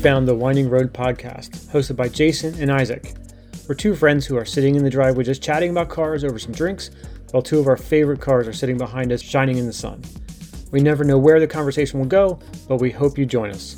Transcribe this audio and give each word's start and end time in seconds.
found 0.00 0.26
the 0.26 0.34
Winding 0.34 0.70
Road 0.70 0.94
podcast, 0.94 1.70
hosted 1.70 1.94
by 1.94 2.08
Jason 2.08 2.54
and 2.58 2.72
Isaac. 2.72 3.12
We're 3.68 3.74
two 3.74 3.94
friends 3.94 4.24
who 4.24 4.34
are 4.38 4.46
sitting 4.46 4.74
in 4.74 4.82
the 4.82 4.88
driveway 4.88 5.24
just 5.24 5.42
chatting 5.42 5.68
about 5.68 5.90
cars 5.90 6.24
over 6.24 6.38
some 6.38 6.52
drinks, 6.52 6.90
while 7.32 7.42
two 7.42 7.58
of 7.58 7.66
our 7.66 7.76
favorite 7.76 8.18
cars 8.18 8.48
are 8.48 8.52
sitting 8.54 8.78
behind 8.78 9.12
us 9.12 9.20
shining 9.20 9.58
in 9.58 9.66
the 9.66 9.74
sun. 9.74 10.02
We 10.70 10.80
never 10.80 11.04
know 11.04 11.18
where 11.18 11.38
the 11.38 11.46
conversation 11.46 12.00
will 12.00 12.06
go, 12.06 12.38
but 12.66 12.76
we 12.76 12.90
hope 12.90 13.18
you 13.18 13.26
join 13.26 13.50
us. 13.50 13.76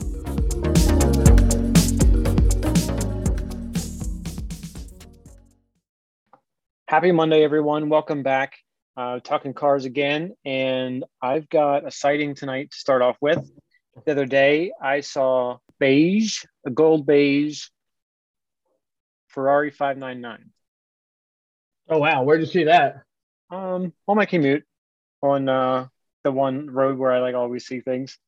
Happy 6.86 7.10
Monday, 7.10 7.42
everyone. 7.42 7.88
Welcome 7.88 8.22
back. 8.22 8.58
Uh, 8.96 9.18
talking 9.18 9.54
cars 9.54 9.86
again. 9.86 10.36
And 10.44 11.04
I've 11.20 11.48
got 11.48 11.84
a 11.84 11.90
sighting 11.90 12.36
tonight 12.36 12.70
to 12.70 12.76
start 12.76 13.02
off 13.02 13.16
with. 13.20 13.50
The 14.04 14.12
other 14.12 14.26
day, 14.26 14.72
I 14.80 15.00
saw 15.00 15.58
beige, 15.78 16.44
a 16.66 16.70
gold 16.70 17.06
beige 17.06 17.66
Ferrari 19.28 19.70
599. 19.70 20.50
Oh, 21.88 21.98
wow. 21.98 22.22
Where'd 22.22 22.40
you 22.40 22.46
see 22.46 22.64
that? 22.64 23.02
Um, 23.50 23.92
on 24.08 24.16
my 24.16 24.26
commute 24.26 24.64
on 25.22 25.48
uh, 25.48 25.88
the 26.24 26.32
one 26.32 26.70
road 26.70 26.98
where 26.98 27.12
I 27.12 27.20
like 27.20 27.34
always 27.34 27.66
see 27.66 27.80
things. 27.80 28.18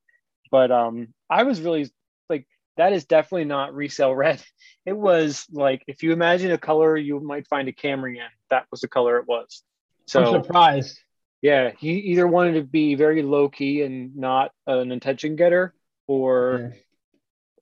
But 0.50 0.70
um, 0.70 1.09
I 1.28 1.42
was 1.45 1.60
really 1.60 1.90
like, 2.28 2.46
that 2.76 2.92
is 2.92 3.06
definitely 3.06 3.46
not 3.46 3.74
resale 3.74 4.15
red. 4.15 4.42
It 4.87 4.95
was 4.95 5.46
like, 5.51 5.82
if 5.87 6.02
you 6.02 6.12
imagine 6.12 6.52
a 6.52 6.59
color 6.59 6.95
you 6.95 7.18
might 7.18 7.48
find 7.48 7.68
a 7.68 7.73
Camry 7.73 8.16
in, 8.16 8.28
that 8.51 8.66
was 8.70 8.82
the 8.82 8.88
color 8.88 9.16
it 9.16 9.26
was. 9.26 9.62
So 10.06 10.23
I'm 10.23 10.42
surprised. 10.42 10.98
Yeah, 11.44 11.72
he 11.78 11.90
either 11.90 12.26
wanted 12.26 12.54
to 12.54 12.62
be 12.62 12.94
very 12.94 13.22
low 13.22 13.50
key 13.50 13.82
and 13.82 14.16
not 14.16 14.52
an 14.66 14.90
attention 14.92 15.36
getter, 15.36 15.74
or 16.06 16.73
yeah. 16.73 16.78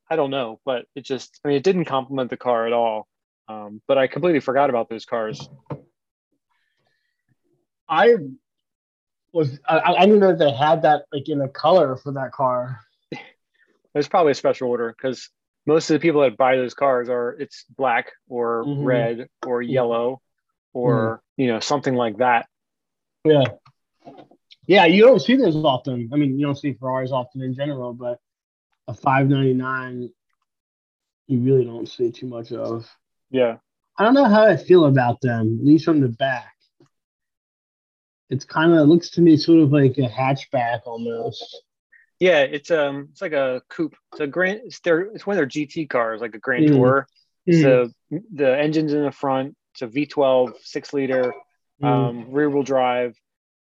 I 0.08 0.14
don't 0.14 0.30
know. 0.30 0.60
But 0.64 0.84
it 0.94 1.04
just, 1.04 1.40
I 1.44 1.48
mean, 1.48 1.56
it 1.56 1.64
didn't 1.64 1.86
compliment 1.86 2.30
the 2.30 2.36
car 2.36 2.64
at 2.64 2.72
all. 2.72 3.08
Um, 3.48 3.82
but 3.88 3.98
I 3.98 4.06
completely 4.06 4.38
forgot 4.38 4.70
about 4.70 4.88
those 4.88 5.04
cars. 5.04 5.48
I 7.88 8.14
was, 9.32 9.58
I, 9.68 9.80
I 9.80 10.06
didn't 10.06 10.20
know 10.20 10.28
that 10.28 10.38
they 10.38 10.52
had 10.52 10.82
that 10.82 11.06
like 11.12 11.28
in 11.28 11.40
a 11.40 11.48
color 11.48 11.96
for 11.96 12.12
that 12.12 12.30
car. 12.30 12.78
There's 13.94 14.06
probably 14.06 14.30
a 14.30 14.36
special 14.36 14.68
order 14.68 14.94
because 14.96 15.28
most 15.66 15.90
of 15.90 15.94
the 15.94 16.00
people 16.00 16.20
that 16.20 16.36
buy 16.36 16.54
those 16.54 16.74
cars 16.74 17.08
are 17.08 17.30
it's 17.30 17.64
black 17.76 18.12
or 18.28 18.62
mm-hmm. 18.64 18.84
red 18.84 19.28
or 19.44 19.60
mm-hmm. 19.60 19.72
yellow 19.72 20.22
or 20.72 21.16
mm. 21.16 21.42
you 21.42 21.48
know 21.48 21.58
something 21.58 21.96
like 21.96 22.18
that. 22.18 22.46
Yeah, 23.24 23.44
yeah. 24.66 24.86
You 24.86 25.04
don't 25.04 25.20
see 25.20 25.36
those 25.36 25.56
often. 25.56 26.10
I 26.12 26.16
mean, 26.16 26.38
you 26.38 26.46
don't 26.46 26.58
see 26.58 26.74
Ferraris 26.74 27.12
often 27.12 27.42
in 27.42 27.54
general, 27.54 27.92
but 27.92 28.18
a 28.88 28.94
599 28.94 30.10
you 31.28 31.40
really 31.40 31.64
don't 31.64 31.88
see 31.88 32.10
too 32.10 32.26
much 32.26 32.52
of. 32.52 32.88
Yeah. 33.30 33.56
I 33.98 34.04
don't 34.04 34.14
know 34.14 34.24
how 34.24 34.44
I 34.44 34.56
feel 34.56 34.86
about 34.86 35.20
them, 35.20 35.58
at 35.60 35.66
least 35.66 35.84
from 35.84 36.00
the 36.00 36.08
back. 36.08 36.52
It's 38.30 38.44
kind 38.44 38.72
of 38.72 38.88
looks 38.88 39.10
to 39.10 39.20
me 39.20 39.36
sort 39.36 39.60
of 39.60 39.72
like 39.72 39.98
a 39.98 40.08
hatchback 40.08 40.80
almost. 40.86 41.62
Yeah, 42.18 42.40
it's 42.40 42.70
um, 42.70 43.08
it's 43.10 43.20
like 43.20 43.32
a 43.32 43.62
coupe. 43.68 43.94
It's 44.12 44.20
a 44.20 44.26
grand. 44.26 44.60
It's 44.64 44.80
their. 44.80 45.00
It's 45.00 45.26
one 45.26 45.36
of 45.36 45.38
their 45.38 45.46
GT 45.46 45.90
cars, 45.90 46.20
like 46.20 46.34
a 46.34 46.38
Grand 46.38 46.66
mm. 46.66 46.68
Tour. 46.68 47.06
Mm. 47.48 47.62
So 47.62 47.90
the 48.32 48.58
engine's 48.58 48.94
in 48.94 49.02
the 49.02 49.10
front. 49.10 49.56
It's 49.72 49.82
a 49.82 49.88
V12 49.88 50.54
six 50.62 50.92
liter, 50.94 51.34
mm. 51.82 51.86
um, 51.86 52.30
rear 52.30 52.48
wheel 52.48 52.62
drive. 52.62 53.16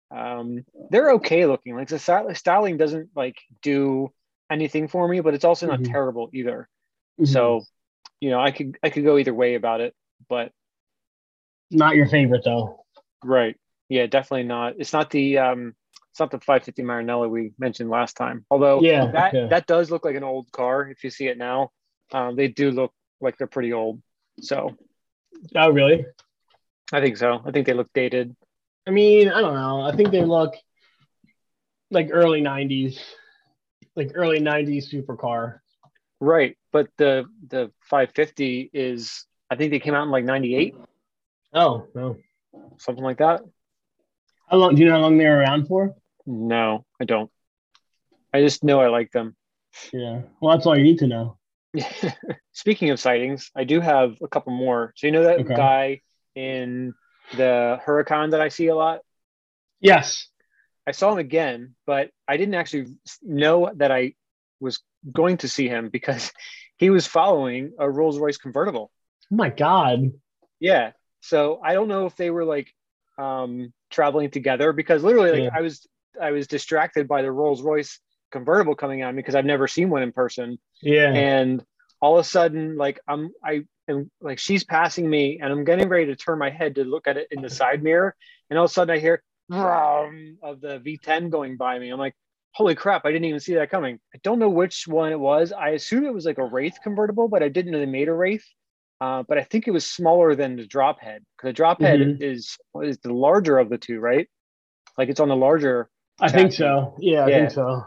Um, 0.09 0.65
they're 0.89 1.11
okay 1.13 1.45
looking. 1.45 1.75
Like 1.75 1.89
the 1.89 2.33
styling 2.33 2.77
doesn't 2.77 3.09
like 3.15 3.37
do 3.61 4.11
anything 4.49 4.87
for 4.87 5.07
me, 5.07 5.19
but 5.19 5.33
it's 5.33 5.45
also 5.45 5.67
not 5.67 5.79
mm-hmm. 5.79 5.91
terrible 5.91 6.29
either. 6.33 6.69
Mm-hmm. 7.19 7.31
So, 7.31 7.63
you 8.19 8.29
know, 8.29 8.39
I 8.39 8.51
could 8.51 8.77
I 8.83 8.89
could 8.89 9.03
go 9.03 9.17
either 9.17 9.33
way 9.33 9.55
about 9.55 9.81
it, 9.81 9.93
but 10.29 10.51
not 11.71 11.95
your 11.95 12.07
favorite 12.07 12.43
though. 12.45 12.85
Right. 13.23 13.57
Yeah, 13.89 14.05
definitely 14.05 14.43
not. 14.43 14.75
It's 14.77 14.93
not 14.93 15.09
the 15.09 15.39
um 15.39 15.75
it's 16.11 16.19
not 16.19 16.31
the 16.31 16.39
550 16.39 16.83
Maranello 16.83 17.29
we 17.29 17.53
mentioned 17.59 17.89
last 17.89 18.15
time. 18.15 18.45
Although 18.49 18.81
yeah, 18.81 19.11
that 19.11 19.35
okay. 19.35 19.47
that 19.49 19.67
does 19.67 19.91
look 19.91 20.05
like 20.05 20.15
an 20.15 20.23
old 20.23 20.51
car 20.51 20.89
if 20.89 21.03
you 21.03 21.09
see 21.09 21.27
it 21.27 21.37
now. 21.37 21.71
Um, 22.13 22.35
they 22.35 22.47
do 22.47 22.71
look 22.71 22.93
like 23.19 23.37
they're 23.37 23.47
pretty 23.47 23.73
old. 23.73 24.01
So 24.39 24.77
Oh, 25.55 25.69
really? 25.69 26.05
I 26.91 27.01
think 27.01 27.17
so. 27.17 27.41
I 27.45 27.51
think 27.51 27.65
they 27.65 27.73
look 27.73 27.91
dated. 27.93 28.35
I 28.87 28.89
mean, 28.89 29.27
I 29.27 29.41
don't 29.41 29.53
know. 29.53 29.81
I 29.81 29.93
think 29.95 30.11
they 30.11 30.23
look 30.23 30.55
like 31.91 32.09
early 32.11 32.41
90s, 32.41 32.97
like 33.97 34.11
early 34.15 34.39
90s 34.39 34.89
supercar. 34.89 35.59
Right. 36.21 36.57
But 36.71 36.87
the 36.97 37.25
the 37.47 37.71
550 37.81 38.71
is, 38.73 39.25
I 39.51 39.57
think 39.57 39.71
they 39.71 39.79
came 39.79 39.93
out 39.93 40.03
in 40.03 40.11
like 40.11 40.23
98. 40.23 40.75
Oh, 41.53 41.87
no. 41.93 42.17
Something 42.77 43.03
like 43.03 43.17
that. 43.17 43.41
How 44.49 44.57
long? 44.57 44.75
Do 44.75 44.81
you 44.81 44.87
know 44.87 44.95
how 44.95 45.01
long 45.01 45.17
they 45.17 45.25
were 45.25 45.37
around 45.37 45.67
for? 45.67 45.93
No, 46.25 46.85
I 47.01 47.03
don't. 47.03 47.29
I 48.33 48.41
just 48.41 48.63
know 48.63 48.79
I 48.79 48.87
like 48.87 49.11
them. 49.11 49.35
Yeah. 49.91 50.21
Well, 50.39 50.55
that's 50.55 50.65
all 50.65 50.77
you 50.77 50.83
need 50.83 50.99
to 50.99 51.07
know. 51.07 51.37
Speaking 52.53 52.91
of 52.91 52.99
sightings, 52.99 53.51
I 53.55 53.65
do 53.65 53.81
have 53.81 54.15
a 54.21 54.27
couple 54.27 54.53
more. 54.53 54.93
So 54.95 55.07
you 55.07 55.11
know 55.11 55.23
that 55.23 55.39
okay. 55.41 55.55
guy 55.55 56.01
in 56.35 56.93
the 57.35 57.79
Huracan 57.85 58.31
that 58.31 58.41
I 58.41 58.49
see 58.49 58.67
a 58.67 58.75
lot? 58.75 58.99
Yes. 59.79 60.27
I 60.85 60.91
saw 60.91 61.11
him 61.11 61.19
again, 61.19 61.75
but 61.85 62.11
I 62.27 62.37
didn't 62.37 62.55
actually 62.55 62.95
know 63.21 63.71
that 63.75 63.91
I 63.91 64.13
was 64.59 64.79
going 65.11 65.37
to 65.37 65.49
see 65.49 65.67
him 65.67 65.89
because 65.89 66.31
he 66.77 66.89
was 66.89 67.05
following 67.05 67.73
a 67.77 67.89
Rolls 67.89 68.17
Royce 68.17 68.37
convertible. 68.37 68.91
Oh 69.31 69.35
my 69.35 69.49
God. 69.49 70.11
Yeah. 70.59 70.91
So 71.21 71.59
I 71.63 71.73
don't 71.73 71.89
know 71.89 72.05
if 72.05 72.15
they 72.15 72.29
were 72.29 72.45
like 72.45 72.73
um, 73.17 73.73
traveling 73.89 74.31
together 74.31 74.71
because 74.71 75.03
literally 75.03 75.31
like 75.31 75.43
yeah. 75.43 75.49
I 75.53 75.61
was 75.61 75.85
I 76.19 76.31
was 76.31 76.47
distracted 76.47 77.07
by 77.07 77.21
the 77.21 77.31
Rolls 77.31 77.61
Royce 77.61 77.99
convertible 78.31 78.75
coming 78.75 79.03
on 79.03 79.15
because 79.15 79.35
I've 79.35 79.45
never 79.45 79.67
seen 79.67 79.89
one 79.89 80.03
in 80.03 80.11
person. 80.11 80.57
Yeah. 80.81 81.11
And 81.13 81.63
all 82.01 82.17
of 82.17 82.25
a 82.25 82.29
sudden, 82.29 82.77
like 82.77 82.99
I'm 83.07 83.31
I 83.43 83.65
am 83.89 84.11
like 84.21 84.39
she's 84.39 84.63
passing 84.63 85.09
me 85.09 85.39
and 85.41 85.51
I'm 85.51 85.63
getting 85.63 85.89
ready 85.89 86.07
to 86.07 86.15
turn 86.15 86.39
my 86.39 86.49
head 86.49 86.75
to 86.75 86.83
look 86.83 87.07
at 87.07 87.17
it 87.17 87.27
in 87.31 87.41
the 87.41 87.49
side 87.49 87.83
mirror. 87.83 88.15
And 88.49 88.57
all 88.57 88.65
of 88.65 88.71
a 88.71 88.73
sudden 88.73 88.95
I 88.95 88.99
hear 88.99 89.23
of 90.43 90.61
the 90.61 90.79
V10 90.79 91.29
going 91.29 91.57
by 91.57 91.79
me. 91.79 91.89
I'm 91.89 91.99
like, 91.99 92.15
holy 92.51 92.75
crap, 92.75 93.05
I 93.05 93.11
didn't 93.11 93.25
even 93.25 93.39
see 93.39 93.55
that 93.55 93.69
coming. 93.69 93.99
I 94.13 94.19
don't 94.23 94.39
know 94.39 94.49
which 94.49 94.87
one 94.87 95.11
it 95.11 95.19
was. 95.19 95.53
I 95.53 95.69
assume 95.69 96.05
it 96.05 96.13
was 96.13 96.25
like 96.25 96.37
a 96.37 96.43
Wraith 96.43 96.77
convertible, 96.83 97.27
but 97.27 97.43
I 97.43 97.49
didn't 97.49 97.71
know 97.71 97.79
they 97.79 97.85
made 97.85 98.09
a 98.09 98.13
Wraith. 98.13 98.45
Uh, 98.99 99.23
but 99.27 99.37
I 99.37 99.43
think 99.43 99.67
it 99.67 99.71
was 99.71 99.85
smaller 99.85 100.35
than 100.35 100.55
the 100.55 100.65
drop 100.65 100.99
head. 100.99 101.23
The 101.43 101.53
drop 101.53 101.81
head 101.81 101.99
mm-hmm. 101.99 102.23
is 102.23 102.57
is 102.81 102.97
the 102.97 103.13
larger 103.13 103.59
of 103.59 103.69
the 103.69 103.77
two, 103.77 103.99
right? 103.99 104.27
Like 104.97 105.09
it's 105.09 105.19
on 105.19 105.29
the 105.29 105.35
larger. 105.35 105.87
I 106.19 106.31
think 106.31 106.51
so. 106.51 106.95
Yeah, 106.97 107.25
I 107.25 107.27
yeah. 107.27 107.37
think 107.37 107.51
so. 107.51 107.85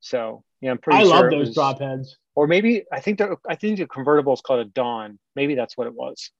So 0.00 0.42
yeah, 0.60 0.72
I'm 0.72 0.78
pretty. 0.78 0.98
I 0.98 1.02
sure 1.04 1.10
love 1.10 1.30
those 1.30 1.48
was, 1.48 1.54
drop 1.54 1.80
heads. 1.80 2.16
Or 2.38 2.46
maybe 2.46 2.84
I 2.92 3.00
think 3.00 3.18
the 3.18 3.36
I 3.48 3.56
think 3.56 3.78
the 3.78 3.88
convertible 3.88 4.32
is 4.32 4.40
called 4.40 4.60
a 4.60 4.64
Dawn. 4.64 5.18
Maybe 5.34 5.56
that's 5.56 5.76
what 5.76 5.88
it 5.88 5.92
was. 5.92 6.30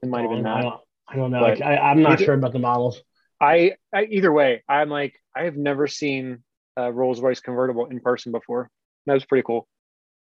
It 0.00 0.08
might 0.08 0.20
have 0.20 0.30
been 0.30 0.44
that. 0.44 0.78
I 1.08 1.16
don't, 1.16 1.32
know. 1.32 1.44
I, 1.44 1.90
am 1.90 2.02
not 2.02 2.12
either, 2.12 2.24
sure 2.24 2.34
about 2.34 2.52
the 2.52 2.60
models. 2.60 3.02
I, 3.40 3.72
I, 3.92 4.04
either 4.04 4.32
way, 4.32 4.62
I'm 4.68 4.90
like 4.90 5.20
I 5.34 5.42
have 5.42 5.56
never 5.56 5.88
seen 5.88 6.44
a 6.76 6.92
Rolls 6.92 7.20
Royce 7.20 7.40
convertible 7.40 7.86
in 7.86 7.98
person 7.98 8.30
before. 8.30 8.70
That 9.06 9.14
was 9.14 9.24
pretty 9.24 9.42
cool. 9.44 9.66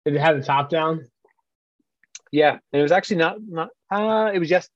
Did 0.05 0.15
it 0.15 0.21
have 0.21 0.37
the 0.37 0.45
top 0.45 0.71
down? 0.71 1.05
Yeah, 2.31 2.53
and 2.53 2.79
it 2.79 2.83
was 2.83 2.93
actually 2.93 3.17
not 3.17 3.39
not. 3.45 3.71
Uh, 3.91 4.31
it 4.33 4.39
was 4.39 4.49
just 4.49 4.71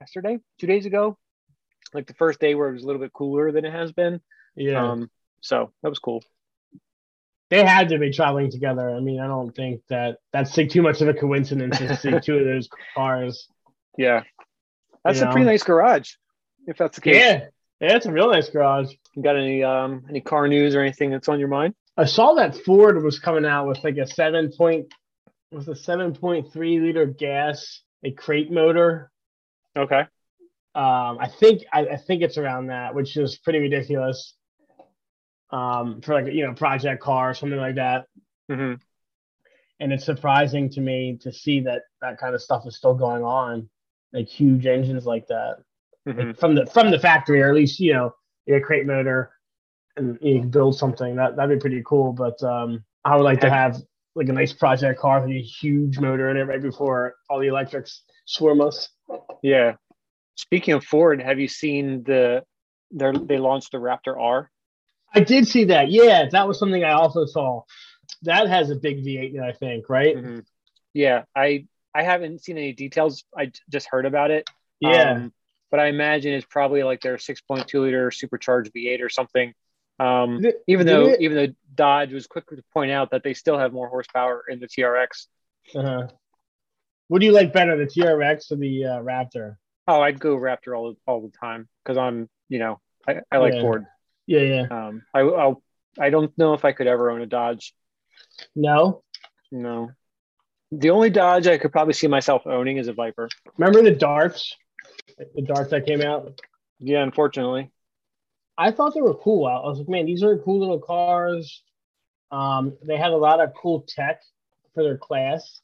yesterday, 0.00 0.38
two 0.60 0.66
days 0.66 0.86
ago, 0.86 1.18
like 1.92 2.06
the 2.06 2.14
first 2.14 2.40
day 2.40 2.54
where 2.54 2.70
it 2.70 2.72
was 2.72 2.84
a 2.84 2.86
little 2.86 3.02
bit 3.02 3.12
cooler 3.12 3.52
than 3.52 3.66
it 3.66 3.72
has 3.72 3.92
been. 3.92 4.22
Yeah. 4.56 4.92
Um, 4.92 5.10
so 5.42 5.74
that 5.82 5.90
was 5.90 5.98
cool 5.98 6.24
they 7.52 7.66
had 7.66 7.90
to 7.90 7.98
be 7.98 8.10
traveling 8.10 8.50
together. 8.50 8.88
I 8.88 9.00
mean, 9.00 9.20
I 9.20 9.26
don't 9.26 9.54
think 9.54 9.82
that 9.90 10.16
that's 10.32 10.56
like 10.56 10.70
too 10.70 10.80
much 10.80 11.02
of 11.02 11.08
a 11.08 11.12
coincidence 11.12 11.76
to 11.76 11.96
see 11.98 12.18
two 12.18 12.38
of 12.38 12.46
those 12.46 12.66
cars. 12.94 13.46
Yeah, 13.98 14.22
that's 15.04 15.18
you 15.18 15.24
a 15.24 15.26
know? 15.26 15.32
pretty 15.32 15.44
nice 15.44 15.62
garage, 15.62 16.12
if 16.66 16.78
that's 16.78 16.96
the 16.96 17.02
case. 17.02 17.16
Yeah, 17.16 17.44
yeah, 17.78 17.96
it's 17.96 18.06
a 18.06 18.12
real 18.12 18.30
nice 18.30 18.48
garage. 18.48 18.94
You 19.14 19.22
got 19.22 19.36
any 19.36 19.62
um 19.62 20.06
any 20.08 20.22
car 20.22 20.48
news 20.48 20.74
or 20.74 20.80
anything 20.80 21.10
that's 21.10 21.28
on 21.28 21.38
your 21.38 21.48
mind? 21.48 21.74
I 21.94 22.06
saw 22.06 22.32
that 22.36 22.56
Ford 22.56 23.04
was 23.04 23.18
coming 23.18 23.44
out 23.44 23.68
with 23.68 23.84
like 23.84 23.98
a 23.98 24.06
seven 24.06 24.50
point 24.56 24.86
was 25.50 25.68
a 25.68 25.76
seven 25.76 26.14
point 26.14 26.54
three 26.54 26.80
liter 26.80 27.04
gas 27.04 27.82
a 28.02 28.12
crate 28.12 28.50
motor. 28.50 29.10
Okay. 29.76 30.00
Um, 30.74 31.18
I 31.20 31.28
think 31.38 31.64
I, 31.70 31.80
I 31.80 31.96
think 31.98 32.22
it's 32.22 32.38
around 32.38 32.68
that, 32.68 32.94
which 32.94 33.18
is 33.18 33.36
pretty 33.36 33.58
ridiculous 33.58 34.36
um, 35.52 36.00
for 36.00 36.14
like 36.14 36.32
you 36.32 36.46
know 36.46 36.54
project 36.54 37.02
car 37.02 37.30
or 37.30 37.34
something 37.34 37.58
like 37.58 37.76
that. 37.76 38.06
Mm-hmm. 38.50 38.74
And 39.80 39.92
it's 39.92 40.04
surprising 40.04 40.70
to 40.70 40.80
me 40.80 41.18
to 41.22 41.32
see 41.32 41.60
that 41.60 41.82
that 42.00 42.18
kind 42.18 42.34
of 42.34 42.42
stuff 42.42 42.66
is 42.66 42.76
still 42.76 42.94
going 42.94 43.22
on, 43.22 43.68
like 44.12 44.28
huge 44.28 44.66
engines 44.66 45.06
like 45.06 45.26
that, 45.28 45.56
mm-hmm. 46.08 46.20
like 46.20 46.38
from 46.38 46.54
the 46.54 46.66
from 46.66 46.90
the 46.90 46.98
factory, 46.98 47.42
or 47.42 47.48
at 47.48 47.54
least 47.54 47.80
you 47.80 47.92
know 47.92 48.14
a 48.48 48.60
crate 48.60 48.86
motor, 48.86 49.32
and 49.96 50.18
you 50.20 50.42
build 50.42 50.76
something 50.76 51.16
that 51.16 51.36
that'd 51.36 51.58
be 51.58 51.60
pretty 51.60 51.82
cool. 51.84 52.12
But 52.12 52.42
um, 52.42 52.84
I 53.04 53.16
would 53.16 53.24
like 53.24 53.40
to 53.40 53.50
have 53.50 53.76
like 54.14 54.28
a 54.28 54.32
nice 54.32 54.52
project 54.52 55.00
car 55.00 55.20
with 55.20 55.30
a 55.30 55.40
huge 55.40 55.98
motor 55.98 56.30
in 56.30 56.36
it 56.36 56.42
right 56.42 56.62
before 56.62 57.14
all 57.30 57.40
the 57.40 57.46
electrics 57.46 58.02
swarm 58.26 58.60
us. 58.60 58.88
Yeah. 59.42 59.74
Speaking 60.36 60.74
of 60.74 60.84
Ford, 60.84 61.20
have 61.20 61.38
you 61.38 61.48
seen 61.48 62.02
the 62.04 62.44
they 62.90 63.10
they 63.24 63.38
launched 63.38 63.72
the 63.72 63.78
Raptor 63.78 64.18
R? 64.18 64.50
I 65.14 65.20
did 65.20 65.46
see 65.46 65.64
that. 65.64 65.90
Yeah, 65.90 66.28
that 66.30 66.48
was 66.48 66.58
something 66.58 66.82
I 66.84 66.92
also 66.92 67.26
saw. 67.26 67.62
That 68.22 68.48
has 68.48 68.70
a 68.70 68.76
big 68.76 69.04
V8 69.04 69.40
I 69.42 69.52
think, 69.52 69.88
right? 69.88 70.16
Mm-hmm. 70.16 70.38
Yeah, 70.94 71.24
I 71.36 71.66
I 71.94 72.02
haven't 72.02 72.42
seen 72.42 72.56
any 72.58 72.72
details. 72.72 73.24
I 73.36 73.52
just 73.70 73.88
heard 73.90 74.06
about 74.06 74.30
it. 74.30 74.48
Yeah. 74.80 75.12
Um, 75.12 75.32
but 75.70 75.80
I 75.80 75.86
imagine 75.86 76.32
it's 76.34 76.46
probably 76.46 76.82
like 76.82 77.00
their 77.00 77.16
6.2 77.16 77.80
liter 77.80 78.10
supercharged 78.10 78.72
V8 78.74 79.00
or 79.02 79.08
something. 79.08 79.54
Um, 79.98 80.40
Did 80.42 80.54
even 80.66 80.86
though 80.86 81.08
it- 81.08 81.20
even 81.20 81.36
though 81.36 81.54
Dodge 81.74 82.12
was 82.12 82.26
quick 82.26 82.46
to 82.48 82.62
point 82.72 82.90
out 82.90 83.10
that 83.10 83.22
they 83.22 83.34
still 83.34 83.58
have 83.58 83.72
more 83.72 83.88
horsepower 83.88 84.44
in 84.48 84.60
the 84.60 84.66
TRX. 84.66 85.26
Uh-huh. 85.74 86.08
What 87.08 87.20
do 87.20 87.26
you 87.26 87.32
like 87.32 87.52
better, 87.52 87.76
the 87.76 87.84
TRX 87.86 88.52
or 88.52 88.56
the 88.56 88.84
uh, 88.86 88.98
Raptor? 89.00 89.56
Oh, 89.86 90.00
I'd 90.00 90.18
go 90.18 90.36
Raptor 90.36 90.76
all 90.76 90.94
all 91.06 91.20
the 91.22 91.32
time 91.38 91.68
because 91.84 91.98
I'm 91.98 92.28
you 92.48 92.58
know 92.58 92.80
I, 93.06 93.20
I 93.30 93.38
like 93.38 93.54
Yeah. 93.54 93.60
Ford. 93.60 93.86
Yeah, 94.26 94.40
yeah. 94.40 94.66
Um, 94.70 95.02
I 95.14 95.20
I'll, 95.20 95.62
I 95.98 96.10
don't 96.10 96.36
know 96.38 96.54
if 96.54 96.64
I 96.64 96.72
could 96.72 96.86
ever 96.86 97.10
own 97.10 97.20
a 97.20 97.26
Dodge. 97.26 97.74
No. 98.54 99.02
No. 99.50 99.90
The 100.70 100.90
only 100.90 101.10
Dodge 101.10 101.46
I 101.46 101.58
could 101.58 101.72
probably 101.72 101.94
see 101.94 102.06
myself 102.06 102.46
owning 102.46 102.78
is 102.78 102.88
a 102.88 102.92
Viper. 102.92 103.28
Remember 103.58 103.82
the 103.82 103.94
darts? 103.94 104.56
The 105.34 105.42
darts 105.42 105.70
that 105.70 105.86
came 105.86 106.00
out? 106.00 106.40
Yeah, 106.78 107.02
unfortunately. 107.02 107.70
I 108.56 108.70
thought 108.70 108.94
they 108.94 109.02
were 109.02 109.14
cool. 109.14 109.46
I 109.46 109.60
was 109.60 109.78
like, 109.78 109.88
man, 109.88 110.06
these 110.06 110.22
are 110.22 110.38
cool 110.38 110.60
little 110.60 110.80
cars. 110.80 111.62
Um, 112.30 112.76
they 112.82 112.96
had 112.96 113.10
a 113.10 113.16
lot 113.16 113.40
of 113.40 113.52
cool 113.54 113.84
tech 113.86 114.22
for 114.74 114.82
their 114.82 114.96
class. 114.96 115.60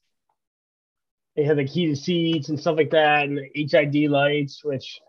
They 1.36 1.44
had 1.44 1.56
like 1.56 1.68
heated 1.68 1.98
seats 1.98 2.48
and 2.48 2.58
stuff 2.58 2.76
like 2.76 2.90
that, 2.90 3.24
and 3.24 3.38
the 3.38 3.50
HID 3.54 4.10
lights, 4.10 4.64
which 4.64 5.00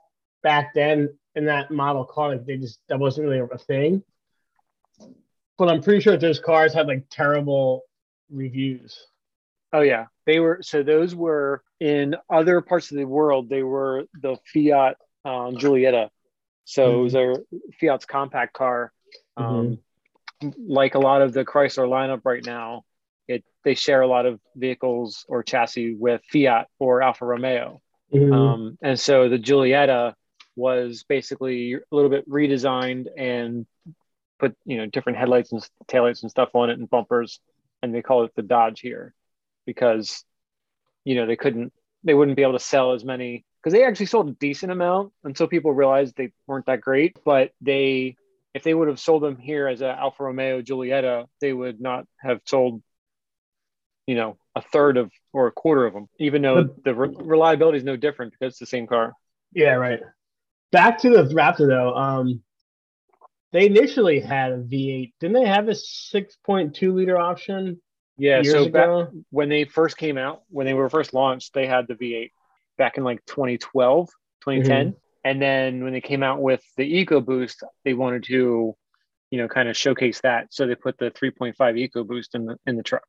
back 0.44 0.74
then 0.74 1.18
in 1.36 1.46
that 1.46 1.72
model 1.72 2.06
car, 2.06 2.30
like 2.30 2.46
they 2.46 2.58
just 2.58 2.80
that 2.90 3.00
wasn't 3.00 3.28
really 3.28 3.40
a 3.40 3.58
thing. 3.58 4.04
But 5.58 5.70
I'm 5.70 5.82
pretty 5.82 6.02
sure 6.02 6.16
those 6.18 6.40
cars 6.40 6.74
had 6.74 6.88
like 6.88 7.06
terrible 7.10 7.84
reviews. 8.32 9.06
Oh 9.74 9.82
yeah, 9.82 10.06
they 10.26 10.40
were. 10.40 10.60
So 10.62 10.84
those 10.84 11.14
were 11.14 11.64
in 11.80 12.16
other 12.30 12.62
parts 12.62 12.92
of 12.92 12.98
the 12.98 13.06
world. 13.06 13.50
They 13.50 13.64
were 13.64 14.06
the 14.22 14.38
Fiat 14.54 14.98
um, 15.26 15.58
Giulietta. 15.58 16.10
So 16.66 17.00
it 17.00 17.04
was 17.04 17.16
a 17.16 17.36
Fiat's 17.80 18.06
compact 18.06 18.54
car. 18.54 18.92
Um, 19.38 19.80
Like 20.58 20.96
a 20.96 21.00
lot 21.00 21.22
of 21.22 21.34
the 21.34 21.44
Chrysler 21.44 21.88
lineup 21.88 22.22
right 22.24 22.46
now, 22.46 22.84
it 23.28 23.44
they 23.66 23.76
share 23.76 24.02
a 24.02 24.08
lot 24.08 24.26
of 24.26 24.40
vehicles 24.56 25.26
or 25.28 25.44
chassis 25.44 25.96
with 25.96 26.22
Fiat 26.32 26.68
or 26.80 27.02
Alfa 27.02 27.26
Romeo. 27.26 27.82
Mhm. 28.14 28.34
Um, 28.34 28.78
and 28.82 28.98
so 28.98 29.28
the 29.28 29.38
Giulietta 29.38 30.16
was 30.60 31.04
basically 31.08 31.74
a 31.74 31.80
little 31.92 32.10
bit 32.10 32.30
redesigned 32.30 33.08
and 33.18 33.66
put 34.40 34.56
you 34.66 34.78
know 34.78 34.86
different 34.86 35.18
headlights 35.18 35.52
and 35.52 35.68
taillights 35.88 36.22
and 36.22 36.30
stuff 36.30 36.50
on 36.54 36.70
it 36.70 36.78
and 36.78 36.90
bumpers, 36.90 37.40
and 37.82 37.96
they 37.96 38.02
call 38.02 38.26
it 38.26 38.32
the 38.36 38.42
Dodge 38.42 38.82
here 38.82 39.14
because 39.66 40.24
you 41.06 41.16
know 41.16 41.26
they 41.26 41.36
couldn't 41.36 41.74
they 42.04 42.14
wouldn't 42.14 42.38
be 42.38 42.44
able 42.44 42.54
to 42.54 42.60
sell 42.60 42.94
as 42.94 43.04
many 43.04 43.46
because 43.62 43.74
they 43.74 43.86
actually 43.86 44.06
sold 44.06 44.30
a 44.30 44.34
decent 44.34 44.72
amount 44.72 45.12
until 45.24 45.48
people 45.48 45.74
realized 45.74 46.16
they 46.16 46.32
weren't 46.48 46.66
that 46.66 46.82
great, 46.82 47.18
but 47.26 47.52
they 47.62 48.16
if 48.54 48.64
they 48.64 48.74
would 48.74 48.88
have 48.88 49.00
sold 49.00 49.24
them 49.24 49.38
here 49.38 49.68
as 49.68 49.82
an 49.82 49.90
Alfa 49.90 50.24
Romeo 50.24 50.62
Giulietta, 50.62 51.28
they 51.40 51.54
would 51.54 51.80
not 51.80 52.06
have 52.20 52.42
sold 52.46 52.82
you 54.08 54.16
know 54.16 54.38
a 54.56 54.62
third 54.62 54.98
of 54.98 55.12
or 55.34 55.48
a 55.48 55.52
quarter 55.52 55.86
of 55.86 55.94
them, 55.94 56.08
even 56.20 56.42
though 56.42 56.64
the 56.84 56.96
re- 56.96 57.16
reliability 57.16 57.78
is 57.78 57.84
no 57.84 57.96
different 57.96 58.34
because 58.34 58.54
it's 58.54 58.60
the 58.60 58.66
same 58.66 58.88
car. 58.88 59.14
Yeah, 59.54 59.74
right. 59.74 60.00
Back 60.72 61.00
to 61.00 61.10
the 61.10 61.24
Raptor 61.34 61.68
though. 61.68 61.94
Um, 61.96 62.42
they 63.52 63.66
initially 63.66 64.20
had 64.20 64.52
a 64.52 64.58
V8. 64.58 65.14
Didn't 65.20 65.34
they 65.42 65.48
have 65.48 65.68
a 65.68 65.72
6.2 65.72 66.94
liter 66.94 67.18
option 67.18 67.82
Yeah. 68.18 68.42
years 68.42 68.66
so 68.66 68.70
back 68.70 69.10
when 69.32 69.50
they 69.50 69.66
first 69.66 69.98
came 69.98 70.18
out, 70.18 70.44
when 70.50 70.66
they 70.66 70.74
were 70.76 70.90
first 70.90 71.14
launched, 71.14 71.54
they 71.54 71.66
had 71.66 71.88
the 71.88 71.96
V8 71.96 72.32
back 72.78 72.98
in 72.98 73.04
like 73.04 73.26
2012, 73.26 74.10
2010. 74.42 74.96
And 75.26 75.42
then 75.42 75.84
when 75.84 75.94
they 75.94 76.02
came 76.02 76.24
out 76.24 76.42
with 76.42 76.64
the 76.78 77.06
EcoBoost, 77.06 77.64
they 77.84 77.94
wanted 77.94 78.24
to, 78.26 78.76
you 79.32 79.38
know, 79.38 79.48
kind 79.48 79.68
of 79.68 79.76
showcase 79.76 80.22
that. 80.22 80.54
So 80.54 80.66
they 80.66 80.76
put 80.76 80.98
the 80.98 81.12
3.5 81.12 81.56
EcoBoost 81.58 82.36
in 82.36 82.46
the 82.46 82.58
in 82.66 82.78
the 82.78 82.84
truck. 82.84 83.06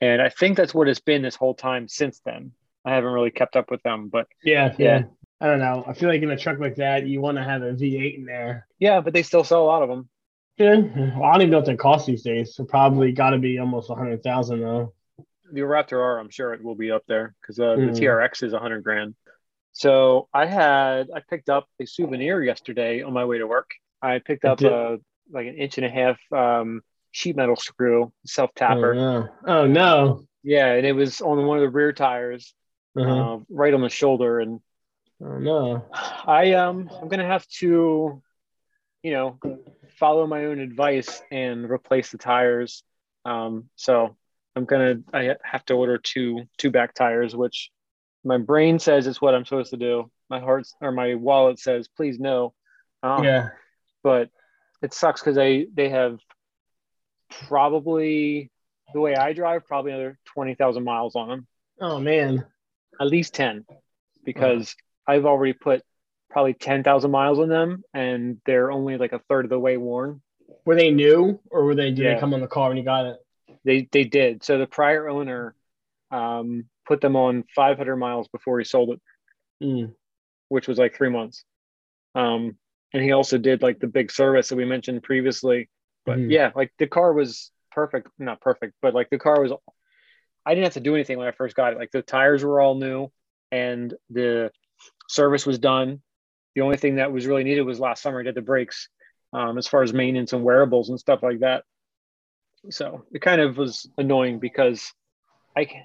And 0.00 0.20
I 0.20 0.28
think 0.28 0.56
that's 0.56 0.74
what 0.74 0.88
it's 0.88 1.00
been 1.00 1.22
this 1.22 1.36
whole 1.36 1.54
time 1.54 1.88
since 1.88 2.20
then. 2.24 2.52
I 2.84 2.92
haven't 2.94 3.12
really 3.12 3.30
kept 3.30 3.56
up 3.56 3.70
with 3.70 3.82
them, 3.82 4.08
but 4.08 4.26
Yeah, 4.42 4.74
Yeah. 4.78 4.98
yeah. 4.98 5.04
I 5.40 5.46
don't 5.46 5.58
know. 5.58 5.84
I 5.86 5.92
feel 5.92 6.08
like 6.08 6.22
in 6.22 6.30
a 6.30 6.36
truck 6.36 6.58
like 6.58 6.76
that, 6.76 7.06
you 7.06 7.20
want 7.20 7.36
to 7.38 7.44
have 7.44 7.62
a 7.62 7.72
V8 7.74 8.16
in 8.18 8.24
there. 8.24 8.66
yeah, 8.78 9.00
but 9.00 9.12
they 9.12 9.22
still 9.22 9.44
sell 9.44 9.62
a 9.62 9.66
lot 9.66 9.82
of 9.82 9.88
them. 9.88 10.08
Yeah. 10.56 10.76
Well, 11.16 11.24
I 11.24 11.32
don't 11.32 11.42
even 11.42 11.50
know 11.50 11.58
what 11.58 11.66
they 11.66 11.76
cost 11.76 12.06
these 12.06 12.22
days. 12.22 12.54
So 12.54 12.64
probably 12.64 13.12
got 13.12 13.30
to 13.30 13.38
be 13.38 13.58
almost 13.58 13.88
100,000 13.90 14.60
though. 14.60 14.94
the 15.52 15.60
Raptor 15.62 16.00
R, 16.00 16.18
I'm 16.20 16.30
sure 16.30 16.54
it 16.54 16.62
will 16.62 16.76
be 16.76 16.90
up 16.90 17.02
there 17.06 17.34
because 17.40 17.58
uh, 17.58 17.76
Mhm. 17.76 17.94
the 17.94 18.00
TRX 18.00 18.42
is 18.44 18.52
100 18.52 18.82
grand. 18.84 19.14
So 19.72 20.28
I 20.32 20.46
had 20.46 21.08
I 21.14 21.20
picked 21.28 21.48
up 21.48 21.68
a 21.80 21.86
souvenir 21.86 22.42
yesterday 22.42 23.02
on 23.02 23.12
my 23.12 23.24
way 23.24 23.38
to 23.38 23.46
work. 23.46 23.70
I 24.00 24.20
picked 24.20 24.44
up 24.44 24.60
a 24.62 24.98
like 25.32 25.46
an 25.48 25.56
inch 25.56 25.78
and 25.78 25.86
a 25.86 25.90
half 25.90 26.18
um, 26.32 26.82
sheet 27.10 27.34
metal 27.36 27.56
screw 27.56 28.12
self 28.24 28.50
Oh 28.50 28.58
tapper. 28.58 28.94
no. 28.94 29.28
Oh, 29.46 29.66
no. 29.66 30.24
Yeah, 30.44 30.72
and 30.74 30.86
it 30.86 30.92
was 30.92 31.20
on 31.20 31.44
one 31.46 31.58
of 31.58 31.62
the 31.62 31.70
rear 31.70 31.92
tires, 31.92 32.54
Uh-huh. 32.96 33.34
uh, 33.34 33.38
right 33.48 33.74
on 33.74 33.80
the 33.80 33.88
shoulder. 33.88 34.38
And 34.40 34.60
Oh 35.24 35.38
no. 35.38 35.86
I 35.92 36.52
um 36.52 36.90
I'm 37.00 37.08
gonna 37.08 37.26
have 37.26 37.46
to, 37.60 38.22
you 39.02 39.12
know, 39.12 39.38
follow 39.96 40.26
my 40.26 40.44
own 40.46 40.58
advice 40.60 41.22
and 41.30 41.70
replace 41.70 42.10
the 42.10 42.18
tires. 42.18 42.82
Um, 43.24 43.70
so 43.76 44.16
I'm 44.54 44.66
gonna 44.66 44.96
I 45.12 45.36
have 45.42 45.64
to 45.66 45.74
order 45.74 45.98
two 45.98 46.42
two 46.58 46.70
back 46.70 46.94
tires, 46.94 47.34
which 47.34 47.70
my 48.22 48.38
brain 48.38 48.78
says 48.78 49.06
it's 49.06 49.20
what 49.20 49.34
I'm 49.34 49.44
supposed 49.44 49.70
to 49.70 49.76
do. 49.78 50.10
My 50.28 50.40
heart 50.40 50.66
or 50.80 50.92
my 50.92 51.14
wallet 51.14 51.58
says 51.58 51.88
please 51.88 52.18
no. 52.18 52.52
Um, 53.02 53.24
Yeah. 53.24 53.48
but 54.02 54.30
it 54.82 54.92
sucks 54.92 55.20
because 55.22 55.36
they 55.36 55.66
they 55.72 55.88
have 55.88 56.18
probably 57.30 58.50
the 58.92 59.00
way 59.00 59.14
I 59.16 59.32
drive 59.32 59.66
probably 59.66 59.92
another 59.92 60.18
twenty 60.24 60.54
thousand 60.54 60.84
miles 60.84 61.16
on 61.16 61.28
them, 61.28 61.46
Oh 61.80 61.98
man. 61.98 62.44
at 63.00 63.06
least 63.06 63.34
ten, 63.34 63.64
because 64.24 64.74
I've 65.06 65.26
already 65.26 65.52
put 65.52 65.82
probably 66.30 66.54
ten 66.54 66.82
thousand 66.82 67.10
miles 67.10 67.38
on 67.38 67.48
them, 67.48 67.82
and 67.92 68.40
they're 68.46 68.70
only 68.70 68.96
like 68.96 69.12
a 69.12 69.20
third 69.28 69.44
of 69.44 69.50
the 69.50 69.58
way 69.58 69.76
worn. 69.76 70.22
Were 70.64 70.76
they 70.76 70.90
new 70.90 71.40
or 71.50 71.64
were 71.64 71.74
they 71.74 71.90
did 71.90 71.98
Yeah. 71.98 72.14
they 72.14 72.20
come 72.20 72.34
on 72.34 72.40
the 72.40 72.46
car 72.46 72.68
when 72.68 72.76
you 72.76 72.84
got 72.84 73.06
it? 73.06 73.16
They 73.64 73.88
they 73.92 74.04
did. 74.04 74.42
So 74.42 74.58
the 74.58 74.66
prior 74.66 75.08
owner 75.08 75.54
um, 76.10 76.68
put 76.86 77.00
them 77.00 77.16
on 77.16 77.44
five 77.54 77.76
hundred 77.78 77.96
miles 77.96 78.28
before 78.28 78.58
he 78.58 78.64
sold 78.64 78.90
it, 78.90 79.00
Mm. 79.62 79.94
which 80.48 80.68
was 80.68 80.78
like 80.78 80.94
three 80.94 81.10
months. 81.10 81.44
Um, 82.14 82.56
and 82.92 83.02
he 83.02 83.12
also 83.12 83.38
did 83.38 83.62
like 83.62 83.80
the 83.80 83.86
big 83.86 84.10
service 84.10 84.48
that 84.48 84.56
we 84.56 84.64
mentioned 84.64 85.02
previously. 85.02 85.68
But 86.06 86.18
Mhm. 86.18 86.30
yeah, 86.30 86.52
like 86.54 86.72
the 86.78 86.86
car 86.86 87.12
was 87.12 87.50
perfect, 87.72 88.08
not 88.18 88.40
perfect, 88.40 88.74
but 88.82 88.94
like 88.94 89.10
the 89.10 89.18
car 89.18 89.40
was. 89.40 89.52
I 90.46 90.54
didn't 90.54 90.64
have 90.64 90.74
to 90.74 90.80
do 90.80 90.94
anything 90.94 91.16
when 91.16 91.26
I 91.26 91.32
first 91.32 91.56
got 91.56 91.72
it. 91.72 91.78
Like 91.78 91.90
the 91.90 92.02
tires 92.02 92.44
were 92.44 92.60
all 92.60 92.74
new, 92.74 93.10
and 93.50 93.94
the 94.10 94.52
service 95.08 95.46
was 95.46 95.58
done. 95.58 96.00
The 96.54 96.62
only 96.62 96.76
thing 96.76 96.96
that 96.96 97.12
was 97.12 97.26
really 97.26 97.44
needed 97.44 97.62
was 97.62 97.80
last 97.80 98.02
summer 98.02 98.20
I 98.20 98.22
did 98.22 98.34
the 98.34 98.42
brakes, 98.42 98.88
um, 99.32 99.58
as 99.58 99.66
far 99.66 99.82
as 99.82 99.92
maintenance 99.92 100.32
and 100.32 100.44
wearables 100.44 100.88
and 100.88 100.98
stuff 100.98 101.22
like 101.22 101.40
that. 101.40 101.64
So 102.70 103.04
it 103.12 103.20
kind 103.20 103.40
of 103.40 103.56
was 103.58 103.88
annoying 103.98 104.38
because 104.38 104.92
I 105.56 105.64
can, 105.66 105.84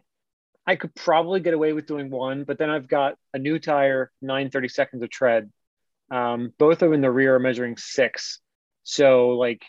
I 0.66 0.76
could 0.76 0.94
probably 0.96 1.40
get 1.40 1.54
away 1.54 1.74
with 1.74 1.88
doing 1.88 2.10
one, 2.10 2.44
but 2.44 2.58
then 2.58 2.70
I've 2.70 2.88
got 2.88 3.16
a 3.34 3.40
new 3.40 3.60
tire, 3.60 4.12
930 4.22 4.68
seconds 4.70 5.04
of 5.04 5.10
tread. 5.10 5.52
Um, 6.12 6.54
both 6.58 6.74
of 6.74 6.80
them 6.90 6.94
in 6.94 7.02
the 7.02 7.12
rear 7.12 7.36
are 7.36 7.40
measuring 7.40 7.76
six. 7.78 8.40
So 8.84 9.30
like 9.30 9.64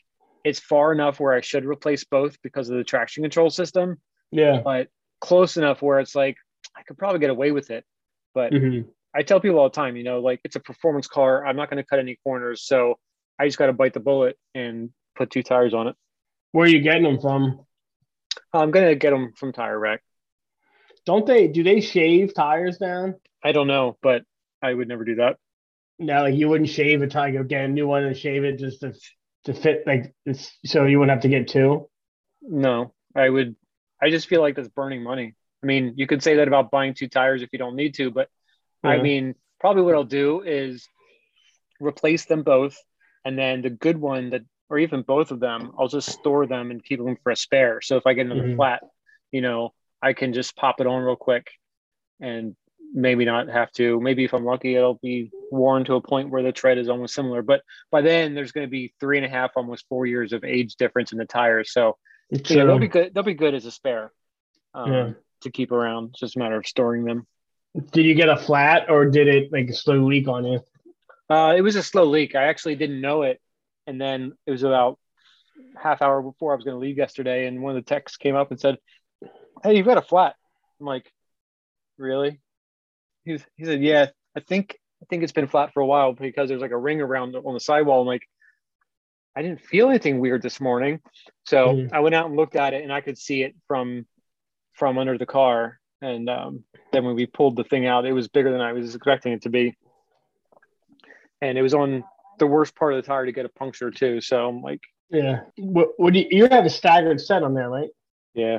it's 0.44 0.60
far 0.60 0.92
enough 0.92 1.18
where 1.20 1.32
I 1.32 1.40
should 1.40 1.64
replace 1.64 2.04
both 2.04 2.40
because 2.42 2.70
of 2.70 2.76
the 2.76 2.84
traction 2.84 3.22
control 3.24 3.50
system, 3.50 4.00
Yeah. 4.30 4.60
but 4.62 4.88
close 5.20 5.56
enough 5.56 5.82
where 5.82 6.00
it's 6.00 6.14
like 6.14 6.36
I 6.76 6.82
could 6.82 6.96
probably 6.96 7.18
get 7.18 7.30
away 7.30 7.52
with 7.52 7.70
it. 7.70 7.84
But 8.34 8.52
hmm 8.52 8.82
I 9.14 9.22
tell 9.22 9.40
people 9.40 9.58
all 9.58 9.68
the 9.68 9.74
time, 9.74 9.96
you 9.96 10.04
know, 10.04 10.20
like 10.20 10.40
it's 10.44 10.56
a 10.56 10.60
performance 10.60 11.06
car. 11.06 11.44
I'm 11.44 11.56
not 11.56 11.70
going 11.70 11.82
to 11.82 11.86
cut 11.86 11.98
any 11.98 12.16
corners. 12.22 12.64
So 12.64 12.98
I 13.38 13.46
just 13.46 13.58
got 13.58 13.66
to 13.66 13.72
bite 13.72 13.94
the 13.94 14.00
bullet 14.00 14.36
and 14.54 14.90
put 15.16 15.30
two 15.30 15.42
tires 15.42 15.74
on 15.74 15.88
it. 15.88 15.96
Where 16.52 16.64
are 16.64 16.68
you 16.68 16.80
getting 16.80 17.02
them 17.02 17.20
from? 17.20 17.64
I'm 18.52 18.70
going 18.70 18.88
to 18.88 18.94
get 18.94 19.10
them 19.10 19.32
from 19.36 19.52
Tire 19.52 19.78
Rack. 19.78 20.02
Don't 21.06 21.26
they 21.26 21.48
do 21.48 21.62
they 21.62 21.80
shave 21.80 22.34
tires 22.34 22.78
down? 22.78 23.14
I 23.42 23.52
don't 23.52 23.66
know, 23.66 23.96
but 24.02 24.22
I 24.62 24.72
would 24.72 24.88
never 24.88 25.04
do 25.04 25.16
that. 25.16 25.36
No, 25.98 26.22
like 26.22 26.34
you 26.34 26.48
wouldn't 26.48 26.68
shave 26.68 27.02
a 27.02 27.06
tire, 27.06 27.32
go 27.32 27.42
get 27.42 27.64
a 27.64 27.68
new 27.68 27.86
one 27.86 28.04
and 28.04 28.16
shave 28.16 28.44
it 28.44 28.58
just 28.58 28.80
to 28.80 28.94
to 29.44 29.54
fit 29.54 29.84
like 29.86 30.14
so 30.64 30.84
you 30.84 30.98
wouldn't 30.98 31.14
have 31.14 31.22
to 31.22 31.28
get 31.28 31.48
two. 31.48 31.88
No, 32.42 32.92
I 33.14 33.28
would 33.28 33.56
I 34.00 34.10
just 34.10 34.28
feel 34.28 34.40
like 34.40 34.56
that's 34.56 34.68
burning 34.68 35.02
money. 35.02 35.34
I 35.62 35.66
mean, 35.66 35.94
you 35.96 36.06
could 36.06 36.22
say 36.22 36.36
that 36.36 36.48
about 36.48 36.70
buying 36.70 36.94
two 36.94 37.08
tires 37.08 37.42
if 37.42 37.50
you 37.52 37.58
don't 37.58 37.76
need 37.76 37.94
to, 37.94 38.10
but 38.10 38.28
I 38.82 38.96
mean, 39.02 39.34
probably 39.60 39.82
what 39.82 39.94
I'll 39.94 40.04
do 40.04 40.42
is 40.42 40.88
replace 41.80 42.26
them 42.26 42.42
both, 42.42 42.76
and 43.24 43.38
then 43.38 43.62
the 43.62 43.70
good 43.70 43.98
one 43.98 44.30
that, 44.30 44.42
or 44.68 44.78
even 44.78 45.02
both 45.02 45.30
of 45.30 45.40
them, 45.40 45.72
I'll 45.78 45.88
just 45.88 46.10
store 46.10 46.46
them 46.46 46.70
and 46.70 46.84
keep 46.84 46.98
them 46.98 47.16
for 47.22 47.32
a 47.32 47.36
spare. 47.36 47.80
So 47.80 47.96
if 47.96 48.06
I 48.06 48.14
get 48.14 48.26
another 48.26 48.44
Mhm. 48.44 48.56
flat, 48.56 48.82
you 49.30 49.40
know, 49.40 49.74
I 50.00 50.12
can 50.12 50.32
just 50.32 50.56
pop 50.56 50.80
it 50.80 50.86
on 50.86 51.02
real 51.02 51.16
quick, 51.16 51.50
and 52.20 52.56
maybe 52.92 53.24
not 53.24 53.48
have 53.48 53.70
to. 53.72 54.00
Maybe 54.00 54.24
if 54.24 54.34
I'm 54.34 54.44
lucky, 54.44 54.74
it'll 54.74 54.94
be 54.94 55.30
worn 55.50 55.84
to 55.84 55.94
a 55.94 56.00
point 56.00 56.30
where 56.30 56.42
the 56.42 56.52
tread 56.52 56.78
is 56.78 56.88
almost 56.88 57.14
similar. 57.14 57.42
But 57.42 57.62
by 57.90 58.00
then, 58.02 58.34
there's 58.34 58.52
going 58.52 58.66
to 58.66 58.70
be 58.70 58.94
three 59.00 59.16
and 59.16 59.26
a 59.26 59.28
half, 59.28 59.52
almost 59.56 59.86
four 59.88 60.06
years 60.06 60.32
of 60.32 60.44
age 60.44 60.76
difference 60.76 61.12
in 61.12 61.18
the 61.18 61.24
tires. 61.26 61.72
So 61.72 61.98
you 62.30 62.56
know, 62.56 62.66
they'll 62.66 62.78
be 62.78 62.88
good. 62.88 63.14
They'll 63.14 63.22
be 63.24 63.34
good 63.34 63.54
as 63.54 63.66
a 63.66 63.70
spare 63.70 64.12
um, 64.74 64.92
Yeah. 64.92 65.12
to 65.42 65.50
keep 65.50 65.72
around. 65.72 66.10
It's 66.10 66.20
just 66.20 66.36
a 66.36 66.38
matter 66.38 66.56
of 66.56 66.66
storing 66.66 67.04
them. 67.04 67.26
Did 67.92 68.04
you 68.04 68.14
get 68.14 68.28
a 68.28 68.36
flat 68.36 68.90
or 68.90 69.06
did 69.06 69.28
it 69.28 69.52
like 69.52 69.68
a 69.68 69.74
slow 69.74 70.04
leak 70.04 70.26
on 70.28 70.44
you? 70.44 70.60
Uh, 71.28 71.54
it 71.56 71.60
was 71.60 71.76
a 71.76 71.82
slow 71.82 72.04
leak. 72.04 72.34
I 72.34 72.44
actually 72.44 72.74
didn't 72.74 73.00
know 73.00 73.22
it, 73.22 73.40
and 73.86 74.00
then 74.00 74.32
it 74.46 74.50
was 74.50 74.64
about 74.64 74.98
half 75.76 76.02
hour 76.02 76.20
before 76.22 76.52
I 76.52 76.56
was 76.56 76.64
going 76.64 76.74
to 76.74 76.80
leave 76.80 76.98
yesterday, 76.98 77.46
and 77.46 77.62
one 77.62 77.76
of 77.76 77.84
the 77.84 77.88
techs 77.88 78.16
came 78.16 78.34
up 78.34 78.50
and 78.50 78.58
said, 78.58 78.78
"Hey, 79.62 79.76
you've 79.76 79.86
got 79.86 79.98
a 79.98 80.02
flat." 80.02 80.34
I'm 80.80 80.86
like, 80.86 81.12
"Really?" 81.96 82.40
He 83.24 83.32
was, 83.32 83.42
he 83.56 83.64
said, 83.64 83.82
"Yeah, 83.82 84.06
I 84.36 84.40
think 84.40 84.76
I 85.02 85.06
think 85.06 85.22
it's 85.22 85.32
been 85.32 85.46
flat 85.46 85.72
for 85.72 85.80
a 85.80 85.86
while 85.86 86.12
because 86.12 86.48
there's 86.48 86.60
like 86.60 86.72
a 86.72 86.76
ring 86.76 87.00
around 87.00 87.36
on 87.36 87.54
the 87.54 87.60
sidewall." 87.60 88.00
I'm 88.00 88.06
like, 88.08 88.28
"I 89.36 89.42
didn't 89.42 89.60
feel 89.60 89.88
anything 89.88 90.18
weird 90.18 90.42
this 90.42 90.60
morning," 90.60 91.00
so 91.44 91.74
Mhm. 91.74 91.92
I 91.92 92.00
went 92.00 92.16
out 92.16 92.26
and 92.26 92.36
looked 92.36 92.56
at 92.56 92.74
it, 92.74 92.82
and 92.82 92.92
I 92.92 93.00
could 93.00 93.18
see 93.18 93.42
it 93.44 93.54
from 93.68 94.06
from 94.72 94.98
under 94.98 95.16
the 95.16 95.26
car. 95.26 95.79
And 96.02 96.28
um, 96.30 96.64
then 96.92 97.04
when 97.04 97.14
we 97.14 97.26
pulled 97.26 97.56
the 97.56 97.64
thing 97.64 97.86
out, 97.86 98.06
it 98.06 98.12
was 98.12 98.28
bigger 98.28 98.50
than 98.50 98.60
I 98.60 98.72
was 98.72 98.94
expecting 98.94 99.32
it 99.32 99.42
to 99.42 99.48
be 99.50 99.76
and 101.42 101.56
it 101.56 101.62
was 101.62 101.72
on 101.74 102.04
the 102.38 102.46
worst 102.46 102.74
part 102.76 102.92
of 102.92 103.02
the 103.02 103.06
tire 103.06 103.24
to 103.26 103.32
get 103.32 103.46
a 103.46 103.48
puncture 103.48 103.90
too. 103.90 104.20
So 104.20 104.46
I'm 104.48 104.60
like, 104.62 104.80
Yeah. 105.10 105.40
What, 105.56 105.90
what 105.96 106.12
do 106.12 106.18
you, 106.20 106.26
you 106.30 106.48
have 106.48 106.66
a 106.66 106.70
staggered 106.70 107.20
set 107.20 107.42
on 107.42 107.54
there, 107.54 107.70
right? 107.70 107.88
yeah, 108.34 108.58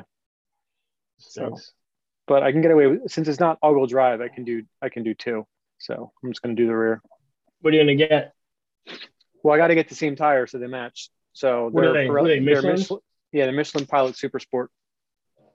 So- 1.19 1.57
but 2.27 2.43
I 2.43 2.51
can 2.51 2.61
get 2.61 2.71
away 2.71 2.87
with 2.87 3.11
since 3.11 3.27
it's 3.27 3.39
not 3.39 3.57
all-wheel 3.61 3.87
drive. 3.87 4.21
I 4.21 4.29
can 4.29 4.43
do 4.45 4.63
I 4.81 4.89
can 4.89 5.03
do 5.03 5.13
two. 5.13 5.45
So 5.79 6.11
I'm 6.23 6.31
just 6.31 6.41
gonna 6.41 6.55
do 6.55 6.65
the 6.67 6.75
rear. 6.75 7.01
What 7.61 7.73
are 7.73 7.77
you 7.77 7.81
gonna 7.83 7.95
get? 7.95 8.33
Well, 9.43 9.53
I 9.53 9.57
got 9.57 9.67
to 9.67 9.75
get 9.75 9.89
the 9.89 9.95
same 9.95 10.15
tire 10.15 10.47
so 10.47 10.57
they 10.57 10.67
match. 10.67 11.09
So 11.33 11.67
What 11.69 11.83
are 11.83 11.93
they're 11.93 12.03
they? 12.03 12.09
Pirelli- 12.09 12.21
are 12.21 12.27
they, 12.27 12.39
they're 12.61 12.61
Michelin- 12.73 13.01
yeah, 13.31 13.45
the 13.47 13.51
Michelin 13.51 13.85
Pilot 13.85 14.15
Super 14.17 14.39
Sport, 14.39 14.69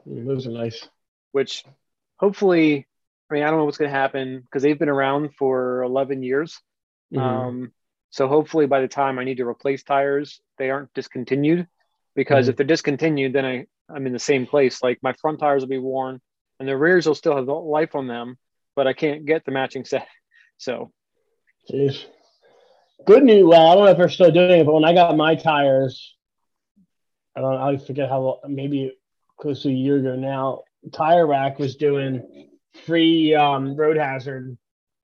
Mm, 0.09 0.27
Those 0.27 0.47
are 0.47 0.51
nice. 0.51 0.89
Which 1.37 1.65
hopefully, 2.19 2.87
I 3.31 3.35
mean, 3.35 3.43
I 3.43 3.51
don't 3.51 3.59
know 3.59 3.67
what's 3.67 3.77
gonna 3.77 3.91
happen 4.05 4.41
because 4.41 4.63
they've 4.63 4.79
been 4.79 4.89
around 4.99 5.35
for 5.39 5.83
11 5.83 6.23
years. 6.23 6.59
Mhm. 7.13 7.21
Um, 7.21 7.73
so 8.09 8.27
hopefully 8.27 8.67
by 8.67 8.81
the 8.81 8.89
time 8.89 9.19
I 9.19 9.25
need 9.25 9.37
to 9.37 9.47
replace 9.47 9.83
tires, 9.85 10.41
they 10.59 10.71
aren't 10.71 10.95
discontinued. 10.95 11.69
Because 12.15 12.47
Mhm. 12.47 12.49
if 12.51 12.57
they're 12.57 12.67
discontinued, 12.75 13.35
then 13.35 13.45
I, 13.45 13.67
I'm 13.91 14.07
in 14.07 14.15
the 14.15 14.19
same 14.31 14.47
place. 14.47 14.83
Like 14.83 14.99
my 15.03 15.13
front 15.21 15.39
tires 15.39 15.63
will 15.63 15.69
be 15.79 15.87
worn 15.93 16.23
and 16.59 16.67
the 16.67 16.77
rears 16.85 17.07
will 17.07 17.15
still 17.15 17.37
have 17.37 17.47
life 17.47 17.95
on 17.95 18.07
them, 18.07 18.39
but 18.75 18.87
I 18.87 18.95
can't 18.95 19.27
get 19.27 19.45
the 19.45 19.53
matching 19.53 19.85
set. 19.85 20.09
So 20.59 20.91
Jeez. 21.71 21.97
Good 23.05 23.25
news. 23.25 23.45
Well, 23.45 23.67
I 23.71 23.75
don't 23.75 23.85
know 23.85 23.91
if 23.91 23.99
they're 23.99 24.09
still 24.09 24.31
doing 24.31 24.61
it, 24.61 24.65
but 24.65 24.73
when 24.73 24.87
I 24.87 24.95
got 24.95 25.15
my 25.19 25.35
tires, 25.35 26.17
I 27.37 27.43
don't. 27.43 27.59
I 27.67 27.77
forget 27.77 28.09
how. 28.09 28.21
long- 28.23 28.41
Maybe 28.49 28.97
close 29.37 29.63
to 29.65 29.69
a 29.69 29.73
year 29.73 29.99
ago 29.99 30.17
now. 30.17 30.63
Tire 30.93 31.27
Rack 31.27 31.59
was 31.59 31.77
doing 31.77 32.49
free 32.85 33.35
um, 33.35 33.77
road 33.77 33.97
hazard 33.97 34.57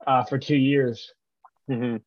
uh, 0.06 0.24
for 0.24 0.38
two 0.38 0.56
years. 0.56 1.12
mhm, 1.68 2.00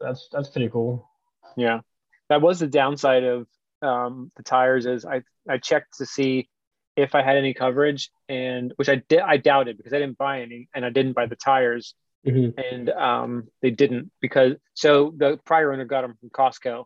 That's 0.00 0.28
that's 0.32 0.48
pretty 0.48 0.68
cool. 0.68 1.08
yeah, 1.56 1.80
that 2.28 2.40
was 2.42 2.60
the 2.60 2.66
downside 2.66 3.24
of 3.24 3.46
um, 3.82 4.30
the 4.36 4.42
tires 4.42 4.86
is 4.86 5.04
I, 5.04 5.22
I 5.48 5.58
checked 5.58 5.98
to 5.98 6.06
see 6.06 6.48
if 6.96 7.14
I 7.14 7.22
had 7.22 7.36
any 7.36 7.52
coverage 7.54 8.10
and 8.28 8.72
which 8.76 8.88
I 8.88 8.96
did, 8.96 9.20
I 9.20 9.38
doubted 9.38 9.76
because 9.76 9.92
I 9.92 9.98
didn't 9.98 10.18
buy 10.18 10.42
any 10.42 10.68
and 10.74 10.84
I 10.84 10.90
didn't 10.90 11.14
buy 11.14 11.26
the 11.26 11.36
tires. 11.36 11.94
Mhm. 12.24 12.54
and 12.56 12.88
um, 12.90 13.48
they 13.62 13.70
didn't 13.72 14.12
because 14.20 14.52
so 14.74 15.12
the 15.16 15.40
prior 15.44 15.72
owner 15.72 15.84
got 15.84 16.02
them 16.02 16.14
from 16.20 16.30
Costco, 16.30 16.84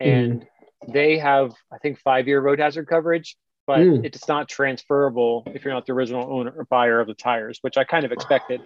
and 0.00 0.46
they 0.90 1.18
have 1.18 1.52
I 1.70 1.76
think 1.76 1.98
five 1.98 2.26
year 2.26 2.40
road 2.40 2.58
hazard 2.58 2.86
coverage, 2.88 3.36
but 3.68 3.80
Mm. 3.80 4.02
it's 4.02 4.26
not 4.26 4.48
transferable 4.48 5.42
if 5.54 5.62
you're 5.62 5.74
not 5.74 5.84
the 5.84 5.92
original 5.92 6.32
owner 6.32 6.50
or 6.56 6.64
buyer 6.64 7.00
of 7.00 7.06
the 7.06 7.12
tires, 7.12 7.58
which 7.60 7.76
I 7.76 7.84
kind 7.84 8.06
of 8.06 8.12
expected, 8.12 8.62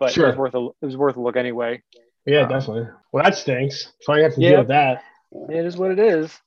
but 0.00 0.16
it 0.16 0.22
was 0.22 0.34
worth 0.34 0.54
a 0.54 0.68
it 0.80 0.86
was 0.86 0.96
worth 0.96 1.16
a 1.16 1.20
look 1.20 1.36
anyway. 1.36 1.82
Yeah, 2.24 2.40
Um, 2.40 2.48
definitely. 2.48 2.88
Well, 3.12 3.22
that 3.22 3.34
stinks. 3.34 3.92
So 4.00 4.14
I 4.14 4.20
have 4.22 4.34
to 4.34 4.40
Yeah. 4.40 4.48
deal 4.48 4.58
with 4.60 4.68
that. 4.68 5.04
It 5.50 5.66
is 5.66 5.76
what 5.76 5.90
it 5.90 5.98
is. 5.98 6.40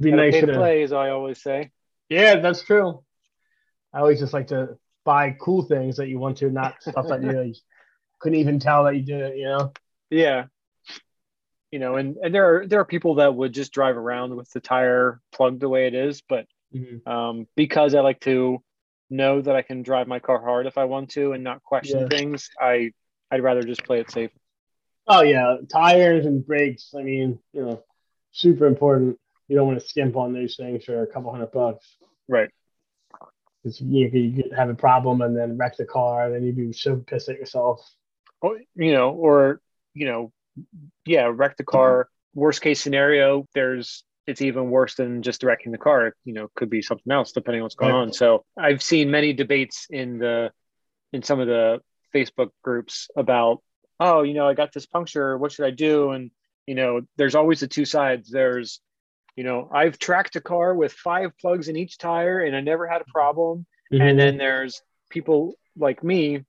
Be 0.00 0.10
Gotta 0.10 0.22
nice 0.22 0.40
to 0.40 0.52
play, 0.52 0.82
as 0.82 0.92
I 0.92 1.10
always 1.10 1.40
say. 1.40 1.70
Yeah, 2.08 2.40
that's 2.40 2.64
true. 2.64 3.04
I 3.92 4.00
always 4.00 4.18
just 4.18 4.34
like 4.34 4.48
to 4.48 4.76
buy 5.04 5.30
cool 5.40 5.62
things 5.62 5.98
that 5.98 6.08
you 6.08 6.18
want 6.18 6.38
to, 6.38 6.50
not 6.50 6.82
stuff 6.82 7.06
that 7.06 7.22
you 7.22 7.32
like, 7.32 7.56
couldn't 8.18 8.40
even 8.40 8.58
tell 8.58 8.84
that 8.84 8.96
you 8.96 9.02
did 9.02 9.20
it. 9.20 9.36
You 9.36 9.44
know. 9.44 9.72
Yeah. 10.10 10.46
You 11.70 11.78
know, 11.78 11.94
and, 11.94 12.16
and 12.16 12.34
there 12.34 12.56
are 12.56 12.66
there 12.66 12.80
are 12.80 12.84
people 12.84 13.14
that 13.16 13.32
would 13.36 13.52
just 13.52 13.72
drive 13.72 13.96
around 13.96 14.34
with 14.34 14.50
the 14.50 14.58
tire 14.58 15.20
plugged 15.30 15.60
the 15.60 15.68
way 15.68 15.86
it 15.86 15.94
is, 15.94 16.22
but 16.28 16.46
um, 17.06 17.46
because 17.56 17.94
I 17.94 18.00
like 18.00 18.20
to 18.20 18.62
know 19.08 19.40
that 19.40 19.56
I 19.56 19.62
can 19.62 19.82
drive 19.82 20.06
my 20.06 20.18
car 20.20 20.40
hard 20.40 20.66
if 20.66 20.78
I 20.78 20.84
want 20.84 21.10
to 21.10 21.32
and 21.32 21.42
not 21.42 21.62
question 21.62 22.00
Yeah. 22.00 22.08
things. 22.08 22.48
I 22.60 22.92
I'd 23.30 23.42
rather 23.42 23.62
just 23.62 23.84
play 23.84 24.00
it 24.00 24.10
safe. 24.10 24.30
Oh 25.06 25.22
yeah, 25.22 25.56
tires 25.68 26.26
and 26.26 26.46
brakes. 26.46 26.94
I 26.96 27.02
mean, 27.02 27.38
you 27.52 27.62
know, 27.62 27.82
super 28.32 28.66
important. 28.66 29.18
You 29.48 29.56
don't 29.56 29.66
want 29.66 29.80
to 29.80 29.86
skimp 29.88 30.16
on 30.16 30.32
those 30.32 30.56
things 30.56 30.84
for 30.84 31.02
a 31.02 31.06
couple 31.06 31.32
hundred 31.32 31.50
bucks. 31.52 31.96
Right. 32.28 32.50
Because 33.62 33.80
you, 33.80 34.08
could- 34.10 34.18
you 34.20 34.42
could 34.42 34.52
have 34.52 34.70
a 34.70 34.74
problem 34.74 35.20
and 35.22 35.36
then 35.36 35.56
wreck 35.58 35.76
the 35.76 35.84
car, 35.84 36.24
and 36.26 36.34
then 36.34 36.44
you'd 36.44 36.56
be 36.56 36.72
so 36.72 36.96
pissed 36.96 37.28
at 37.28 37.36
yourself. 37.36 37.80
Or, 38.40 38.58
you 38.74 38.92
know, 38.92 39.10
or 39.10 39.60
you 39.92 40.06
know, 40.06 40.32
yeah, 41.04 41.30
wreck 41.34 41.56
the 41.56 41.64
car. 41.64 42.08
Worst 42.34 42.62
case 42.62 42.80
scenario, 42.80 43.44
there's 43.54 44.04
it's 44.30 44.42
even 44.42 44.70
worse 44.70 44.94
than 44.94 45.22
just 45.22 45.42
wrecking 45.42 45.72
the 45.72 45.78
car. 45.78 46.08
It, 46.08 46.14
you 46.24 46.32
know, 46.32 46.48
could 46.54 46.70
be 46.70 46.82
something 46.82 47.12
else 47.12 47.32
depending 47.32 47.60
on 47.60 47.64
what's 47.64 47.74
going 47.74 47.92
Right. 47.92 48.00
on. 48.00 48.12
So 48.12 48.44
I've 48.56 48.82
seen 48.82 49.10
many 49.10 49.32
debates 49.32 49.86
in 49.90 50.18
the 50.18 50.52
in 51.12 51.22
some 51.22 51.40
of 51.40 51.48
the 51.48 51.80
Facebook 52.14 52.50
groups 52.62 53.08
about, 53.16 53.62
oh, 53.98 54.22
you 54.22 54.34
know, 54.34 54.46
I 54.48 54.54
got 54.54 54.72
this 54.72 54.86
puncture. 54.86 55.36
What 55.36 55.52
should 55.52 55.66
I 55.66 55.70
do? 55.70 56.10
And 56.10 56.30
you 56.66 56.74
know, 56.74 57.00
there's 57.16 57.34
always 57.34 57.60
the 57.60 57.66
two 57.66 57.84
sides. 57.84 58.30
There's, 58.30 58.80
you 59.34 59.44
know, 59.44 59.68
I've 59.72 59.98
tracked 59.98 60.36
a 60.36 60.40
car 60.40 60.74
with 60.74 60.92
five 60.92 61.32
plugs 61.40 61.68
in 61.68 61.76
each 61.76 61.98
tire 61.98 62.40
and 62.40 62.54
I 62.54 62.60
never 62.60 62.86
had 62.86 63.00
a 63.00 63.10
problem. 63.12 63.66
Mm-hmm. 63.92 64.02
And 64.02 64.18
then 64.18 64.36
there's 64.36 64.80
people 65.08 65.54
like 65.76 66.04
me 66.04 66.44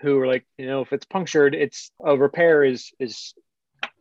who 0.00 0.18
are 0.20 0.26
like, 0.26 0.46
you 0.58 0.66
know, 0.66 0.82
if 0.82 0.92
it's 0.92 1.06
punctured, 1.06 1.54
it's 1.54 1.90
a 2.04 2.16
repair 2.16 2.64
is 2.64 2.90
is 2.98 3.34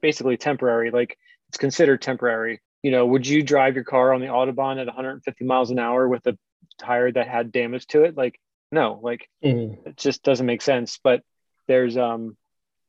basically 0.01 0.37
temporary. 0.37 0.91
Like 0.91 1.17
it's 1.49 1.57
considered 1.57 2.01
temporary. 2.01 2.61
You 2.83 2.91
know, 2.91 3.05
would 3.05 3.27
you 3.27 3.43
drive 3.43 3.75
your 3.75 3.83
car 3.83 4.13
on 4.13 4.21
the 4.21 4.27
autobahn 4.27 4.79
at 4.79 4.87
150 4.87 5.43
miles 5.45 5.71
an 5.71 5.79
hour 5.79 6.07
with 6.07 6.25
a 6.27 6.37
tire 6.77 7.11
that 7.11 7.27
had 7.27 7.51
damage 7.51 7.87
to 7.87 8.03
it? 8.03 8.15
Like, 8.15 8.39
no, 8.71 8.99
like 9.01 9.29
Mhm. 9.43 9.85
it 9.85 9.97
just 9.97 10.23
doesn't 10.23 10.45
make 10.45 10.61
sense. 10.61 10.99
But 11.03 11.23
there's 11.67 11.97
um, 11.97 12.37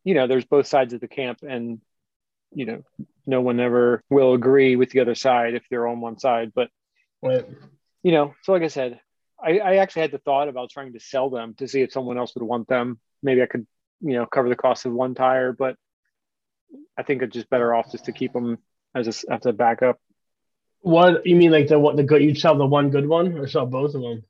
you 0.04 0.14
know, 0.14 0.26
there's 0.26 0.44
both 0.44 0.66
sides 0.66 0.92
of 0.92 1.00
the 1.00 1.08
camp, 1.08 1.40
and 1.42 1.80
you 2.52 2.66
know, 2.66 2.82
no 3.26 3.40
one 3.40 3.60
ever 3.60 4.02
will 4.10 4.34
agree 4.34 4.76
with 4.76 4.90
the 4.90 5.00
other 5.00 5.14
side 5.14 5.54
if 5.54 5.64
they're 5.70 5.86
on 5.86 6.00
one 6.00 6.18
side. 6.18 6.52
But 6.54 6.70
Right. 7.22 7.44
you 8.02 8.12
know, 8.12 8.34
so 8.42 8.52
like 8.52 8.62
I 8.62 8.68
said, 8.68 9.00
I, 9.42 9.58
I 9.58 9.76
actually 9.76 10.02
had 10.02 10.12
the 10.12 10.18
thought 10.18 10.48
about 10.48 10.70
trying 10.70 10.92
to 10.92 11.00
sell 11.00 11.30
them 11.30 11.54
to 11.54 11.68
see 11.68 11.82
if 11.82 11.92
someone 11.92 12.18
else 12.18 12.34
would 12.34 12.44
want 12.44 12.68
them. 12.68 13.00
Maybe 13.22 13.42
I 13.42 13.46
could, 13.46 13.66
you 14.00 14.14
know, 14.14 14.26
cover 14.26 14.48
the 14.48 14.56
cost 14.56 14.86
of 14.86 14.92
one 14.92 15.14
tire, 15.14 15.52
but 15.52 15.76
I 16.96 17.02
think 17.02 17.22
it's 17.22 17.34
just 17.34 17.50
better 17.50 17.74
off 17.74 17.90
just 17.90 18.04
to 18.06 18.12
keep 18.12 18.32
them 18.32 18.58
as 18.94 19.06
a, 19.24 19.32
as 19.32 19.46
a 19.46 19.52
backup. 19.52 19.98
What 20.82 21.26
you 21.26 21.36
mean, 21.36 21.50
like 21.50 21.68
the 21.68 21.78
what 21.78 21.96
the 21.96 22.02
good? 22.04 22.22
You 22.22 22.34
sell 22.34 22.56
the 22.56 22.66
one 22.66 22.90
good 22.90 23.06
one, 23.06 23.36
or 23.38 23.46
sell 23.46 23.66
both 23.66 23.94
of 23.94 24.00
them? 24.02 24.24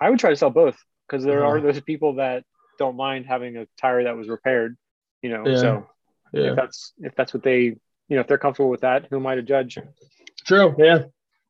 I 0.00 0.08
would 0.08 0.18
try 0.18 0.30
to 0.30 0.36
sell 0.36 0.50
both 0.50 0.76
because 1.06 1.24
there 1.24 1.44
are 1.44 1.58
Uh-huh. 1.58 1.66
those 1.72 1.80
people 1.82 2.14
that 2.14 2.44
don't 2.78 2.96
mind 2.96 3.26
having 3.26 3.56
a 3.58 3.66
tire 3.80 4.04
that 4.04 4.16
was 4.16 4.28
repaired, 4.28 4.78
you 5.22 5.28
know. 5.30 5.46
Yeah. 5.46 5.56
So 5.56 5.86
Yeah. 6.32 6.50
if 6.50 6.56
that's 6.56 6.94
if 6.98 7.14
that's 7.16 7.34
what 7.34 7.42
they, 7.42 7.60
you 7.64 7.76
know, 8.08 8.20
if 8.20 8.26
they're 8.26 8.38
comfortable 8.38 8.70
with 8.70 8.80
that, 8.80 9.06
who 9.10 9.16
am 9.16 9.26
I 9.26 9.34
to 9.34 9.42
judge? 9.42 9.78
True. 10.46 10.74
Yeah. 10.78 11.04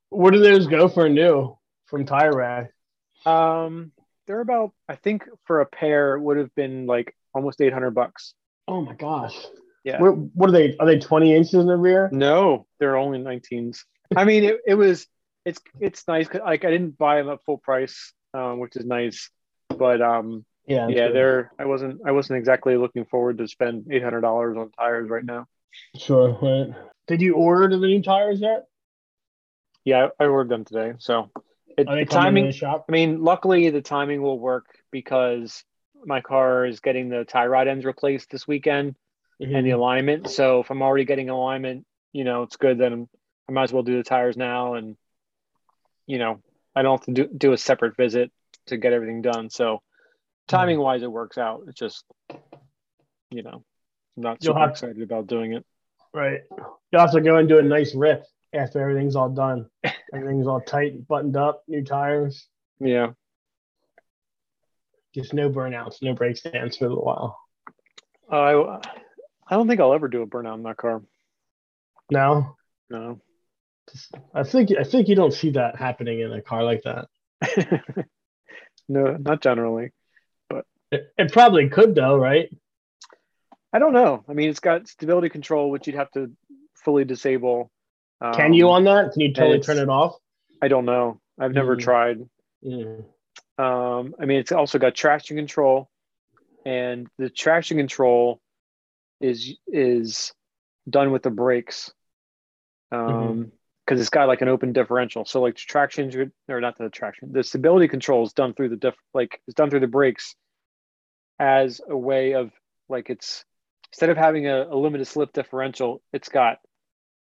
What 0.08 0.32
do 0.32 0.40
those 0.40 0.66
go 0.66 0.88
for 0.88 1.08
new 1.08 1.56
from 1.86 2.04
Tire 2.04 2.32
Rack? 2.34 2.72
Um, 3.24 3.92
they're 4.26 4.40
about 4.40 4.72
I 4.88 4.96
think 4.96 5.22
for 5.44 5.60
a 5.60 5.66
pair 5.66 6.16
it 6.16 6.20
would 6.22 6.38
have 6.38 6.52
been 6.56 6.86
like 6.86 7.14
almost 7.32 7.60
800 7.60 7.92
bucks. 7.92 8.34
Oh 8.66 8.80
my 8.80 8.94
gosh. 8.94 9.36
Yeah. 9.84 10.00
What, 10.00 10.16
what 10.34 10.48
are 10.50 10.52
they? 10.52 10.76
Are 10.78 10.86
they 10.86 10.98
twenty 10.98 11.34
inches 11.34 11.54
in 11.54 11.66
the 11.66 11.76
rear? 11.76 12.08
No, 12.12 12.66
they're 12.78 12.96
only 12.96 13.18
19s. 13.18 13.78
I 14.14 14.24
mean, 14.24 14.44
it, 14.44 14.58
it 14.66 14.74
was 14.74 15.06
it's 15.44 15.60
it's 15.78 16.06
nice. 16.06 16.28
'cause, 16.28 16.42
Like 16.44 16.64
I 16.64 16.70
didn't 16.70 16.98
buy 16.98 17.16
them 17.16 17.30
at 17.30 17.42
full 17.44 17.58
price, 17.58 18.12
um, 18.34 18.58
which 18.58 18.76
is 18.76 18.84
nice. 18.84 19.30
But 19.68 20.02
um, 20.02 20.44
Yeah. 20.66 20.88
yeah, 20.88 21.06
good. 21.06 21.14
they're. 21.16 21.52
I 21.58 21.64
wasn't. 21.64 22.00
I 22.04 22.12
wasn't 22.12 22.38
exactly 22.38 22.76
looking 22.76 23.06
forward 23.06 23.38
to 23.38 23.48
spend 23.48 23.86
eight 23.90 24.02
hundred 24.02 24.20
dollars 24.20 24.56
on 24.58 24.70
tires 24.72 25.08
right 25.08 25.24
now. 25.24 25.46
Sure. 25.96 26.36
Right. 26.42 26.74
Did 27.06 27.22
you 27.22 27.34
order 27.34 27.68
the 27.68 27.78
new 27.78 28.02
tires 28.02 28.40
yet? 28.40 28.66
Yeah, 29.84 30.08
I 30.18 30.24
ordered 30.26 30.50
them 30.50 30.64
today. 30.64 30.92
So 30.98 31.30
it, 31.78 31.86
the 31.86 32.04
timing. 32.04 32.44
in 32.44 32.50
the 32.50 32.56
shop? 32.56 32.84
I 32.88 32.92
mean, 32.92 33.22
luckily 33.22 33.70
the 33.70 33.80
timing 33.80 34.20
will 34.20 34.38
work 34.38 34.66
because 34.90 35.64
my 36.04 36.20
car 36.20 36.66
is 36.66 36.80
getting 36.80 37.08
the 37.08 37.24
tie 37.24 37.46
rod 37.46 37.66
ends 37.68 37.84
replaced 37.84 38.30
this 38.30 38.46
weekend 38.46 38.94
and 39.40 39.50
Mm-hmm. 39.52 39.64
the 39.64 39.70
alignment. 39.70 40.28
So 40.30 40.60
if 40.60 40.70
I'm 40.70 40.82
already 40.82 41.04
getting 41.06 41.30
alignment, 41.30 41.86
you 42.12 42.24
know, 42.24 42.42
it's 42.42 42.56
good. 42.56 42.78
Then 42.78 43.08
I 43.48 43.52
might 43.52 43.64
as 43.64 43.72
well 43.72 43.82
do 43.82 43.96
the 43.96 44.02
tires 44.04 44.36
now, 44.36 44.74
and 44.74 44.96
you 46.06 46.18
know, 46.18 46.40
I 46.76 46.82
don't 46.82 46.98
have 46.98 47.06
to 47.06 47.12
do, 47.24 47.28
do 47.34 47.52
a 47.52 47.58
separate 47.58 47.96
visit 47.96 48.30
to 48.66 48.76
get 48.76 48.92
everything 48.92 49.22
done. 49.22 49.48
So 49.50 49.80
timing 50.48 50.78
wise, 50.78 51.02
it 51.02 51.10
works 51.10 51.38
out. 51.38 51.62
It's 51.68 51.78
just, 51.78 52.04
you 53.30 53.42
know, 53.42 53.64
I'm 54.16 54.22
not 54.22 54.38
You'll 54.42 54.50
super 54.54 54.60
have- 54.60 54.70
excited 54.70 55.02
about 55.02 55.26
doing 55.26 55.52
it. 55.54 55.64
Right. 56.12 56.40
You 56.92 56.98
also 56.98 57.20
go 57.20 57.36
and 57.36 57.48
do 57.48 57.58
a 57.58 57.62
nice 57.62 57.94
rip 57.94 58.24
after 58.52 58.80
everything's 58.80 59.14
all 59.14 59.28
done. 59.30 59.66
Everything's 60.12 60.48
all 60.48 60.60
tight, 60.60 61.06
buttoned 61.06 61.36
up, 61.36 61.62
new 61.68 61.84
tires. 61.84 62.48
Yeah. 62.80 63.12
Just 65.14 65.32
no 65.34 65.48
burnouts, 65.48 66.02
no 66.02 66.14
stands 66.34 66.76
for 66.76 66.86
a 66.86 66.88
little 66.88 67.04
while. 67.04 67.38
I 68.28 68.80
I 69.50 69.56
don't 69.56 69.66
think 69.68 69.80
I'll 69.80 69.92
ever 69.92 70.08
do 70.08 70.22
a 70.22 70.26
burnout 70.26 70.54
in 70.54 70.62
that 70.62 70.76
car. 70.76 71.02
No, 72.10 72.56
No. 72.88 73.20
I 74.32 74.44
think 74.44 74.70
I 74.78 74.84
think 74.84 75.08
you 75.08 75.16
don't 75.16 75.32
see 75.34 75.50
that 75.52 75.74
happening 75.76 76.20
in 76.20 76.32
a 76.32 76.40
car 76.40 76.62
like 76.62 76.82
that. 76.84 77.08
no, 78.88 79.16
not 79.16 79.42
generally. 79.42 79.90
It, 80.92 81.12
it 81.18 81.32
probably 81.32 81.68
could 81.68 81.94
though, 81.96 82.16
right? 82.16 82.48
I 83.72 83.78
don't 83.78 83.92
know. 83.92 84.24
I 84.28 84.32
mean, 84.32 84.48
it's 84.50 84.60
got 84.60 84.88
stability 84.88 85.28
control, 85.28 85.70
which 85.70 85.86
you'd 85.86 85.96
have 85.96 86.10
to 86.12 86.30
fully 86.84 87.04
disable. 87.04 87.70
Um, 88.20 88.34
Can 88.34 88.54
you 88.54 88.70
on 88.70 88.84
that? 88.84 89.12
Can 89.12 89.22
you 89.22 89.32
totally 89.32 89.60
turn 89.60 89.78
it 89.78 89.88
off? 89.88 90.16
I 90.62 90.68
don't 90.68 90.84
know. 90.84 91.20
I've 91.38 91.52
never 91.52 91.76
Mm. 91.76 91.80
tried. 91.80 92.18
Mm. 92.64 93.04
Um, 93.58 94.14
I 94.20 94.24
mean, 94.24 94.38
it's 94.38 94.52
also 94.52 94.78
got 94.78 94.94
traction 94.94 95.36
control, 95.36 95.88
and 96.66 97.08
the 97.18 97.30
traction 97.30 97.76
control 97.76 98.40
is 99.20 99.56
is 99.66 100.32
done 100.88 101.10
with 101.12 101.22
the 101.22 101.30
brakes, 101.30 101.92
um, 102.92 103.52
because 103.84 104.00
it's 104.00 104.10
got 104.10 104.28
like 104.28 104.42
an 104.42 104.48
open 104.48 104.72
differential. 104.72 105.24
So 105.24 105.40
like 105.40 105.56
traction 105.56 106.32
or 106.48 106.60
not 106.60 106.78
the 106.78 106.88
traction, 106.88 107.32
the 107.32 107.42
stability 107.42 107.88
control 107.88 108.24
is 108.24 108.32
done 108.32 108.54
through 108.54 108.70
the 108.70 108.76
diff 108.76 108.94
like 109.14 109.40
it's 109.46 109.54
done 109.54 109.70
through 109.70 109.80
the 109.80 109.86
brakes 109.86 110.34
as 111.38 111.80
a 111.88 111.96
way 111.96 112.34
of 112.34 112.50
like 112.88 113.10
it's 113.10 113.44
instead 113.92 114.10
of 114.10 114.16
having 114.16 114.46
a, 114.46 114.64
a 114.70 114.76
limited 114.76 115.06
slip 115.06 115.32
differential, 115.32 116.02
it's 116.12 116.28
got 116.28 116.58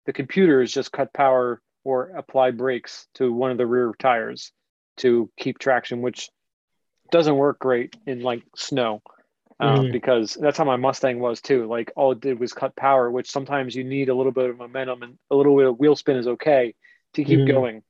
the 0.06 0.12
computer 0.12 0.60
is 0.60 0.72
just 0.72 0.92
cut 0.92 1.12
power 1.12 1.62
or 1.84 2.10
apply 2.16 2.50
brakes 2.50 3.06
to 3.14 3.32
one 3.32 3.50
of 3.50 3.58
the 3.58 3.66
rear 3.66 3.94
tires 3.98 4.52
to 4.98 5.30
keep 5.38 5.58
traction, 5.58 6.02
which 6.02 6.28
doesn't 7.10 7.36
work 7.36 7.58
great 7.58 7.96
in 8.06 8.20
like 8.20 8.42
snow. 8.56 9.02
Um, 9.60 9.86
Mhm. 9.86 9.92
Because 9.92 10.34
that's 10.34 10.56
how 10.56 10.64
my 10.64 10.76
Mustang 10.76 11.20
was 11.20 11.42
too. 11.42 11.66
Like 11.66 11.92
all 11.94 12.12
it 12.12 12.20
did 12.20 12.40
was 12.40 12.52
cut 12.54 12.74
power, 12.76 13.10
which 13.10 13.30
sometimes 13.30 13.76
you 13.76 13.84
need 13.84 14.08
a 14.08 14.14
little 14.14 14.32
bit 14.32 14.48
of 14.48 14.56
momentum 14.56 15.02
and 15.02 15.18
a 15.30 15.36
little 15.36 15.54
bit 15.56 15.66
of 15.66 15.78
wheel 15.78 15.94
spin 15.96 16.16
is 16.16 16.26
okay 16.26 16.74
to 17.14 17.24
keep 17.24 17.40
Mhm. 17.40 17.46
going. 17.48 17.82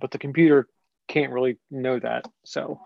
But 0.00 0.10
the 0.10 0.18
computer 0.18 0.68
can't 1.08 1.32
really 1.32 1.58
know 1.70 1.98
that. 1.98 2.26
So, 2.44 2.80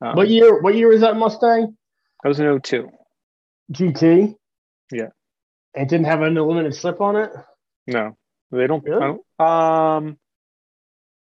um, 0.00 0.16
What 0.16 0.28
year? 0.28 0.60
What 0.62 0.74
year 0.74 0.88
was 0.88 1.02
that 1.02 1.16
Mustang? 1.16 1.76
I 2.24 2.28
was 2.28 2.40
an 2.40 2.46
02. 2.46 2.90
GT. 3.72 4.34
Yeah. 4.90 5.10
It 5.74 5.88
didn't 5.88 6.06
have 6.06 6.22
an 6.22 6.36
unlimited 6.38 6.74
slip 6.74 7.00
on 7.02 7.16
it. 7.16 7.30
No, 7.86 8.16
they 8.50 8.66
don't. 8.66 8.82
Really? 8.84 9.00
don't- 9.00 9.46
um, 9.46 10.18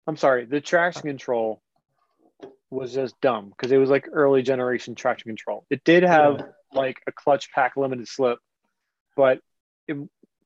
I'm 0.05 0.17
sorry. 0.17 0.45
The 0.45 0.61
traction 0.61 1.01
control 1.03 1.61
was 2.71 2.93
just 2.93 3.19
dumb 3.21 3.49
because 3.49 3.71
it 3.71 3.77
was 3.77 3.89
like 3.89 4.07
early 4.11 4.41
generation 4.41 4.95
traction 4.95 5.29
control. 5.29 5.65
It 5.69 5.83
did 5.83 6.03
have 6.03 6.35
Yeah. 6.39 6.45
like 6.73 7.01
a 7.07 7.11
clutch 7.11 7.51
pack 7.51 7.75
limited 7.77 8.07
slip, 8.07 8.39
but 9.15 9.39
it, 9.87 9.97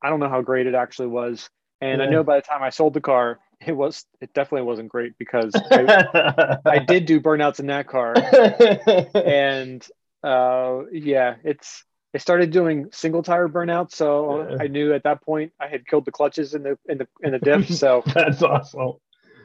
I 0.01 0.09
don't 0.09 0.19
know 0.19 0.29
how 0.29 0.41
great 0.41 0.67
it 0.67 0.75
actually 0.75 1.09
was. 1.09 1.49
And 1.81 2.01
I 2.01 2.05
know 2.05 2.23
by 2.23 2.37
the 2.37 2.41
time 2.41 2.63
I 2.63 2.69
sold 2.69 2.93
the 2.93 3.01
car, 3.01 3.39
it 3.65 3.73
was 3.73 4.05
it 4.21 4.33
definitely 4.33 4.65
wasn't 4.65 4.89
great 4.89 5.17
because 5.17 5.53
I, 5.69 6.57
I 6.65 6.79
did 6.79 7.05
do 7.05 7.19
burnouts 7.19 7.59
in 7.59 7.67
that 7.67 7.87
car, 7.87 8.13
and 9.25 9.85
uh, 10.23 10.83
yeah, 10.91 11.35
it's 11.43 11.83
it 12.13 12.21
started 12.21 12.51
doing 12.51 12.87
single 12.93 13.21
tire 13.23 13.49
burnouts. 13.49 13.93
So 13.93 14.47
Yeah. 14.49 14.57
I 14.61 14.67
knew 14.67 14.93
at 14.93 15.03
that 15.03 15.21
point 15.23 15.51
I 15.59 15.67
had 15.67 15.85
killed 15.85 16.05
the 16.05 16.11
clutches 16.11 16.53
in 16.53 16.63
the 16.63 16.77
in 16.87 16.99
the 16.99 17.07
in 17.21 17.31
the 17.31 17.39
diff. 17.39 17.69
So 17.73 18.03
That's 18.13 18.41
awesome. 18.41 18.93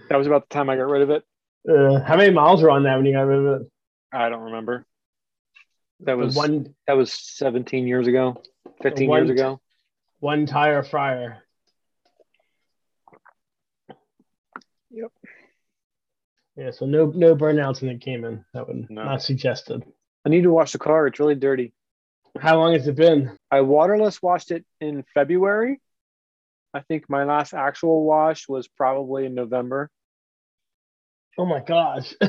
that 0.09 0.17
was 0.17 0.27
about 0.27 0.49
the 0.49 0.55
time 0.55 0.71
I 0.71 0.77
got 0.77 0.87
rid 0.89 1.03
of 1.03 1.11
it. 1.11 1.25
Uh, 1.67 2.01
how 2.03 2.17
many 2.17 2.33
miles 2.33 2.63
were 2.63 2.71
on 2.71 2.83
that 2.85 2.97
when 2.97 3.07
you 3.07 3.13
got 3.13 3.23
rid 3.23 3.39
of 3.47 3.61
it? 3.63 3.69
I 4.13 4.29
don't 4.29 4.43
remember. 4.45 4.85
That 6.01 6.13
The 6.13 6.17
was 6.17 6.37
one 6.37 6.75
that 6.87 6.97
was 6.97 7.13
17 7.13 7.87
years 7.87 8.07
ago, 8.07 8.43
15 8.83 9.09
one- 9.09 9.27
years 9.27 9.39
ago. 9.41 9.61
one 10.21 10.47
tire 10.47 10.83
fryer. 10.83 11.43
Yep. 14.91 15.13
Yeah, 16.57 16.71
so 16.71 16.87
no 16.87 17.07
no 17.07 17.37
burnouts 17.37 17.81
when 17.83 17.91
it 17.91 18.01
came 18.01 18.25
in. 18.25 18.45
That 18.55 18.67
would 18.67 18.91
No. 18.91 19.05
not 19.05 19.23
suggested. 19.23 19.85
I 20.25 20.29
need 20.29 20.43
to 20.43 20.51
wash 20.51 20.73
the 20.73 20.79
car. 20.79 21.07
It's 21.07 21.21
really 21.21 21.35
dirty. 21.35 21.73
How 22.41 22.59
long 22.59 22.73
has 22.73 22.87
it 22.89 22.97
been? 22.97 23.37
I 23.51 23.61
waterless 23.63 24.23
washed 24.23 24.51
it 24.51 24.65
in 24.81 25.03
February. 25.15 25.81
I 26.75 26.81
think 26.81 27.09
my 27.09 27.25
last 27.25 27.55
actual 27.55 28.05
wash 28.05 28.49
was 28.49 28.69
probably 28.69 29.27
in 29.27 29.35
November. 29.35 29.91
Oh 31.39 31.47
my 31.47 31.61
gosh. 31.61 32.15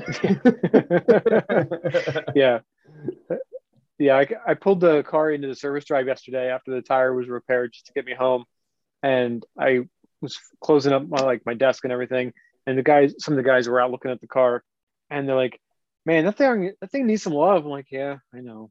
yeah. 2.35 2.59
Yeah, 3.97 4.17
I, 4.17 4.27
I 4.47 4.53
pulled 4.53 4.81
the 4.81 5.01
car 5.03 5.31
into 5.31 5.47
the 5.47 5.55
service 5.55 5.83
drive 5.83 6.05
yesterday 6.07 6.51
after 6.51 6.69
the 6.71 6.83
tire 6.83 7.11
was 7.13 7.27
repaired 7.27 7.73
just 7.73 7.87
to 7.87 7.93
get 7.93 8.05
me 8.05 8.13
home. 8.13 8.45
And 9.01 9.43
I 9.59 9.87
was 10.21 10.39
closing 10.61 10.93
up 10.93 11.07
my 11.07 11.21
like 11.21 11.43
my 11.45 11.55
desk 11.55 11.83
and 11.83 11.91
everything. 11.91 12.33
And 12.67 12.77
the 12.77 12.83
guys, 12.83 13.15
some 13.17 13.33
of 13.33 13.37
the 13.37 13.43
guys 13.43 13.67
were 13.67 13.81
out 13.81 13.89
looking 13.91 14.11
at 14.11 14.21
the 14.21 14.27
car 14.27 14.63
and 15.09 15.27
they're 15.27 15.35
like, 15.35 15.59
Man, 16.05 16.25
that 16.25 16.37
thing 16.37 16.73
that 16.79 16.91
thing 16.91 17.07
needs 17.07 17.23
some 17.23 17.33
love. 17.33 17.65
I'm 17.65 17.71
like, 17.71 17.87
Yeah, 17.89 18.17
I 18.33 18.41
know. 18.41 18.69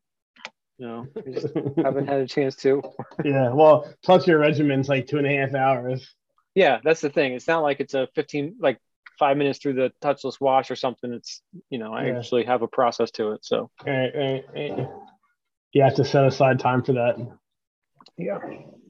No, 0.78 1.08
I 1.16 1.30
just 1.32 1.48
haven't 1.76 2.06
had 2.06 2.20
a 2.20 2.28
chance 2.28 2.54
to. 2.56 2.80
yeah, 3.24 3.52
well, 3.52 3.92
plus 4.04 4.28
your 4.28 4.38
regiment's 4.38 4.88
like 4.88 5.08
two 5.08 5.18
and 5.18 5.26
a 5.26 5.36
half 5.36 5.52
hours. 5.54 6.14
Yeah, 6.54 6.78
that's 6.84 7.00
the 7.00 7.10
thing. 7.10 7.32
It's 7.32 7.48
not 7.48 7.64
like 7.64 7.80
it's 7.80 7.94
a 7.94 8.06
15 8.14 8.56
like 8.60 8.78
five 9.18 9.36
minutes 9.36 9.58
through 9.58 9.74
the 9.74 9.92
touchless 10.02 10.40
wash 10.40 10.70
or 10.70 10.76
something. 10.76 11.12
It's 11.12 11.42
you 11.70 11.78
know, 11.78 11.92
I 11.92 12.06
Yeah. 12.06 12.18
actually 12.18 12.44
have 12.44 12.62
a 12.62 12.68
process 12.68 13.10
to 13.12 13.32
it. 13.32 13.44
So 13.44 13.70
Right, 13.86 14.10
right, 14.14 14.44
right. 14.54 14.88
You 15.72 15.82
have 15.82 15.94
to 15.96 16.04
set 16.04 16.24
aside 16.24 16.58
time 16.60 16.82
for 16.82 16.92
that. 16.94 17.16
yeah. 18.16 18.38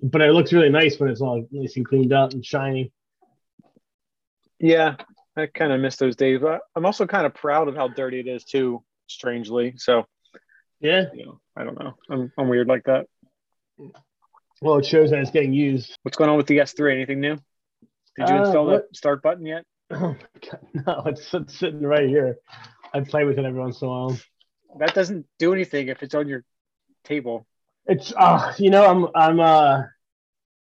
But 0.02 0.20
it 0.22 0.32
looks 0.32 0.52
really 0.52 0.70
nice 0.70 0.98
when 1.00 1.10
it's 1.10 1.20
all 1.20 1.44
nice 1.50 1.76
and 1.76 1.86
cleaned 1.86 2.12
up 2.12 2.32
and 2.32 2.44
shiny. 2.44 2.92
Yeah, 4.60 4.96
I 5.36 5.46
kind 5.46 5.72
of 5.72 5.80
miss 5.80 5.96
those 5.96 6.16
days, 6.16 6.40
but 6.40 6.60
I'm 6.74 6.84
also 6.86 7.06
kind 7.06 7.26
of 7.26 7.34
proud 7.34 7.68
of 7.68 7.76
how 7.76 7.88
dirty 7.88 8.20
it 8.20 8.26
is 8.26 8.44
too. 8.44 8.82
Strangely, 9.10 9.72
so 9.78 10.04
Yeah. 10.80 11.06
you 11.14 11.24
know, 11.26 11.40
I 11.56 11.64
don't 11.64 11.78
know. 11.80 11.94
I'm 12.10 12.30
I'm 12.36 12.48
weird 12.48 12.68
like 12.68 12.84
that. 12.84 13.06
Well, 14.60 14.76
it 14.78 14.84
shows 14.86 15.10
that 15.10 15.20
it's 15.20 15.30
getting 15.30 15.52
used. 15.54 15.96
What's 16.02 16.16
going 16.18 16.28
on 16.30 16.36
with 16.36 16.46
the 16.46 16.58
S3? 16.58 16.92
Anything 16.92 17.20
new? 17.20 17.36
Did 18.16 18.28
you 18.28 18.34
Uh, 18.34 18.38
install 18.44 18.66
what- 18.66 18.88
the 18.90 18.94
start 18.94 19.22
button 19.22 19.46
yet? 19.46 19.64
Oh 19.90 20.14
my 20.14 20.50
god, 20.50 20.60
no, 20.86 21.02
it's, 21.06 21.32
it's 21.32 21.58
sitting 21.58 21.82
right 21.82 22.08
here. 22.08 22.36
I 22.92 23.00
play 23.00 23.24
with 23.24 23.38
it 23.38 23.44
every 23.44 23.58
once 23.60 23.80
in 23.80 23.88
a 23.88 23.90
while. 23.90 24.18
That 24.78 24.94
doesn't 24.94 25.26
do 25.38 25.52
anything 25.52 25.88
if 25.88 26.02
it's 26.02 26.14
on 26.14 26.28
your 26.28 26.44
table. 27.04 27.46
It's 27.86 28.12
uh 28.16 28.52
you 28.58 28.70
know, 28.70 28.84
I'm 28.84 29.06
I'm 29.14 29.40
uh 29.40 29.82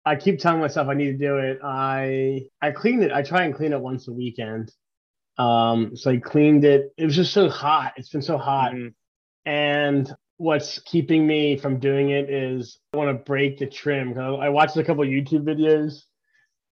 I 0.04 0.16
keep 0.16 0.38
telling 0.38 0.60
myself 0.60 0.88
I 0.88 0.94
need 0.94 1.18
to 1.18 1.18
do 1.18 1.38
it. 1.38 1.58
I 1.62 2.42
I 2.62 2.70
clean 2.70 3.02
it. 3.02 3.12
I 3.12 3.22
try 3.22 3.44
and 3.44 3.54
clean 3.54 3.72
it 3.72 3.80
once 3.80 4.08
a 4.08 4.12
weekend. 4.12 4.72
Um, 5.38 5.96
so 5.96 6.10
I 6.10 6.18
cleaned 6.18 6.64
it. 6.64 6.92
It 6.96 7.04
was 7.06 7.16
just 7.16 7.32
so 7.32 7.48
hot. 7.48 7.94
It's 7.96 8.10
been 8.10 8.22
so 8.22 8.38
hot. 8.38 8.72
Mhm. 8.72 8.94
And 9.46 10.14
what's 10.36 10.78
keeping 10.80 11.26
me 11.26 11.56
from 11.56 11.78
doing 11.80 12.10
it 12.10 12.30
is 12.30 12.78
I 12.92 12.96
want 12.96 13.10
to 13.16 13.24
break 13.24 13.58
the 13.58 13.66
trim. 13.66 14.18
I 14.18 14.48
watched 14.50 14.76
a 14.76 14.84
couple 14.84 15.04
YouTube 15.04 15.44
videos, 15.44 16.04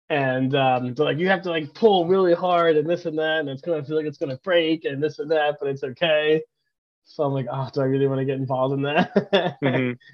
and 0.09 0.55
um, 0.55 0.93
like, 0.97 1.17
you 1.17 1.27
have 1.27 1.41
to 1.43 1.49
like 1.49 1.73
pull 1.73 2.07
really 2.07 2.33
hard 2.33 2.77
and 2.77 2.89
this 2.89 3.05
and 3.05 3.17
that, 3.19 3.39
and 3.39 3.49
it's 3.49 3.61
gonna 3.61 3.83
feel 3.83 3.97
like 3.97 4.05
it's 4.05 4.17
gonna 4.17 4.39
break 4.43 4.85
and 4.85 5.01
this 5.01 5.19
and 5.19 5.29
that, 5.31 5.57
but 5.59 5.69
it's 5.69 5.83
okay. 5.83 6.41
So 7.03 7.23
I'm 7.23 7.33
like, 7.33 7.47
oh, 7.51 7.69
do 7.73 7.81
I 7.81 7.85
really 7.85 8.07
want 8.07 8.19
to 8.19 8.25
get 8.25 8.37
involved 8.37 8.73
in 8.73 8.81
that? 8.83 9.57
Mhm. 9.63 9.97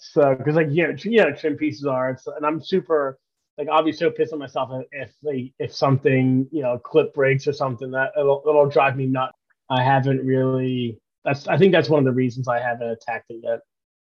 So, 0.00 0.36
because 0.36 0.54
like 0.54 0.68
you 0.70 0.86
know, 0.86 0.94
you 1.02 1.24
know, 1.24 1.32
trim 1.34 1.56
pieces 1.56 1.84
are, 1.84 2.10
it's, 2.10 2.24
and 2.28 2.46
I'm 2.46 2.62
super 2.62 3.18
like 3.58 3.68
I'll 3.68 3.82
be 3.82 3.92
so 3.92 4.10
pissed 4.10 4.32
at 4.32 4.38
myself 4.38 4.70
if 4.92 5.12
like 5.22 5.52
if 5.58 5.74
something 5.74 6.46
you 6.52 6.62
know 6.62 6.78
clip 6.78 7.12
breaks 7.12 7.46
or 7.48 7.52
something 7.52 7.90
that 7.90 8.12
it'll 8.18 8.42
it'll 8.48 8.68
drive 8.68 8.96
me 8.96 9.06
nuts. 9.06 9.36
I 9.68 9.82
haven't 9.82 10.24
really. 10.24 10.98
That's 11.24 11.48
I 11.48 11.58
think 11.58 11.72
that's 11.72 11.90
one 11.90 11.98
of 11.98 12.04
the 12.04 12.12
reasons 12.12 12.48
I 12.48 12.60
haven't 12.60 12.88
attacked 12.88 13.26
it 13.30 13.40
yet. 13.42 13.60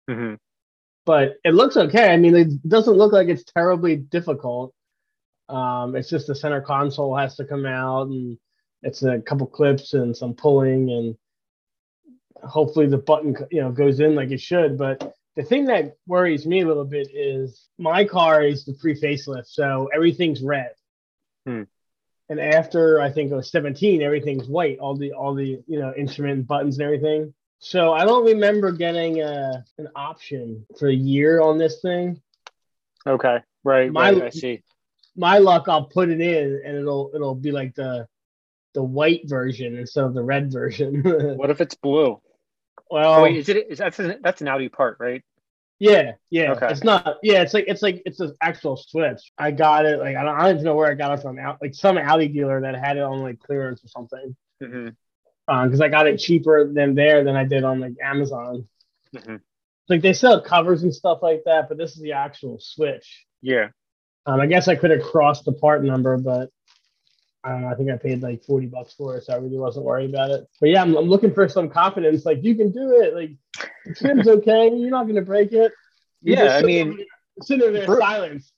Mm-hmm. 0.10 0.36
But 1.06 1.36
it 1.44 1.54
looks 1.54 1.76
okay. 1.76 2.12
I 2.12 2.18
mean, 2.18 2.36
it 2.36 2.68
doesn't 2.68 2.96
look 2.96 3.12
like 3.12 3.28
it's 3.28 3.44
terribly 3.44 3.98
difficult. 3.98 4.74
Um, 5.52 5.96
it's 5.96 6.10
just 6.10 6.28
the 6.28 6.36
center 6.36 6.62
console 6.62 7.16
has 7.16 7.36
to 7.36 7.46
come 7.46 7.66
out, 7.66 8.08
and 8.08 8.38
it's 8.84 9.04
a 9.04 9.20
couple 9.20 9.48
clips 9.48 9.94
and 9.94 10.16
some 10.16 10.34
pulling, 10.34 10.90
and 10.90 11.18
hopefully 12.44 12.88
the 12.88 12.98
button 12.98 13.36
you 13.52 13.62
know 13.62 13.72
goes 13.72 14.00
in 14.00 14.16
like 14.16 14.32
it 14.32 14.40
should. 14.40 14.78
But 14.78 15.16
the 15.36 15.44
thing 15.44 15.66
that 15.66 15.98
worries 16.08 16.46
me 16.46 16.62
a 16.62 16.68
little 16.68 16.86
bit 16.86 17.10
is 17.14 17.68
my 17.78 18.06
car 18.06 18.44
is 18.44 18.66
the 18.66 18.74
pre 18.74 19.00
facelift, 19.00 19.48
so 19.48 19.90
everything's 19.94 20.42
red. 20.42 20.72
Hmm. 21.46 21.64
And 22.30 22.40
after 22.40 23.02
I 23.02 23.12
think 23.12 23.30
it 23.30 23.36
was 23.36 23.52
17, 23.52 24.02
everything's 24.02 24.48
white, 24.48 24.80
all 24.80 24.96
the 24.96 25.12
all 25.12 25.36
the 25.36 25.62
you 25.68 25.80
know 25.80 25.94
instrument 25.98 26.48
buttons 26.48 26.80
and 26.80 26.86
everything. 26.86 27.34
So 27.60 27.94
I 27.94 28.06
don't 28.06 28.26
remember 28.26 28.72
getting 28.72 29.22
a, 29.22 29.64
an 29.78 29.90
option 29.96 30.66
for 30.80 30.88
a 30.88 30.94
year 30.94 31.42
on 31.42 31.60
this 31.60 31.80
thing. 31.82 32.22
Okay, 33.06 33.40
right, 33.64 33.92
My- 33.92 34.12
right. 34.12 34.24
I 34.24 34.30
see. 34.30 34.64
My 35.22 35.38
luck, 35.38 35.66
I'll 35.68 35.86
put 35.86 36.10
it 36.10 36.20
in 36.20 36.62
and 36.66 36.76
it'll 36.76 37.12
it'll 37.14 37.36
be 37.36 37.52
like 37.52 37.76
the 37.76 38.08
the 38.74 38.82
white 38.82 39.22
version 39.30 39.78
instead 39.78 40.04
of 40.04 40.16
the 40.16 40.24
red 40.24 40.52
version. 40.52 41.04
What 41.38 41.52
if 41.52 41.62
it's 41.62 41.76
blue? 41.76 42.20
well, 42.90 43.20
Oh, 43.20 43.24
wait, 43.24 43.38
is 43.38 43.48
it? 43.48 43.68
Is 43.70 43.78
that's 43.78 44.00
an, 44.00 44.20
that's 44.24 44.42
an 44.42 44.48
Audi 44.48 44.68
part, 44.68 44.98
right? 45.00 45.24
Yeah, 45.78 46.14
yeah. 46.32 46.54
Okay. 46.54 46.70
It's 46.70 46.84
not. 46.84 47.18
Yeah, 47.22 47.44
it's 47.44 47.54
like 47.54 47.66
it's 47.68 47.84
like 47.84 48.02
it's 48.04 48.20
an 48.20 48.34
actual 48.42 48.78
switch. 48.78 49.32
I 49.38 49.52
got 49.52 49.86
it. 49.86 50.00
Like 50.00 50.16
I 50.16 50.24
don't, 50.24 50.36
I 50.36 50.42
don't 50.44 50.56
even 50.56 50.64
know 50.64 50.76
where 50.76 50.90
I 50.90 50.96
got 50.96 51.18
it 51.18 51.22
from. 51.22 51.38
Out 51.38 51.60
like 51.62 51.76
some 51.76 52.00
Audi 52.00 52.28
dealer 52.28 52.62
that 52.62 52.76
had 52.76 52.98
it 52.98 53.04
on 53.04 53.22
like 53.22 53.40
clearance 53.40 53.84
or 53.84 53.90
something. 53.90 54.36
Mm-hmm. 54.62 54.90
Um, 55.48 55.68
because 55.68 55.82
I 55.82 55.90
got 55.90 56.08
it 56.08 56.18
cheaper 56.18 56.72
than 56.74 56.96
there 56.96 57.24
than 57.24 57.36
I 57.36 57.46
did 57.46 57.64
on 57.64 57.80
like 57.80 57.94
Amazon. 58.04 58.68
Mm-hmm. 59.16 59.36
Like 59.88 60.02
they 60.02 60.14
sell 60.14 60.42
covers 60.42 60.82
and 60.82 60.94
stuff 60.94 61.20
like 61.22 61.44
that, 61.46 61.70
but 61.70 61.78
this 61.78 61.96
is 61.96 62.02
the 62.02 62.14
actual 62.14 62.58
switch. 62.60 63.26
Yeah. 63.42 63.70
Um, 64.26 64.40
I 64.40 64.46
guess 64.46 64.68
I 64.68 64.76
could 64.76 64.92
have 64.92 65.02
crossed 65.02 65.46
the 65.46 65.54
part 65.54 65.84
number, 65.84 66.18
but 66.18 66.50
I 67.44 67.50
don't 67.52 67.62
know. 67.64 67.70
I 67.70 67.76
think 67.76 67.90
I 67.90 67.98
paid 67.98 68.22
like 68.22 68.44
forty 68.44 68.68
bucks 68.68 68.94
for 68.94 69.18
it, 69.18 69.24
so 69.24 69.34
I 69.34 69.38
really 69.38 69.58
wasn't 69.58 69.86
worried 69.86 70.12
about 70.12 70.30
it. 70.30 70.46
But 70.60 70.70
yeah, 70.70 70.82
I'm, 70.84 70.96
I'm 70.96 71.06
looking 71.06 71.34
for 71.34 71.48
some 71.50 71.70
confidence. 71.70 72.24
Like 72.26 72.44
you 72.44 72.56
can 72.56 72.72
do 72.72 73.02
it. 73.02 73.16
Like 73.16 73.32
the 73.86 73.96
trim's 73.96 74.28
okay. 74.28 74.70
You're 74.76 74.92
not 74.92 75.08
gonna 75.08 75.24
break 75.24 75.52
it. 75.52 75.72
You 76.22 76.36
Yeah, 76.36 76.58
I 76.58 76.62
mean, 76.62 76.98
there- 76.98 77.06
sitting 77.42 77.74
there 77.74 77.88
Bro- 77.88 78.00
silence. 78.00 78.52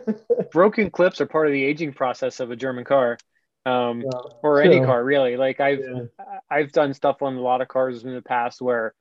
broken 0.52 0.90
clips 0.90 1.20
are 1.20 1.26
part 1.26 1.46
of 1.46 1.52
the 1.52 1.62
aging 1.62 1.92
process 1.92 2.40
of 2.40 2.50
a 2.50 2.56
German 2.56 2.84
car, 2.84 3.18
um, 3.66 4.00
Yeah, 4.00 4.10
or 4.42 4.60
any 4.62 4.80
car 4.80 5.04
really. 5.04 5.36
Like 5.36 5.60
I've 5.60 5.78
yeah. 5.78 6.38
I've 6.50 6.72
done 6.72 6.92
stuff 6.92 7.22
on 7.22 7.36
a 7.36 7.40
lot 7.40 7.60
of 7.60 7.68
cars 7.68 8.02
in 8.02 8.12
the 8.12 8.22
past 8.22 8.60
where, 8.60 8.94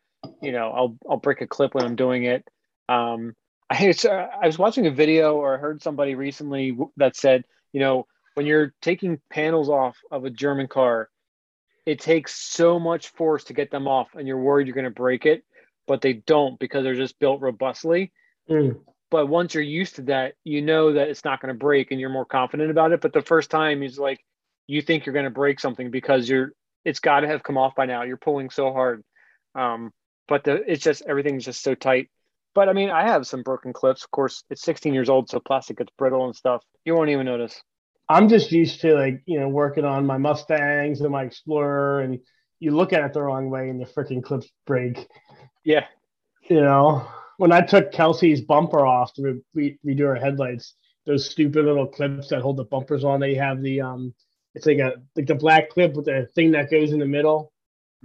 you 0.43 0.51
know, 0.51 0.69
I'll 0.69 0.97
I'll 1.09 1.17
break 1.17 1.41
a 1.41 1.47
clip 1.47 1.73
when 1.73 1.85
I'm 1.85 1.95
doing 1.95 2.25
it. 2.25 2.47
Um, 2.87 3.33
I 3.73 3.93
I 4.41 4.45
was 4.45 4.59
watching 4.59 4.87
a 4.87 4.91
video 4.91 5.35
or 5.35 5.55
I 5.55 5.57
heard 5.57 5.81
somebody 5.81 6.15
recently 6.15 6.77
that 6.97 7.15
said, 7.15 7.45
you 7.71 7.79
know, 7.79 8.07
when 8.35 8.45
you're 8.45 8.73
taking 8.81 9.19
panels 9.29 9.69
off 9.69 9.97
of 10.11 10.25
a 10.25 10.29
German 10.29 10.67
car, 10.67 11.09
it 11.85 11.99
takes 11.99 12.35
so 12.35 12.79
much 12.79 13.09
force 13.09 13.45
to 13.45 13.53
get 13.53 13.71
them 13.71 13.87
off, 13.87 14.09
and 14.15 14.27
you're 14.27 14.37
worried 14.37 14.67
you're 14.67 14.75
going 14.75 14.85
to 14.85 14.89
break 14.89 15.25
it, 15.25 15.43
but 15.87 16.01
they 16.01 16.13
don't 16.13 16.59
because 16.59 16.83
they're 16.83 16.95
just 16.95 17.19
built 17.19 17.41
robustly. 17.41 18.11
Mm. 18.49 18.79
But 19.11 19.27
once 19.27 19.53
you're 19.53 19.63
used 19.63 19.97
to 19.97 20.01
that, 20.03 20.33
you 20.43 20.61
know 20.61 20.93
that 20.93 21.09
it's 21.09 21.25
not 21.25 21.41
going 21.41 21.53
to 21.53 21.59
break, 21.59 21.91
and 21.91 21.99
you're 21.99 22.09
more 22.09 22.25
confident 22.25 22.71
about 22.71 22.93
it. 22.93 23.01
But 23.01 23.13
the 23.13 23.21
first 23.21 23.49
time 23.49 23.83
is 23.83 23.99
like 23.99 24.23
you 24.67 24.81
think 24.81 25.05
you're 25.05 25.13
going 25.13 25.25
to 25.25 25.31
break 25.31 25.59
something 25.59 25.91
because 25.91 26.27
you're 26.29 26.53
it's 26.85 26.99
got 26.99 27.21
to 27.21 27.27
have 27.27 27.43
come 27.43 27.57
off 27.57 27.75
by 27.75 27.85
now. 27.85 28.03
You're 28.03 28.17
pulling 28.17 28.49
so 28.49 28.71
hard, 28.71 29.03
um, 29.55 29.91
but 30.27 30.43
the 30.43 30.63
it's 30.71 30.83
just 30.83 31.03
everything's 31.07 31.45
just 31.45 31.61
so 31.61 31.75
tight. 31.75 32.09
But 32.55 32.69
I 32.69 32.73
mean, 32.73 32.89
I 32.89 33.03
have 33.03 33.25
some 33.27 33.41
broken 33.43 33.73
clips. 33.73 34.03
Of 34.03 34.11
course, 34.11 34.43
it's 34.49 34.61
16 34.63 34.93
years 34.93 35.09
old, 35.09 35.29
so 35.29 35.39
plastic 35.39 35.77
gets 35.77 35.91
brittle 35.97 36.25
and 36.25 36.35
stuff. 36.35 36.63
You 36.85 36.95
won't 36.95 37.09
even 37.09 37.25
notice. 37.25 37.61
I'm 38.09 38.27
just 38.29 38.51
used 38.51 38.81
to 38.81 38.93
like 38.95 39.21
you 39.25 39.39
know 39.39 39.49
working 39.49 39.85
on 39.85 40.05
my 40.05 40.17
Mustangs 40.17 41.01
and 41.01 41.11
my 41.11 41.23
Explorer, 41.23 42.01
and 42.01 42.19
you 42.59 42.71
look 42.71 42.93
at 42.93 43.03
it 43.03 43.13
the 43.13 43.21
wrong 43.21 43.49
way, 43.49 43.69
and 43.69 43.79
the 43.81 43.85
freaking 43.85 44.23
clips 44.23 44.49
break. 44.65 45.07
Yeah, 45.63 45.85
You 46.49 46.61
know, 46.61 47.07
when 47.37 47.51
I 47.51 47.61
took 47.61 47.91
Kelsey's 47.91 48.41
bumper 48.41 48.85
off 48.85 49.13
to 49.15 49.41
re- 49.53 49.79
redo 49.85 49.99
her 50.01 50.15
headlights, 50.15 50.75
those 51.05 51.29
stupid 51.29 51.65
little 51.65 51.87
clips 51.87 52.29
that 52.29 52.41
hold 52.41 52.57
the 52.57 52.65
bumpers 52.65 53.03
on, 53.03 53.19
they 53.19 53.35
have 53.35 53.61
the 53.61 53.81
um, 53.81 54.13
it's 54.55 54.65
like 54.65 54.79
a 54.79 54.93
like 55.15 55.27
the 55.27 55.35
black 55.35 55.69
clip 55.69 55.93
with 55.95 56.05
the 56.05 56.27
thing 56.35 56.51
that 56.51 56.69
goes 56.71 56.91
in 56.91 56.99
the 56.99 57.05
middle. 57.05 57.51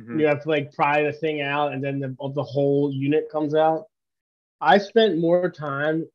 Mhm. 0.00 0.20
You 0.20 0.26
have 0.26 0.42
to 0.44 0.48
like 0.48 0.72
pry 0.72 1.02
the 1.02 1.12
thing 1.12 1.40
out, 1.42 1.72
and 1.72 1.82
then 1.82 1.98
the 2.00 2.16
the 2.34 2.42
whole 2.44 2.92
unit 2.92 3.28
comes 3.30 3.54
out. 3.54 3.84
I 4.60 4.78
spent 4.78 5.18
more 5.18 5.50
time 5.50 6.06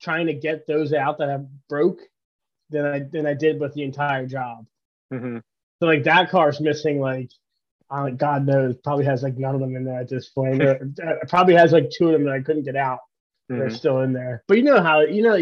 trying 0.00 0.26
to 0.26 0.34
get 0.34 0.66
those 0.66 0.92
out 0.92 1.18
that 1.18 1.30
I 1.30 1.38
broke 1.68 2.00
than 2.70 2.86
I 2.86 2.98
than 3.00 3.26
I 3.26 3.34
did 3.34 3.60
with 3.60 3.74
the 3.74 3.82
entire 3.82 4.26
job. 4.26 4.66
Mhm. 5.12 5.42
So 5.80 5.86
like 5.86 6.04
that 6.04 6.30
car's 6.30 6.60
missing 6.60 7.00
like 7.00 7.30
uh, 7.90 8.08
God 8.10 8.46
knows 8.46 8.76
probably 8.82 9.04
has 9.04 9.22
like 9.22 9.36
none 9.36 9.54
of 9.54 9.60
them 9.60 9.76
in 9.76 9.84
there 9.84 10.00
at 10.00 10.08
this 10.08 10.28
point. 10.30 10.62
Or, 10.62 10.90
uh, 11.06 11.26
probably 11.28 11.54
has 11.54 11.72
like 11.72 11.90
two 11.90 12.06
of 12.06 12.12
them 12.12 12.24
that 12.24 12.32
I 12.32 12.40
couldn't 12.40 12.62
get 12.62 12.76
out. 12.76 13.00
They're 13.48 13.66
Mhm. 13.68 13.76
still 13.76 14.00
in 14.00 14.12
there. 14.14 14.44
But 14.48 14.56
you 14.56 14.62
know 14.62 14.82
how 14.82 15.00
you 15.00 15.22
know 15.22 15.38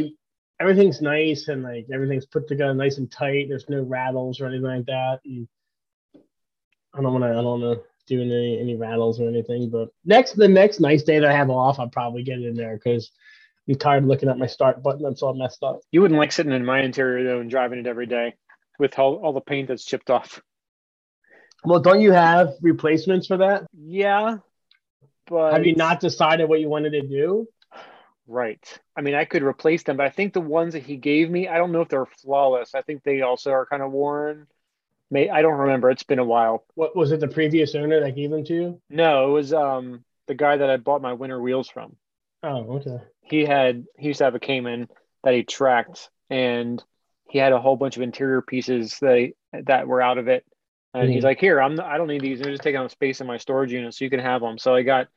everything's 0.59 1.01
nice 1.01 1.49
and 1.49 1.63
like 1.63 1.87
everything's 1.93 2.27
put 2.27 2.49
together 2.49 2.75
nice 2.75 2.99
and 2.99 3.11
tight. 3.11 3.49
There's 3.49 3.69
no 3.69 3.83
rattles 3.83 4.41
or 4.41 4.47
anything 4.47 4.65
like 4.65 4.87
that. 4.87 5.21
And 5.25 5.47
I 6.93 7.01
don't 7.03 7.13
want 7.13 7.23
to. 7.25 7.29
I 7.31 7.35
don't 7.35 7.61
want 7.61 7.85
to 8.11 8.17
do 8.17 8.23
any 8.23 8.61
any 8.61 8.77
rattles 8.77 9.21
or 9.21 9.29
anything. 9.29 9.71
But 9.71 9.89
next 10.05 10.35
the 10.35 10.49
next 10.49 10.81
nice 10.81 11.03
day 11.03 11.19
that 11.19 11.31
I 11.31 11.37
have 11.37 11.51
off, 11.51 11.79
I'll 11.79 11.89
probably 11.89 12.23
get 12.23 12.41
in 12.41 12.55
there 12.55 12.75
because 12.75 13.11
I'm 13.69 13.77
tired 13.77 14.03
of 14.03 14.09
looking 14.09 14.29
at 14.29 14.39
my 14.39 14.47
start 14.47 14.83
button. 14.83 15.03
That's 15.03 15.23
all 15.23 15.35
messed 15.35 15.63
up. 15.63 15.81
You 15.91 16.03
wouldn't 16.03 16.19
like 16.19 16.33
sitting 16.33 16.53
in 16.53 16.65
my 16.65 16.83
interior 16.83 17.25
though 17.25 17.41
and 17.41 17.51
driving 17.51 17.79
it 17.79 17.87
every 17.87 18.07
day 18.07 18.35
with 18.79 18.99
all, 18.99 19.17
all 19.17 19.33
the 19.33 19.41
paint 19.41 19.69
that's 19.69 19.85
chipped 19.85 20.11
off. 20.11 20.43
Well, 21.65 21.81
don't 21.81 22.01
you 22.01 22.13
have 22.13 22.55
replacements 22.63 23.27
for 23.27 23.37
that? 23.39 23.67
Yeah, 23.73 24.39
but 25.31 25.53
Have 25.53 25.65
you 25.67 25.77
not 25.77 26.01
decided 26.01 26.49
what 26.49 26.61
you 26.61 26.69
wanted 26.69 26.91
to 26.91 27.03
do? 27.03 27.47
Right. 28.27 28.81
I 28.97 29.01
mean, 29.01 29.15
I 29.15 29.25
could 29.25 29.43
replace 29.43 29.85
them, 29.85 29.97
but 29.97 30.07
I 30.07 30.11
think 30.11 30.33
the 30.33 30.41
ones 30.41 30.75
that 30.75 30.83
he 30.83 30.97
gave 30.97 31.31
me, 31.31 31.49
I 31.49 31.57
don't 31.59 31.73
know 31.73 31.81
if 31.83 31.89
they're 31.89 32.07
flawless. 32.07 32.75
I 32.75 32.83
think 32.83 33.03
they 33.03 33.23
also 33.23 33.51
are 33.51 33.67
kind 33.67 33.83
of 33.83 33.93
worn. 33.93 34.47
May 35.11 35.29
I 35.29 35.43
don't 35.43 35.59
remember. 35.59 35.91
It's 35.91 36.03
been 36.03 36.19
a 36.19 36.25
while. 36.25 36.65
What 36.75 36.95
was 36.97 37.13
it? 37.13 37.21
The 37.21 37.29
previous 37.29 37.75
owner 37.75 38.01
that 38.01 38.15
gave 38.15 38.31
them 38.31 38.45
to 38.45 38.55
you? 38.55 38.81
No, 38.91 39.29
it 39.29 39.33
was 39.33 39.53
um 39.53 40.05
the 40.27 40.35
guy 40.35 40.57
that 40.57 40.71
I 40.71 40.77
bought 40.77 41.03
my 41.03 41.13
winter 41.13 41.41
wheels 41.41 41.69
from. 41.69 41.97
Oh, 42.43 42.77
okay. 42.77 42.99
He 43.23 43.45
had 43.45 43.85
he 43.99 44.09
used 44.09 44.19
to 44.19 44.25
have 44.25 44.35
a 44.35 44.41
Cayman 44.41 44.89
that 45.25 45.35
he 45.35 45.43
tracked, 45.45 46.11
and 46.31 46.83
he 47.29 47.39
had 47.39 47.53
a 47.53 47.61
whole 47.61 47.77
bunch 47.77 47.97
of 47.97 48.03
interior 48.03 48.43
pieces 48.43 48.99
that 49.01 49.19
he, 49.19 49.35
that 49.53 49.87
were 49.87 50.03
out 50.03 50.19
of 50.19 50.29
it. 50.29 50.45
And 50.95 51.09
he's 51.11 51.21
Mhm. 51.21 51.25
like, 51.25 51.39
"Here, 51.41 51.61
I'm 51.61 51.79
I 51.81 51.97
don't 51.99 52.09
need 52.09 52.23
these. 52.23 52.41
They're 52.41 52.51
just 52.51 52.63
taking 52.63 52.81
up 52.81 52.91
space 52.91 53.21
in 53.21 53.27
my 53.27 53.37
storage 53.37 53.73
unit, 53.73 53.95
so 53.95 54.05
you 54.05 54.11
can 54.11 54.21
have 54.21 54.41
them." 54.41 54.59
So 54.59 54.75
I 54.75 54.83
got. 54.83 55.09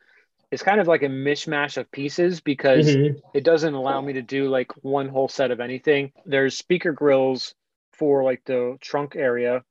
It's 0.51 0.63
kind 0.63 0.79
of 0.79 0.88
like 0.88 1.03
a 1.03 1.08
mishmash 1.08 1.77
of 1.77 1.91
pieces 1.91 2.41
because 2.41 2.97
Mhm. 2.97 3.21
it 3.34 3.43
doesn't 3.43 3.73
allow 3.73 4.01
me 4.01 4.13
to 4.13 4.21
do 4.21 4.49
like 4.49 4.71
one 4.84 5.10
whole 5.10 5.27
set 5.27 5.51
of 5.51 5.60
anything. 5.60 6.12
There's 6.25 6.58
speaker 6.58 6.91
grills 6.93 7.56
for 7.93 8.23
like 8.23 8.43
the 8.45 8.77
trunk 8.82 9.15
area, 9.15 9.63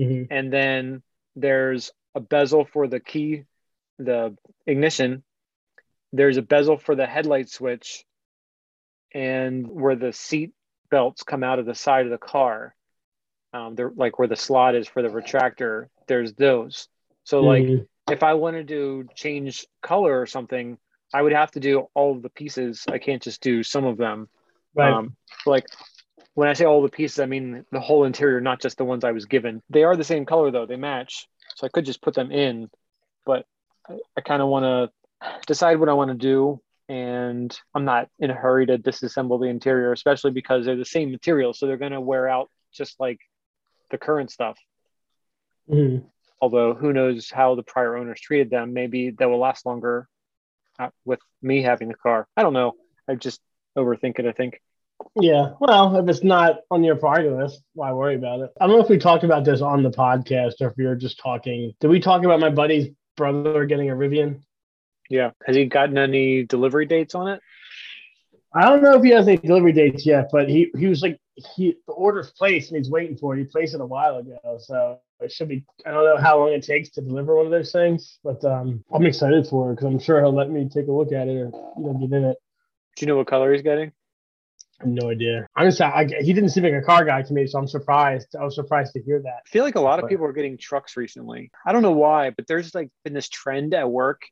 Mhm. 0.00 0.26
and 0.30 0.52
then 0.52 1.02
there's 1.36 1.92
a 2.14 2.20
bezel 2.20 2.64
for 2.64 2.86
the 2.86 3.00
key, 3.00 3.44
the 3.98 4.36
ignition. 4.66 5.22
There's 6.12 6.36
a 6.36 6.42
bezel 6.42 6.78
for 6.78 6.94
the 6.94 7.06
headlight 7.06 7.48
switch, 7.48 8.04
and 9.12 9.66
where 9.68 9.96
the 9.96 10.12
seat 10.12 10.52
belts 10.90 11.22
come 11.22 11.42
out 11.44 11.58
of 11.58 11.66
the 11.66 11.74
side 11.74 12.04
of 12.06 12.10
the 12.10 12.18
car. 12.18 12.74
Um, 13.52 13.74
they're 13.74 13.92
like 13.94 14.18
where 14.18 14.28
the 14.28 14.36
slot 14.36 14.74
is 14.74 14.88
for 14.88 15.02
the 15.02 15.08
retractor. 15.08 15.88
There's 16.06 16.34
those. 16.34 16.88
So 17.24 17.42
like 17.42 17.64
Mhm. 17.64 17.88
if 18.10 18.22
I 18.22 18.34
wanted 18.34 18.68
to 18.68 19.08
change 19.14 19.66
color 19.80 20.20
or 20.20 20.26
something, 20.26 20.78
I 21.12 21.22
would 21.22 21.32
have 21.32 21.52
to 21.52 21.60
do 21.60 21.88
all 21.94 22.12
of 22.12 22.22
the 22.22 22.30
pieces. 22.30 22.84
I 22.88 22.98
can't 22.98 23.22
just 23.22 23.40
do 23.40 23.62
some 23.62 23.84
of 23.84 23.96
them. 23.96 24.28
right. 24.74 24.92
Um, 24.92 25.16
like 25.46 25.66
when 26.34 26.48
I 26.48 26.52
say 26.52 26.64
all 26.64 26.82
the 26.82 26.88
pieces, 26.88 27.20
I 27.20 27.26
mean 27.26 27.64
the 27.70 27.80
whole 27.80 28.04
interior, 28.04 28.40
not 28.40 28.60
just 28.60 28.76
the 28.76 28.84
ones 28.84 29.04
I 29.04 29.12
was 29.12 29.26
given. 29.26 29.62
They 29.70 29.84
are 29.84 29.96
the 29.96 30.04
same 30.04 30.26
color 30.26 30.50
though; 30.50 30.66
they 30.66 30.76
match. 30.76 31.26
So 31.56 31.66
I 31.66 31.70
could 31.70 31.84
just 31.84 32.02
put 32.02 32.14
them 32.14 32.32
in, 32.32 32.68
but 33.24 33.46
I, 33.88 33.98
I 34.16 34.20
kind 34.20 34.42
of 34.42 34.48
want 34.48 34.64
to 34.64 35.28
decide 35.46 35.78
what 35.78 35.88
I 35.88 35.92
want 35.92 36.10
to 36.10 36.16
do, 36.16 36.60
and 36.88 37.56
I'm 37.74 37.84
not 37.84 38.08
in 38.18 38.30
a 38.30 38.34
hurry 38.34 38.66
to 38.66 38.78
disassemble 38.78 39.40
the 39.40 39.46
interior, 39.46 39.92
especially 39.92 40.32
because 40.32 40.66
they're 40.66 40.76
the 40.76 40.84
same 40.84 41.12
material, 41.12 41.54
so 41.54 41.66
they're 41.66 41.76
going 41.76 41.92
to 41.92 42.00
wear 42.00 42.28
out 42.28 42.50
just 42.72 42.98
like 42.98 43.20
the 43.90 43.98
current 43.98 44.30
stuff. 44.30 44.58
Mhm. 45.68 46.04
Although 46.40 46.74
who 46.74 46.92
knows 46.92 47.30
how 47.30 47.54
the 47.54 47.62
prior 47.62 47.96
owners 47.96 48.20
treated 48.20 48.50
them? 48.50 48.72
Maybe 48.74 49.10
they 49.10 49.24
will 49.24 49.38
last 49.38 49.64
longer 49.64 50.08
uh, 50.78 50.90
with 51.04 51.20
me 51.40 51.62
having 51.62 51.88
the 51.88 51.94
car. 51.94 52.26
I 52.36 52.42
don't 52.42 52.52
know. 52.52 52.74
I 53.08 53.14
just 53.14 53.40
overthink 53.76 54.18
it. 54.18 54.26
I 54.26 54.32
think. 54.32 54.60
Yeah. 55.16 55.50
Well, 55.60 55.96
if 55.96 56.08
it's 56.08 56.24
not 56.24 56.60
on 56.70 56.82
your 56.82 56.96
priority 56.96 57.30
list, 57.30 57.62
why 57.74 57.92
worry 57.92 58.16
about 58.16 58.40
it? 58.40 58.50
I 58.60 58.66
don't 58.66 58.76
know 58.76 58.82
if 58.82 58.88
we 58.88 58.98
talked 58.98 59.24
about 59.24 59.44
this 59.44 59.60
on 59.60 59.82
the 59.82 59.90
podcast 59.90 60.60
or 60.60 60.68
if 60.68 60.76
we 60.76 60.86
were 60.86 60.96
just 60.96 61.20
talking. 61.20 61.72
Did 61.80 61.88
we 61.88 62.00
talk 62.00 62.24
about 62.24 62.40
my 62.40 62.50
buddy's 62.50 62.88
brother 63.16 63.64
getting 63.64 63.90
a 63.90 63.94
Rivian? 63.94 64.40
Yeah. 65.08 65.30
Has 65.46 65.56
he 65.56 65.66
gotten 65.66 65.98
any 65.98 66.44
delivery 66.44 66.86
dates 66.86 67.14
on 67.14 67.28
it? 67.28 67.40
I 68.54 68.62
don't 68.62 68.82
know 68.82 68.96
if 68.96 69.02
he 69.02 69.10
has 69.10 69.26
any 69.26 69.36
delivery 69.36 69.72
dates 69.72 70.06
yet, 70.06 70.30
but 70.32 70.48
he, 70.48 70.70
he 70.78 70.86
was 70.86 71.02
like 71.02 71.18
he 71.56 71.74
the 71.86 71.92
order's 71.92 72.30
placed 72.30 72.70
and 72.70 72.78
he's 72.78 72.90
waiting 72.90 73.16
for 73.16 73.34
it. 73.34 73.38
He 73.38 73.44
placed 73.44 73.74
it 73.74 73.80
a 73.80 73.86
while 73.86 74.18
ago, 74.18 74.58
so 74.60 75.00
it 75.20 75.32
should 75.32 75.48
be. 75.48 75.64
I 75.84 75.90
don't 75.90 76.04
know 76.04 76.16
how 76.16 76.38
long 76.38 76.52
it 76.52 76.62
takes 76.62 76.90
to 76.90 77.00
deliver 77.00 77.34
one 77.34 77.46
of 77.46 77.50
those 77.50 77.72
things, 77.72 78.18
but 78.22 78.44
um, 78.44 78.84
I'm 78.92 79.06
excited 79.06 79.48
for 79.48 79.70
it 79.70 79.76
because 79.76 79.86
I'm 79.86 79.98
sure 79.98 80.20
he'll 80.20 80.34
let 80.34 80.50
me 80.50 80.68
take 80.68 80.86
a 80.86 80.92
look 80.92 81.12
at 81.12 81.26
it 81.26 81.36
or 81.36 81.50
you 81.76 81.84
know 81.84 81.94
get 81.94 82.16
in 82.16 82.24
it. 82.24 82.36
Do 82.96 83.04
you 83.04 83.08
know 83.08 83.16
what 83.16 83.26
color 83.26 83.52
he's 83.52 83.62
getting? 83.62 83.90
No 84.82 85.10
idea. 85.10 85.46
I'm 85.54 85.68
just, 85.68 85.80
I, 85.80 86.06
he 86.20 86.32
didn't 86.32 86.50
seem 86.50 86.64
like 86.64 86.72
a 86.72 86.82
car 86.82 87.04
guy 87.04 87.22
to 87.22 87.32
me, 87.32 87.46
so 87.46 87.58
I'm 87.58 87.68
surprised. 87.68 88.34
I 88.38 88.44
was 88.44 88.54
surprised 88.54 88.92
to 88.94 89.02
hear 89.02 89.20
that. 89.20 89.42
I 89.46 89.48
feel 89.48 89.64
like 89.64 89.76
a 89.76 89.80
lot 89.80 90.02
of 90.02 90.08
people 90.08 90.26
are 90.26 90.32
getting 90.32 90.58
trucks 90.58 90.96
recently. 90.96 91.50
I 91.64 91.72
don't 91.72 91.82
know 91.82 91.92
why, 91.92 92.30
but 92.30 92.46
there's 92.46 92.74
like 92.74 92.90
been 93.04 93.14
this 93.14 93.28
trend 93.28 93.74
at 93.74 93.88
work 93.88 94.22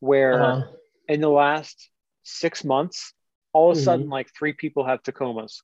where 0.00 0.42
uh-huh. 0.42 0.66
in 1.08 1.20
the 1.20 1.28
last 1.28 1.90
six 2.22 2.64
months, 2.64 3.12
all 3.52 3.70
of 3.70 3.76
a 3.76 3.80
mm-hmm. 3.80 3.84
sudden, 3.84 4.08
like 4.08 4.30
three 4.36 4.52
people 4.52 4.86
have 4.86 5.02
Tacomas. 5.02 5.58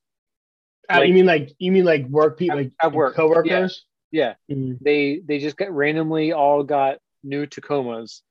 Uh, 0.93 1.01
you 1.01 1.13
mean 1.13 1.25
like 1.25 1.51
you 1.57 1.71
mean 1.71 1.83
like 1.83 2.05
work 2.07 2.37
people 2.37 2.57
like 2.57 2.71
at 2.81 2.93
work 2.93 3.15
coworkers? 3.15 3.85
Yeah, 4.11 4.33
yeah. 4.47 4.55
Mm-hmm. 4.55 4.73
they 4.81 5.21
they 5.25 5.39
just 5.39 5.57
got 5.57 5.71
randomly 5.71 6.31
all 6.31 6.63
got 6.63 6.99
new 7.23 7.45
Tacomas, 7.45 8.21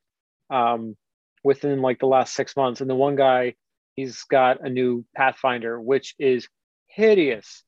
um, 0.49 0.97
within 1.45 1.83
like 1.83 1.99
the 1.99 2.07
last 2.07 2.35
six 2.35 2.57
months, 2.57 2.81
and 2.81 2.89
the 2.89 2.95
one 2.95 3.17
guy 3.17 3.55
he's 3.97 4.23
got 4.25 4.65
a 4.65 4.69
new 4.69 5.05
Pathfinder, 5.15 5.81
which 5.81 6.15
is 6.19 6.49
hideous. 6.87 7.65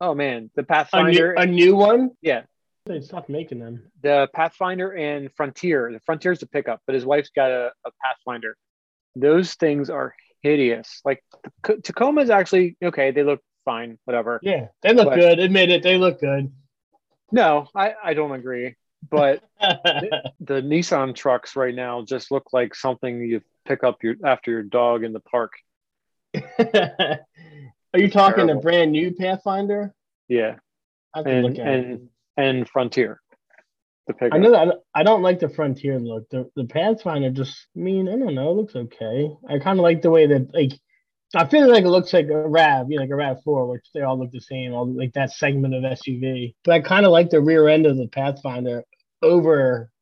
Oh 0.00 0.14
man, 0.14 0.50
the 0.56 0.62
Pathfinder, 0.62 1.32
a 1.32 1.46
new, 1.46 1.52
a 1.52 1.66
new 1.66 1.76
one. 1.76 2.10
Yeah, 2.20 2.42
they 2.86 3.00
stopped 3.00 3.28
making 3.28 3.60
them. 3.60 3.90
The 4.02 4.28
Pathfinder 4.34 4.90
and 4.94 5.30
Frontier. 5.36 5.90
The 5.92 6.00
Frontier's 6.00 6.42
a 6.42 6.46
pickup, 6.46 6.80
but 6.86 6.94
his 6.94 7.04
wife's 7.04 7.30
got 7.30 7.50
a, 7.50 7.72
a 7.86 7.90
Pathfinder. 8.02 8.56
Those 9.16 9.54
things 9.54 9.90
are 9.90 10.14
hideous. 10.42 11.00
Like 11.04 11.22
Tacoma's 11.64 12.30
actually 12.30 12.76
okay. 12.82 13.10
They 13.10 13.22
look 13.22 13.40
fine, 13.64 13.98
whatever. 14.04 14.40
Yeah, 14.42 14.68
they 14.82 14.92
look 14.92 15.08
but, 15.08 15.16
good. 15.16 15.38
Admit 15.38 15.70
it, 15.70 15.82
they 15.82 15.98
look 15.98 16.20
good. 16.20 16.52
No, 17.32 17.68
I, 17.74 17.94
I 18.02 18.14
don't 18.14 18.32
agree. 18.32 18.74
But 19.08 19.42
the, 19.60 20.32
the, 20.40 20.54
Nissan 20.54 21.14
trucks 21.14 21.56
right 21.56 21.74
now 21.74 22.02
just 22.02 22.30
look 22.30 22.52
like 22.52 22.74
something 22.74 23.22
you 23.22 23.40
pick 23.70 23.84
up 23.84 24.02
your 24.02 24.16
after 24.24 24.50
your 24.50 24.64
dog 24.64 25.04
in 25.04 25.12
the 25.12 25.20
park. 25.20 25.52
Are 26.58 27.98
you 27.98 28.10
talking 28.10 28.46
Terrible. 28.46 28.58
a 28.58 28.60
brand 28.60 28.92
new 28.92 29.14
Pathfinder? 29.14 29.94
Yeah, 30.28 30.56
and 31.14 31.58
and 31.58 32.08
and 32.36 32.68
Frontier. 32.68 33.20
I 34.20 34.38
know 34.38 34.50
that 34.50 34.80
I 34.92 35.04
don't 35.04 35.22
like 35.22 35.38
the 35.38 35.48
Frontier 35.48 36.00
look. 36.00 36.28
The 36.30 36.50
the 36.56 36.64
Pathfinder 36.64 37.30
just 37.30 37.66
I 37.76 37.80
mean 37.80 38.08
I 38.08 38.12
don't 38.12 38.34
know. 38.34 38.50
It 38.50 38.56
looks 38.56 38.76
okay. 38.76 39.30
I 39.48 39.58
kind 39.60 39.78
of 39.78 39.84
like 39.84 40.02
the 40.02 40.10
way 40.10 40.26
that 40.26 40.52
like 40.52 40.72
I 41.34 41.46
feel 41.46 41.70
like 41.70 41.84
it 41.84 41.88
looks 41.88 42.12
like 42.12 42.26
a 42.26 42.48
Rav, 42.48 42.90
you 42.90 42.96
know, 42.96 43.02
like 43.02 43.10
a 43.10 43.16
Rav 43.16 43.42
Four, 43.44 43.68
which 43.68 43.86
they 43.94 44.00
all 44.00 44.18
look 44.18 44.32
the 44.32 44.40
same, 44.40 44.74
all 44.74 44.92
like 44.92 45.12
that 45.12 45.30
segment 45.30 45.74
of 45.74 45.84
SUV. 45.84 46.54
But 46.64 46.72
I 46.72 46.80
kind 46.80 47.06
of 47.06 47.12
like 47.12 47.30
the 47.30 47.40
rear 47.40 47.68
end 47.68 47.86
of 47.86 47.96
the 47.96 48.08
Pathfinder 48.08 48.82
over 49.22 49.92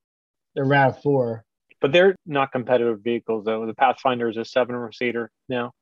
the 0.55 0.65
Rav 0.65 1.03
Four. 1.03 1.45
But 1.81 1.93
they're 1.93 2.17
not 2.27 2.53
competitive 2.53 3.01
vehicles 3.03 3.45
though. 3.45 3.67
The 3.67 3.75
Pathfinder 3.75 4.29
is 4.29 4.37
a 4.37 4.45
seven 4.45 4.91
seater 4.93 5.31
now. 5.49 5.73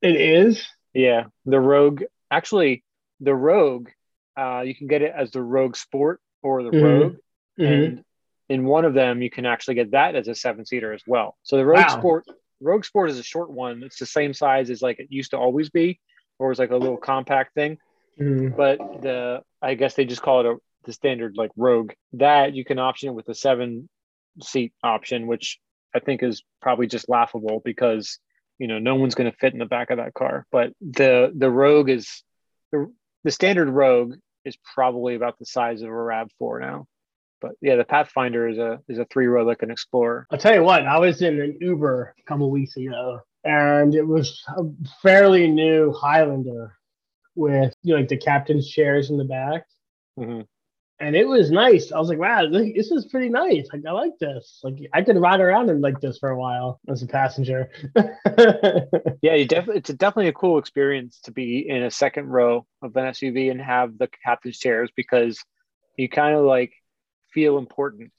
It 0.00 0.16
is. 0.16 0.64
Yeah, 0.92 1.24
the 1.44 1.60
Rogue. 1.60 2.02
Actually, 2.30 2.84
the 3.20 3.34
Rogue. 3.34 3.88
Uh, 4.36 4.62
you 4.64 4.74
can 4.74 4.86
get 4.86 5.02
it 5.02 5.12
as 5.16 5.30
the 5.30 5.42
Rogue 5.42 5.76
Sport 5.76 6.20
or 6.42 6.62
the 6.62 6.70
mm-hmm. 6.70 6.84
Rogue, 6.84 7.16
mm-hmm. 7.58 7.62
and 7.62 8.04
in 8.48 8.64
one 8.64 8.84
of 8.84 8.94
them 8.94 9.22
you 9.22 9.30
can 9.30 9.46
actually 9.46 9.74
get 9.74 9.92
that 9.92 10.14
as 10.14 10.28
a 10.28 10.34
seven 10.34 10.66
seater 10.66 10.92
as 10.92 11.02
well. 11.06 11.36
So 11.42 11.56
the 11.56 11.64
Rogue 11.64 11.86
wow. 11.88 11.98
Sport 11.98 12.24
Rogue 12.60 12.84
Sport 12.84 13.10
is 13.10 13.18
a 13.18 13.22
short 13.22 13.50
one. 13.50 13.82
It's 13.82 13.98
the 13.98 14.06
same 14.06 14.34
size 14.34 14.70
as 14.70 14.82
like 14.82 14.98
it 14.98 15.08
used 15.10 15.32
to 15.32 15.38
always 15.38 15.70
be, 15.70 16.00
or 16.38 16.50
it's 16.50 16.58
like 16.58 16.70
a 16.70 16.76
little 16.76 16.96
compact 16.96 17.54
thing. 17.54 17.78
Mm. 18.20 18.56
But 18.56 18.78
the 19.02 19.42
I 19.60 19.74
guess 19.74 19.94
they 19.94 20.04
just 20.04 20.22
call 20.22 20.40
it 20.40 20.46
a 20.46 20.56
the 20.84 20.92
standard 20.92 21.36
like 21.36 21.50
Rogue. 21.56 21.92
That 22.14 22.54
you 22.54 22.64
can 22.64 22.78
option 22.78 23.08
it 23.08 23.14
with 23.14 23.28
a 23.28 23.34
seven 23.34 23.88
seat 24.42 24.72
option, 24.82 25.26
which 25.26 25.58
I 25.94 26.00
think 26.00 26.22
is 26.22 26.42
probably 26.60 26.86
just 26.86 27.08
laughable 27.08 27.62
because 27.64 28.18
you 28.58 28.66
know 28.66 28.78
no 28.78 28.94
one's 28.94 29.14
going 29.14 29.30
to 29.30 29.36
fit 29.36 29.52
in 29.52 29.58
the 29.58 29.66
back 29.66 29.90
of 29.90 29.98
that 29.98 30.14
car. 30.14 30.46
But 30.50 30.72
the 30.80 31.32
the 31.34 31.50
Rogue 31.50 31.90
is 31.90 32.22
the 32.72 32.92
the 33.24 33.30
standard 33.30 33.68
Rogue 33.68 34.14
is 34.44 34.56
probably 34.74 35.14
about 35.14 35.38
the 35.38 35.46
size 35.46 35.82
of 35.82 35.88
a 35.88 35.92
Rav 35.92 36.30
Four 36.38 36.60
now. 36.60 36.86
But 37.40 37.52
yeah, 37.60 37.76
the 37.76 37.84
Pathfinder 37.84 38.48
is 38.48 38.58
a 38.58 38.80
is 38.88 38.98
a 38.98 39.04
three 39.06 39.26
row 39.26 39.44
like 39.44 39.62
an 39.62 39.70
Explorer. 39.70 40.26
I'll 40.30 40.38
tell 40.38 40.54
you 40.54 40.62
what, 40.62 40.86
I 40.86 40.98
was 40.98 41.22
in 41.22 41.40
an 41.40 41.58
Uber 41.60 42.14
a 42.18 42.22
couple 42.22 42.50
weeks 42.50 42.76
ago, 42.76 43.20
and 43.44 43.94
it 43.94 44.06
was 44.06 44.42
a 44.48 44.62
fairly 45.02 45.48
new 45.48 45.92
Highlander 45.92 46.76
with 47.34 47.74
you 47.82 47.94
know, 47.94 48.00
like 48.00 48.08
the 48.08 48.16
captain's 48.16 48.68
chairs 48.68 49.10
in 49.10 49.18
the 49.18 49.24
back. 49.24 49.66
Mm-hmm. 50.18 50.42
And 51.00 51.16
it 51.16 51.26
was 51.26 51.50
nice. 51.50 51.90
I 51.90 51.98
was 51.98 52.08
like, 52.08 52.18
wow, 52.18 52.48
this 52.48 52.92
is 52.92 53.06
pretty 53.06 53.28
nice. 53.28 53.66
Like, 53.72 53.82
I 53.86 53.90
like 53.90 54.16
this. 54.20 54.60
Like, 54.62 54.74
I 54.92 55.02
could 55.02 55.16
ride 55.16 55.40
around 55.40 55.68
in 55.68 55.80
like 55.80 56.00
this 56.00 56.18
for 56.18 56.30
a 56.30 56.38
while 56.38 56.80
as 56.88 57.02
a 57.02 57.06
passenger. 57.06 57.68
yeah, 59.20 59.34
you 59.34 59.44
definitely. 59.44 59.78
It's 59.78 59.90
a, 59.90 59.94
definitely 59.94 60.28
a 60.28 60.32
cool 60.32 60.58
experience 60.58 61.20
to 61.22 61.32
be 61.32 61.68
in 61.68 61.82
a 61.82 61.90
second 61.90 62.28
row 62.28 62.64
of 62.80 62.94
an 62.96 63.06
SUV 63.06 63.50
and 63.50 63.60
have 63.60 63.98
the 63.98 64.08
captain's 64.24 64.58
chairs 64.58 64.90
because 64.94 65.42
you 65.96 66.08
kind 66.08 66.36
of 66.36 66.44
like 66.44 66.72
feel 67.32 67.58
important. 67.58 68.12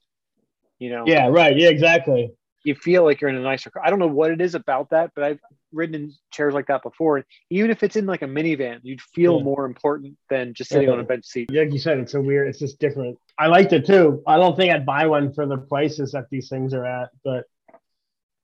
You 0.78 0.90
know? 0.90 1.06
Yeah, 1.08 1.30
right. 1.30 1.58
Yeah, 1.58 1.70
exactly. 1.70 2.34
You 2.66 2.76
feel 2.76 3.06
like 3.06 3.22
you're 3.22 3.30
in 3.30 3.38
a 3.38 3.42
nicer 3.42 3.70
car. 3.70 3.84
I 3.86 3.90
don't 3.90 4.00
know 4.00 4.08
what 4.08 4.32
it 4.32 4.42
is 4.42 4.54
about 4.54 4.90
that, 4.90 5.12
but 5.16 5.24
I've 5.24 5.40
ridden 5.76 5.96
in 5.96 6.14
chairs 6.32 6.54
like 6.54 6.68
that 6.68 6.84
before. 6.84 7.26
Even 7.50 7.70
if 7.70 7.84
it's 7.84 7.96
in 7.96 8.06
like 8.06 8.22
a 8.22 8.28
minivan, 8.28 8.80
you'd 8.84 9.02
feel 9.02 9.38
yeah. 9.38 9.44
more 9.44 9.66
important 9.66 10.18
than 10.30 10.54
just 10.54 10.70
sitting 10.70 10.88
yeah. 10.88 10.94
on 10.94 11.00
a 11.00 11.04
bench 11.04 11.26
seat. 11.26 11.52
Like 11.52 11.72
you 11.72 11.80
said, 11.80 12.00
it's 12.00 12.12
so 12.12 12.22
weird. 12.22 12.48
It's 12.48 12.60
just 12.60 12.80
different. 12.80 13.18
I 13.38 13.48
liked 13.48 13.74
it 13.74 13.86
too. 13.86 14.24
I 14.26 14.38
don't 14.38 14.56
think 14.56 14.74
I'd 14.74 14.86
buy 14.86 15.06
one 15.08 15.34
for 15.34 15.46
the 15.46 15.58
prices 15.58 16.14
that 16.14 16.30
these 16.32 16.50
things 16.50 16.74
are 16.74 16.86
at, 16.86 17.10
but 17.24 17.46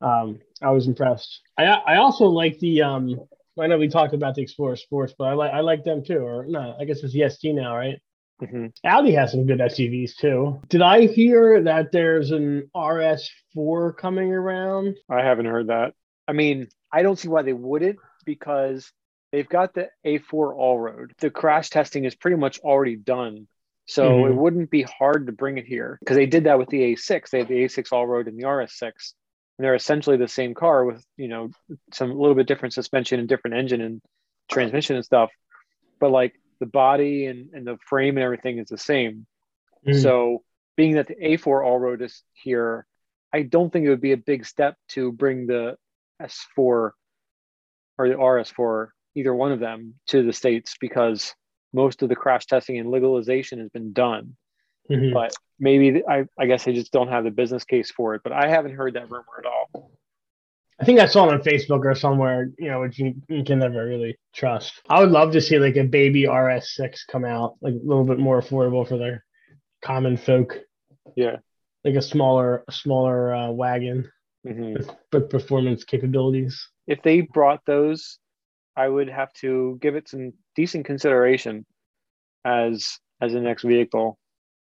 um, 0.01 0.39
I 0.61 0.71
was 0.71 0.87
impressed. 0.87 1.41
I 1.57 1.65
I 1.65 1.97
also 1.97 2.25
like 2.25 2.59
the 2.59 2.81
um. 2.81 3.19
I 3.59 3.67
know 3.67 3.77
we 3.77 3.89
talked 3.89 4.13
about 4.13 4.35
the 4.35 4.41
Explorer 4.41 4.77
Sports, 4.77 5.13
but 5.17 5.25
I 5.25 5.33
like 5.33 5.53
I 5.53 5.59
like 5.59 5.83
them 5.83 6.03
too. 6.03 6.19
Or 6.19 6.45
no, 6.47 6.75
I 6.79 6.85
guess 6.85 7.03
it's 7.03 7.13
the 7.13 7.29
ST 7.29 7.53
now, 7.53 7.75
right? 7.75 7.99
Mm-hmm. 8.41 8.67
Audi 8.83 9.13
has 9.13 9.31
some 9.31 9.45
good 9.45 9.59
SUVs 9.59 10.15
too. 10.15 10.59
Did 10.67 10.81
I 10.81 11.05
hear 11.05 11.61
that 11.63 11.91
there's 11.91 12.31
an 12.31 12.69
RS4 12.75 13.95
coming 13.97 14.31
around? 14.31 14.97
I 15.09 15.21
haven't 15.21 15.45
heard 15.45 15.67
that. 15.67 15.93
I 16.27 16.33
mean, 16.33 16.67
I 16.91 17.03
don't 17.03 17.17
see 17.17 17.27
why 17.27 17.41
they 17.43 17.53
wouldn't 17.53 17.99
because 18.25 18.91
they've 19.31 19.47
got 19.47 19.73
the 19.73 19.89
A4 20.05 20.55
all 20.55 20.79
road. 20.79 21.13
The 21.19 21.29
crash 21.29 21.69
testing 21.69 22.05
is 22.05 22.15
pretty 22.15 22.37
much 22.37 22.59
already 22.59 22.95
done. 22.95 23.47
So 23.87 24.09
mm-hmm. 24.09 24.31
it 24.31 24.35
wouldn't 24.35 24.69
be 24.69 24.83
hard 24.83 25.27
to 25.27 25.31
bring 25.31 25.57
it 25.57 25.65
here 25.65 25.97
because 25.99 26.17
they 26.17 26.25
did 26.25 26.45
that 26.45 26.59
with 26.59 26.69
the 26.69 26.93
A6. 26.93 27.29
They 27.29 27.39
had 27.39 27.47
the 27.47 27.65
A6 27.65 27.91
all 27.91 28.07
road 28.07 28.27
and 28.27 28.37
the 28.37 28.43
RS6. 28.43 28.81
And 29.57 29.65
they're 29.65 29.75
essentially 29.75 30.17
the 30.17 30.27
same 30.27 30.53
car 30.53 30.85
with, 30.85 31.03
you 31.17 31.27
know, 31.27 31.49
some 31.93 32.09
little 32.09 32.35
bit 32.35 32.47
different 32.47 32.73
suspension 32.73 33.19
and 33.19 33.27
different 33.27 33.57
engine 33.57 33.81
and 33.81 34.01
transmission 34.49 34.95
and 34.95 35.05
stuff. 35.05 35.29
But 35.99 36.11
like 36.11 36.33
the 36.59 36.65
body 36.65 37.25
and, 37.25 37.49
and 37.53 37.65
the 37.65 37.77
frame 37.87 38.17
and 38.17 38.23
everything 38.23 38.59
is 38.59 38.69
the 38.69 38.77
same. 38.77 39.25
Mm. 39.87 40.01
So 40.01 40.43
being 40.77 40.93
that 40.93 41.07
the 41.07 41.15
A4 41.15 41.65
all 41.65 41.79
road 41.79 42.01
is 42.01 42.23
here, 42.33 42.85
I 43.33 43.43
don't 43.43 43.71
think 43.71 43.85
it 43.85 43.89
would 43.89 44.01
be 44.01 44.13
a 44.13 44.17
big 44.17 44.45
step 44.45 44.75
to 44.89 45.11
bring 45.11 45.47
the 45.47 45.75
S4 46.21 46.57
or 46.57 46.93
the 47.99 48.15
RS4, 48.15 48.87
either 49.15 49.33
one 49.33 49.51
of 49.51 49.59
them, 49.59 49.95
to 50.07 50.23
the 50.23 50.33
States 50.33 50.75
because 50.79 51.33
most 51.73 52.01
of 52.01 52.09
the 52.09 52.15
crash 52.15 52.45
testing 52.45 52.77
and 52.77 52.89
legalization 52.89 53.59
has 53.59 53.69
been 53.69 53.93
done. 53.93 54.35
Mm-hmm. 54.89 55.13
But 55.13 55.33
maybe 55.59 56.03
I, 56.07 56.25
I 56.37 56.45
guess 56.47 56.67
I 56.67 56.73
just 56.73 56.91
don't 56.91 57.07
have 57.07 57.23
the 57.23 57.31
business 57.31 57.63
case 57.63 57.91
for 57.91 58.15
it. 58.15 58.21
But 58.23 58.33
I 58.33 58.47
haven't 58.47 58.75
heard 58.75 58.95
that 58.95 59.09
rumor 59.09 59.25
at 59.39 59.45
all. 59.45 59.91
I 60.79 60.83
think 60.83 60.99
I 60.99 61.05
saw 61.05 61.29
it 61.29 61.33
on 61.33 61.41
Facebook 61.41 61.85
or 61.85 61.93
somewhere, 61.93 62.49
you 62.57 62.69
know, 62.69 62.81
which 62.81 62.97
you, 62.97 63.13
you, 63.29 63.43
can 63.43 63.59
never 63.59 63.85
really 63.85 64.17
trust. 64.33 64.81
I 64.89 64.99
would 64.99 65.11
love 65.11 65.31
to 65.33 65.41
see 65.41 65.59
like 65.59 65.77
a 65.77 65.83
baby 65.83 66.23
RS6 66.23 67.01
come 67.07 67.23
out, 67.23 67.55
like 67.61 67.75
a 67.75 67.87
little 67.87 68.03
bit 68.03 68.17
more 68.17 68.41
affordable 68.41 68.87
for 68.87 68.97
the 68.97 69.19
common 69.83 70.17
folk. 70.17 70.57
Yeah. 71.15 71.37
Like 71.85 71.95
a 71.95 72.01
smaller, 72.01 72.63
a 72.67 72.71
smaller 72.71 73.33
uh, 73.33 73.51
wagon 73.51 74.09
mm-hmm. 74.45 74.73
with 75.11 75.29
performance 75.29 75.83
capabilities. 75.83 76.67
If 76.87 77.01
they 77.01 77.21
brought 77.21 77.65
those, 77.65 78.19
I 78.75 78.87
would 78.87 79.09
have 79.09 79.33
to 79.33 79.77
give 79.81 79.95
it 79.95 80.09
some 80.09 80.33
decent 80.55 80.85
consideration 80.85 81.65
as 82.45 82.97
as 83.21 83.33
a 83.33 83.39
next 83.39 83.63
vehicle 83.63 84.17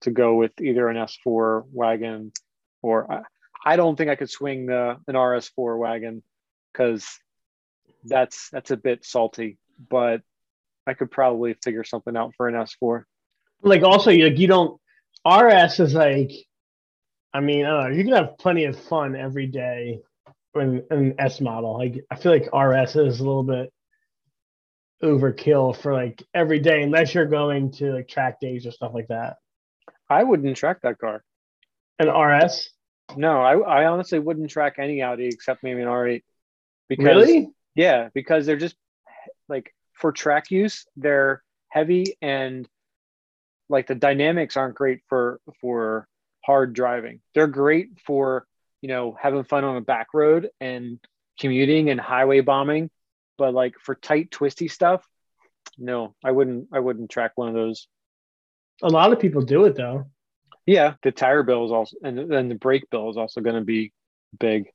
to 0.02 0.12
go 0.12 0.36
with 0.36 0.52
either 0.60 0.90
an 0.90 0.98
S4 0.98 1.64
wagon 1.72 2.32
or 2.82 3.24
I 3.64 3.76
don't 3.76 3.96
think 3.96 4.10
I 4.10 4.16
could 4.16 4.30
swing 4.30 4.66
the 4.66 4.98
an 5.08 5.16
RS4 5.16 5.78
wagon 5.78 6.24
because 6.74 7.08
that's 8.04 8.50
that's 8.50 8.72
a 8.72 8.78
bit 8.78 9.06
salty. 9.06 9.58
but 9.90 10.22
I 10.88 10.96
could 10.96 11.12
probably 11.12 11.54
figure 11.64 11.84
something 11.84 12.18
out 12.18 12.34
for 12.36 12.48
an 12.48 12.56
S4. 12.56 13.04
Like 13.62 13.84
also, 13.84 14.12
like 14.12 14.40
you 14.40 14.48
don't 14.48 14.82
RS 15.26 15.80
is 15.80 15.94
like, 15.94 16.32
I 17.34 17.40
mean, 17.40 17.66
I 17.66 17.88
know. 17.90 17.96
You 17.96 18.04
can 18.04 18.14
have 18.14 18.38
plenty 18.38 18.66
of 18.66 18.78
fun 18.78 19.16
every 19.16 19.48
day 19.48 20.02
in 20.56 20.84
an 20.90 21.16
S 21.18 21.40
model. 21.40 21.78
Like 21.78 22.04
I 22.10 22.16
feel 22.16 22.32
like 22.32 22.54
RS 22.54 22.96
is 22.96 23.20
a 23.20 23.24
little 23.24 23.44
bit 23.44 23.72
overkill 25.02 25.76
for 25.76 25.94
like 25.94 26.24
every 26.34 26.60
day, 26.60 26.84
unless 26.84 27.14
you're 27.14 27.26
going 27.26 27.72
to 27.74 27.94
like 27.94 28.08
track 28.08 28.40
days 28.40 28.66
or 28.66 28.72
stuff 28.72 28.92
like 28.94 29.08
that. 29.08 29.38
I 30.10 30.24
wouldn't 30.24 30.58
track 30.58 30.82
that 30.84 31.00
car. 31.00 31.24
An 32.00 32.10
RS? 32.10 32.70
No, 33.16 33.42
I, 33.42 33.58
I 33.58 33.86
honestly 33.86 34.20
wouldn't 34.20 34.50
track 34.50 34.76
any 34.78 35.02
Audi 35.02 35.28
except 35.28 35.64
maybe 35.64 35.82
an 35.82 35.88
R8. 35.88 36.24
Because, 36.90 37.06
really? 37.06 37.50
Yeah, 37.76 38.10
because 38.14 38.46
they're 38.46 38.58
just 38.58 38.76
like 39.48 39.74
for 39.94 40.12
track 40.12 40.52
use, 40.52 40.86
they're 40.98 41.44
heavy 41.70 42.18
and 42.22 42.68
like 43.70 43.88
the 43.88 43.96
dynamics 43.96 44.58
aren't 44.58 44.76
great 44.76 45.00
for 45.08 45.40
for 45.62 46.08
hard 46.44 46.74
driving. 46.74 47.22
They're 47.34 47.48
great 47.48 47.90
for 48.06 48.46
you 48.82 48.90
know 48.90 49.18
having 49.20 49.44
fun 49.44 49.64
on 49.64 49.78
a 49.78 49.82
back 49.82 50.08
road 50.14 50.50
and 50.60 51.00
commuting 51.40 51.90
and 51.90 52.00
highway 52.00 52.42
bombing, 52.42 52.90
but 53.38 53.54
like 53.54 53.76
for 53.80 53.96
tight 53.96 54.32
twisty 54.32 54.68
stuff, 54.68 55.06
no, 55.78 56.16
I 56.24 56.32
wouldn't. 56.32 56.68
I 56.72 56.80
wouldn't 56.80 57.10
track 57.10 57.32
one 57.36 57.48
of 57.48 57.54
those. 57.54 57.88
A 58.84 58.90
lot 58.90 59.14
of 59.14 59.20
people 59.20 59.42
do 59.42 59.66
it 59.66 59.76
though. 59.76 60.08
Yeah, 60.66 60.94
the 61.02 61.12
tire 61.12 61.44
bill 61.44 61.66
is 61.66 61.72
also, 61.72 61.98
and 62.04 62.32
then 62.32 62.50
the 62.50 62.56
brake 62.56 62.90
bill 62.90 63.10
is 63.10 63.18
also 63.18 63.42
going 63.42 63.56
to 63.56 63.66
be 63.66 63.94
big 64.40 64.68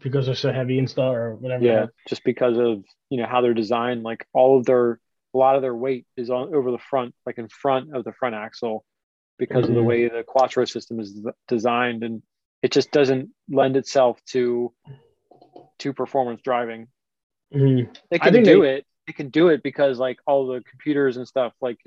because 0.00 0.26
they're 0.26 0.34
so 0.34 0.52
heavy 0.52 0.78
and 0.78 0.90
stuff, 0.90 1.14
or 1.14 1.36
whatever. 1.36 1.64
Yeah, 1.64 1.86
just 2.08 2.24
because 2.24 2.58
of 2.58 2.84
you 3.10 3.18
know 3.18 3.26
how 3.26 3.40
they're 3.40 3.54
designed. 3.54 4.02
Like 4.02 4.26
all 4.32 4.58
of 4.58 4.66
their, 4.66 4.98
a 5.34 5.38
lot 5.38 5.56
of 5.56 5.62
their 5.62 5.74
weight 5.74 6.06
is 6.16 6.30
on 6.30 6.54
over 6.54 6.70
the 6.70 6.78
front, 6.78 7.14
like 7.26 7.38
in 7.38 7.48
front 7.48 7.94
of 7.94 8.04
the 8.04 8.12
front 8.12 8.34
axle, 8.34 8.84
because 9.40 9.64
mm-hmm. 9.64 9.70
of 9.70 9.74
the 9.74 9.80
mm-hmm. 9.80 9.88
way 9.88 10.08
the 10.08 10.22
Quattro 10.22 10.66
system 10.66 11.00
is 11.00 11.18
designed, 11.48 12.04
and 12.04 12.22
it 12.62 12.70
just 12.70 12.92
doesn't 12.92 13.30
lend 13.48 13.76
itself 13.76 14.20
to 14.26 14.72
to 15.80 15.92
performance 15.92 16.42
driving. 16.42 16.86
Mm-hmm. 17.52 17.90
It 18.12 18.22
can 18.22 18.44
do 18.44 18.62
they... 18.62 18.74
it. 18.76 18.86
They 19.06 19.14
can 19.14 19.30
do 19.30 19.48
it 19.48 19.64
because 19.64 19.98
like 19.98 20.18
all 20.26 20.46
the 20.46 20.60
computers 20.60 21.16
and 21.16 21.26
stuff 21.26 21.52
like 21.60 21.78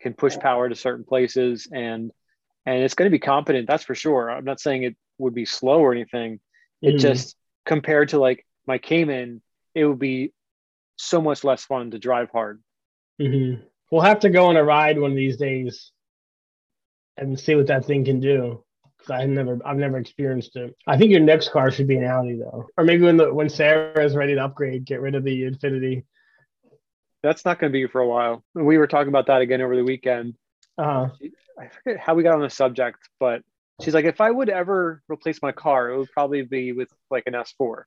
can 0.00 0.14
push 0.14 0.38
power 0.38 0.68
to 0.68 0.74
certain 0.74 1.04
places 1.04 1.68
and 1.70 2.10
and 2.64 2.82
it's 2.82 2.94
going 2.94 3.10
to 3.10 3.14
be 3.14 3.18
competent. 3.18 3.66
That's 3.66 3.84
for 3.84 3.94
sure. 3.94 4.30
I'm 4.30 4.44
not 4.44 4.60
saying 4.60 4.84
it 4.84 4.96
would 5.18 5.34
be 5.34 5.44
slow 5.44 5.80
or 5.80 5.92
anything. 5.92 6.40
It 6.80 6.90
mm-hmm. 6.90 6.98
just 6.98 7.36
compared 7.66 8.10
to 8.10 8.18
like 8.18 8.46
my 8.66 8.78
Cayman, 8.78 9.42
it 9.74 9.84
would 9.84 9.98
be 9.98 10.32
so 10.96 11.20
much 11.20 11.44
less 11.44 11.64
fun 11.64 11.90
to 11.90 11.98
drive 11.98 12.30
hard. 12.30 12.62
Mm-hmm. 13.20 13.62
We'll 13.90 14.02
have 14.02 14.20
to 14.20 14.30
go 14.30 14.46
on 14.46 14.56
a 14.56 14.64
ride 14.64 14.98
one 14.98 15.10
of 15.10 15.16
these 15.16 15.36
days 15.36 15.92
and 17.16 17.38
see 17.38 17.54
what 17.54 17.68
that 17.68 17.84
thing 17.84 18.04
can 18.04 18.20
do. 18.20 18.64
I've 19.10 19.28
never, 19.28 19.58
I've 19.64 19.76
never 19.76 19.98
experienced 19.98 20.56
it. 20.56 20.74
I 20.86 20.96
think 20.96 21.10
your 21.10 21.20
next 21.20 21.50
car 21.50 21.70
should 21.70 21.86
be 21.86 21.96
an 21.96 22.04
Audi 22.04 22.36
though, 22.36 22.66
or 22.76 22.84
maybe 22.84 23.04
when 23.04 23.18
the 23.18 23.32
when 23.32 23.48
Sarah 23.48 24.02
is 24.02 24.14
ready 24.14 24.34
to 24.34 24.44
upgrade, 24.44 24.84
get 24.86 25.00
rid 25.00 25.14
of 25.14 25.24
the 25.24 25.42
Infiniti. 25.42 26.04
That's 27.22 27.44
not 27.44 27.58
going 27.58 27.72
to 27.72 27.72
be 27.72 27.86
for 27.86 28.00
a 28.00 28.08
while. 28.08 28.44
We 28.54 28.78
were 28.78 28.86
talking 28.86 29.08
about 29.08 29.26
that 29.26 29.40
again 29.40 29.60
over 29.60 29.76
the 29.76 29.84
weekend. 29.84 30.34
Uh-huh. 30.76 31.08
I 31.58 31.68
forget 31.68 32.00
how 32.00 32.14
we 32.14 32.22
got 32.22 32.34
on 32.34 32.42
the 32.42 32.50
subject, 32.50 32.98
but 33.20 33.42
she's 33.82 33.94
like, 33.94 34.04
if 34.04 34.20
I 34.20 34.30
would 34.30 34.48
ever 34.48 35.02
replace 35.08 35.40
my 35.40 35.52
car, 35.52 35.90
it 35.90 35.98
would 35.98 36.10
probably 36.10 36.42
be 36.42 36.72
with 36.72 36.88
like 37.10 37.24
an 37.26 37.34
S4 37.34 37.44
mm-hmm. 37.60 37.84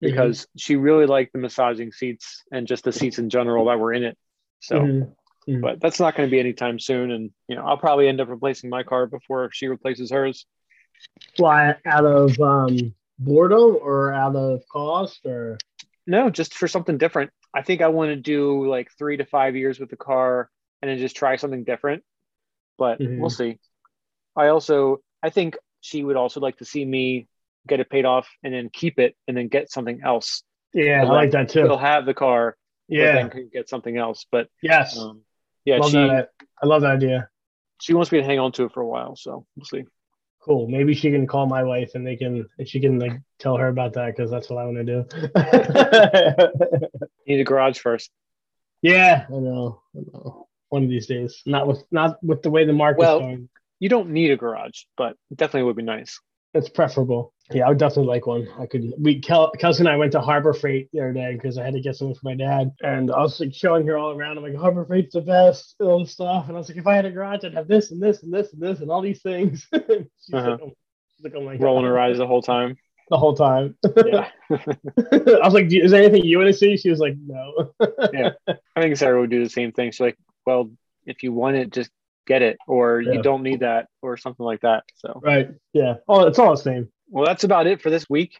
because 0.00 0.42
mm-hmm. 0.42 0.58
she 0.58 0.76
really 0.76 1.06
liked 1.06 1.32
the 1.32 1.38
massaging 1.38 1.92
seats 1.92 2.42
and 2.52 2.66
just 2.66 2.84
the 2.84 2.92
seats 2.92 3.18
in 3.18 3.30
general 3.30 3.66
that 3.66 3.78
were 3.78 3.92
in 3.92 4.04
it. 4.04 4.18
So, 4.60 4.80
mm-hmm. 4.80 5.10
Mm-hmm. 5.48 5.60
but 5.60 5.80
that's 5.80 6.00
not 6.00 6.16
going 6.16 6.28
to 6.28 6.30
be 6.30 6.40
anytime 6.40 6.80
soon. 6.80 7.12
And, 7.12 7.30
you 7.46 7.54
know, 7.54 7.64
I'll 7.64 7.76
probably 7.76 8.08
end 8.08 8.20
up 8.20 8.28
replacing 8.28 8.68
my 8.68 8.82
car 8.82 9.06
before 9.06 9.48
she 9.52 9.68
replaces 9.68 10.10
hers. 10.10 10.44
Why 11.36 11.76
out 11.86 12.04
of 12.04 12.40
um, 12.40 12.94
boredom 13.18 13.78
or 13.80 14.12
out 14.12 14.34
of 14.34 14.62
cost 14.68 15.24
or? 15.24 15.58
No, 16.04 16.30
just 16.30 16.54
for 16.54 16.66
something 16.66 16.98
different. 16.98 17.30
I 17.54 17.62
think 17.62 17.80
I 17.80 17.88
want 17.88 18.10
to 18.10 18.16
do 18.16 18.68
like 18.68 18.90
three 18.98 19.18
to 19.18 19.24
five 19.24 19.54
years 19.54 19.78
with 19.78 19.90
the 19.90 19.96
car 19.96 20.50
and 20.82 20.90
then 20.90 20.98
just 20.98 21.16
try 21.16 21.36
something 21.36 21.62
different. 21.62 22.02
But 22.76 22.98
mm-hmm. 22.98 23.20
we'll 23.20 23.30
see. 23.30 23.58
I 24.34 24.48
also 24.48 24.98
I 25.22 25.30
think 25.30 25.56
she 25.80 26.02
would 26.02 26.16
also 26.16 26.40
like 26.40 26.56
to 26.58 26.64
see 26.64 26.84
me 26.84 27.28
get 27.66 27.80
it 27.80 27.88
paid 27.88 28.04
off 28.04 28.28
and 28.42 28.52
then 28.52 28.68
keep 28.72 28.98
it 28.98 29.16
and 29.26 29.36
then 29.36 29.48
get 29.48 29.70
something 29.70 30.00
else. 30.04 30.42
Yeah, 30.72 31.02
I 31.02 31.06
like 31.06 31.30
that 31.30 31.48
too. 31.48 31.62
They'll 31.62 31.78
have 31.78 32.04
the 32.04 32.14
car, 32.14 32.56
yeah, 32.88 33.14
then 33.14 33.30
can 33.30 33.50
get 33.52 33.68
something 33.68 33.96
else. 33.96 34.26
But 34.30 34.48
yes, 34.60 34.98
um, 34.98 35.22
yeah, 35.66 35.76
love 35.78 35.90
she, 35.90 35.98
that. 35.98 36.30
I 36.62 36.66
love 36.66 36.80
that 36.82 36.92
idea. 36.92 37.28
She 37.80 37.92
wants 37.92 38.10
me 38.10 38.20
to 38.20 38.24
hang 38.24 38.38
on 38.38 38.52
to 38.52 38.64
it 38.64 38.72
for 38.72 38.80
a 38.80 38.86
while, 38.86 39.16
so 39.16 39.44
we'll 39.54 39.66
see. 39.66 39.84
Cool. 40.40 40.68
Maybe 40.68 40.94
she 40.94 41.10
can 41.10 41.26
call 41.26 41.46
my 41.46 41.62
wife 41.62 41.90
and 41.94 42.06
they 42.06 42.16
can, 42.16 42.46
and 42.58 42.68
she 42.68 42.80
can 42.80 42.98
like 42.98 43.20
tell 43.38 43.58
her 43.58 43.68
about 43.68 43.92
that 43.94 44.16
because 44.16 44.30
that's 44.30 44.48
what 44.48 44.58
I 44.58 44.64
want 44.64 44.78
to 44.78 44.84
do. 44.84 45.04
need 47.26 47.40
a 47.40 47.44
garage 47.44 47.78
first. 47.78 48.10
Yeah, 48.80 49.26
I 49.28 49.32
know. 49.32 49.82
I 49.94 50.00
know. 50.12 50.46
One 50.70 50.84
of 50.84 50.88
these 50.88 51.06
days, 51.06 51.42
not 51.44 51.66
with 51.66 51.84
not 51.90 52.22
with 52.22 52.42
the 52.42 52.50
way 52.50 52.64
the 52.64 52.72
market's 52.72 53.00
well, 53.00 53.20
going 53.20 53.48
you 53.78 53.88
don't 53.88 54.10
need 54.10 54.30
a 54.30 54.36
garage, 54.36 54.84
but 54.96 55.16
definitely 55.34 55.64
would 55.64 55.76
be 55.76 55.82
nice. 55.82 56.20
It's 56.56 56.68
preferable. 56.68 57.32
Yeah, 57.52 57.66
I 57.66 57.68
would 57.68 57.78
definitely 57.78 58.06
like 58.06 58.26
one. 58.26 58.48
I 58.58 58.66
could. 58.66 58.92
We 58.98 59.20
Kel, 59.20 59.52
Kelsey 59.52 59.82
and 59.82 59.88
I 59.88 59.96
went 59.96 60.12
to 60.12 60.20
Harbor 60.20 60.52
Freight 60.52 60.88
the 60.92 61.00
other 61.00 61.12
day 61.12 61.34
because 61.34 61.58
I 61.58 61.64
had 61.64 61.74
to 61.74 61.80
get 61.80 61.94
something 61.94 62.14
for 62.14 62.22
my 62.24 62.34
dad, 62.34 62.72
and 62.80 63.10
I 63.12 63.20
was 63.20 63.38
like 63.38 63.54
showing 63.54 63.86
her 63.86 63.96
all 63.96 64.10
around. 64.10 64.36
I'm 64.36 64.42
like, 64.42 64.56
Harbor 64.56 64.84
Freight's 64.84 65.14
the 65.14 65.20
best, 65.20 65.76
and 65.78 65.88
all 65.88 66.00
this 66.00 66.12
stuff. 66.12 66.48
And 66.48 66.56
I 66.56 66.58
was 66.58 66.68
like, 66.68 66.78
if 66.78 66.86
I 66.86 66.96
had 66.96 67.04
a 67.04 67.10
garage, 67.10 67.44
I'd 67.44 67.54
have 67.54 67.68
this 67.68 67.92
and 67.92 68.02
this 68.02 68.22
and 68.22 68.32
this 68.32 68.52
and 68.52 68.60
this 68.60 68.80
and 68.80 68.90
all 68.90 69.00
these 69.00 69.22
things. 69.22 69.66
she's, 69.74 69.84
uh-huh. 70.32 70.50
like, 70.50 70.60
oh, 70.62 70.72
she's 71.14 71.24
like, 71.24 71.34
oh 71.36 71.42
my 71.42 71.56
god, 71.56 71.62
rolling 71.62 71.84
her 71.84 71.98
eyes 71.98 72.18
the 72.18 72.26
whole 72.26 72.42
time. 72.42 72.76
The 73.10 73.18
whole 73.18 73.34
time. 73.34 73.76
Yeah. 74.06 74.28
I 74.50 75.44
was 75.44 75.54
like, 75.54 75.72
is 75.72 75.90
there 75.90 76.02
anything 76.02 76.24
you 76.24 76.38
want 76.38 76.48
to 76.48 76.54
see? 76.54 76.76
She 76.76 76.90
was 76.90 77.00
like, 77.00 77.14
no. 77.24 77.72
yeah, 78.12 78.30
I 78.48 78.80
think 78.80 78.96
Sarah 78.96 79.20
would 79.20 79.30
do 79.30 79.42
the 79.42 79.50
same 79.50 79.72
thing. 79.72 79.90
She's 79.90 80.00
like, 80.00 80.18
well, 80.44 80.70
if 81.04 81.22
you 81.22 81.32
want 81.32 81.56
it, 81.56 81.70
just 81.70 81.90
get 82.26 82.42
it 82.42 82.58
or 82.66 83.00
yeah. 83.00 83.12
you 83.12 83.22
don't 83.22 83.42
need 83.42 83.60
that 83.60 83.86
or 84.02 84.16
something 84.16 84.44
like 84.44 84.60
that 84.60 84.84
so. 84.94 85.20
Right 85.22 85.50
yeah. 85.72 85.94
Oh 86.08 86.26
it's 86.26 86.38
all 86.38 86.50
the 86.50 86.62
same. 86.62 86.88
Well 87.08 87.24
that's 87.24 87.44
about 87.44 87.66
it 87.66 87.80
for 87.80 87.90
this 87.90 88.08
week. 88.10 88.38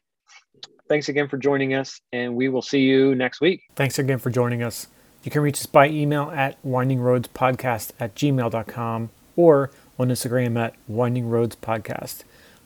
Thanks 0.88 1.09
again 1.09 1.29
for 1.29 1.38
joining 1.38 1.75
us 1.75 2.01
and 2.12 2.35
we 2.35 2.49
will 2.49 2.62
see 2.62 2.81
you 2.81 3.14
next 3.14 3.40
week. 3.40 3.62
Thanks 3.75 3.99
again 3.99 4.18
for 4.18 4.31
joining 4.31 4.62
us. 4.62 4.88
You 5.22 5.31
can 5.31 5.42
reach 5.42 5.59
us 5.59 5.66
by 5.66 5.88
email 5.88 6.31
at 6.31 6.62
windingroadspodcast 6.64 7.92
at 7.99 8.14
gmail.com 8.14 9.11
or 9.35 9.70
on 9.99 10.09
instagram 10.09 10.59
at 10.59 10.75
windingroadspodcast. 10.90 12.22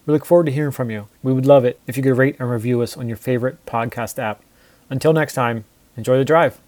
We 0.06 0.12
look 0.12 0.24
forward 0.24 0.46
to 0.46 0.52
hearing 0.52 0.72
from 0.72 0.90
you. 0.90 1.08
We 1.22 1.32
would 1.32 1.46
love 1.46 1.64
it 1.64 1.78
if 1.86 1.96
you 1.96 2.02
could 2.02 2.16
rate 2.16 2.36
and 2.38 2.50
review 2.50 2.82
us 2.82 2.96
on 2.96 3.08
your 3.08 3.16
favorite 3.16 3.64
podcast 3.66 4.18
app. 4.18 4.42
Until 4.88 5.12
next 5.12 5.34
time 5.34 5.64
enjoy 5.96 6.18
the 6.18 6.24
drive 6.24 6.60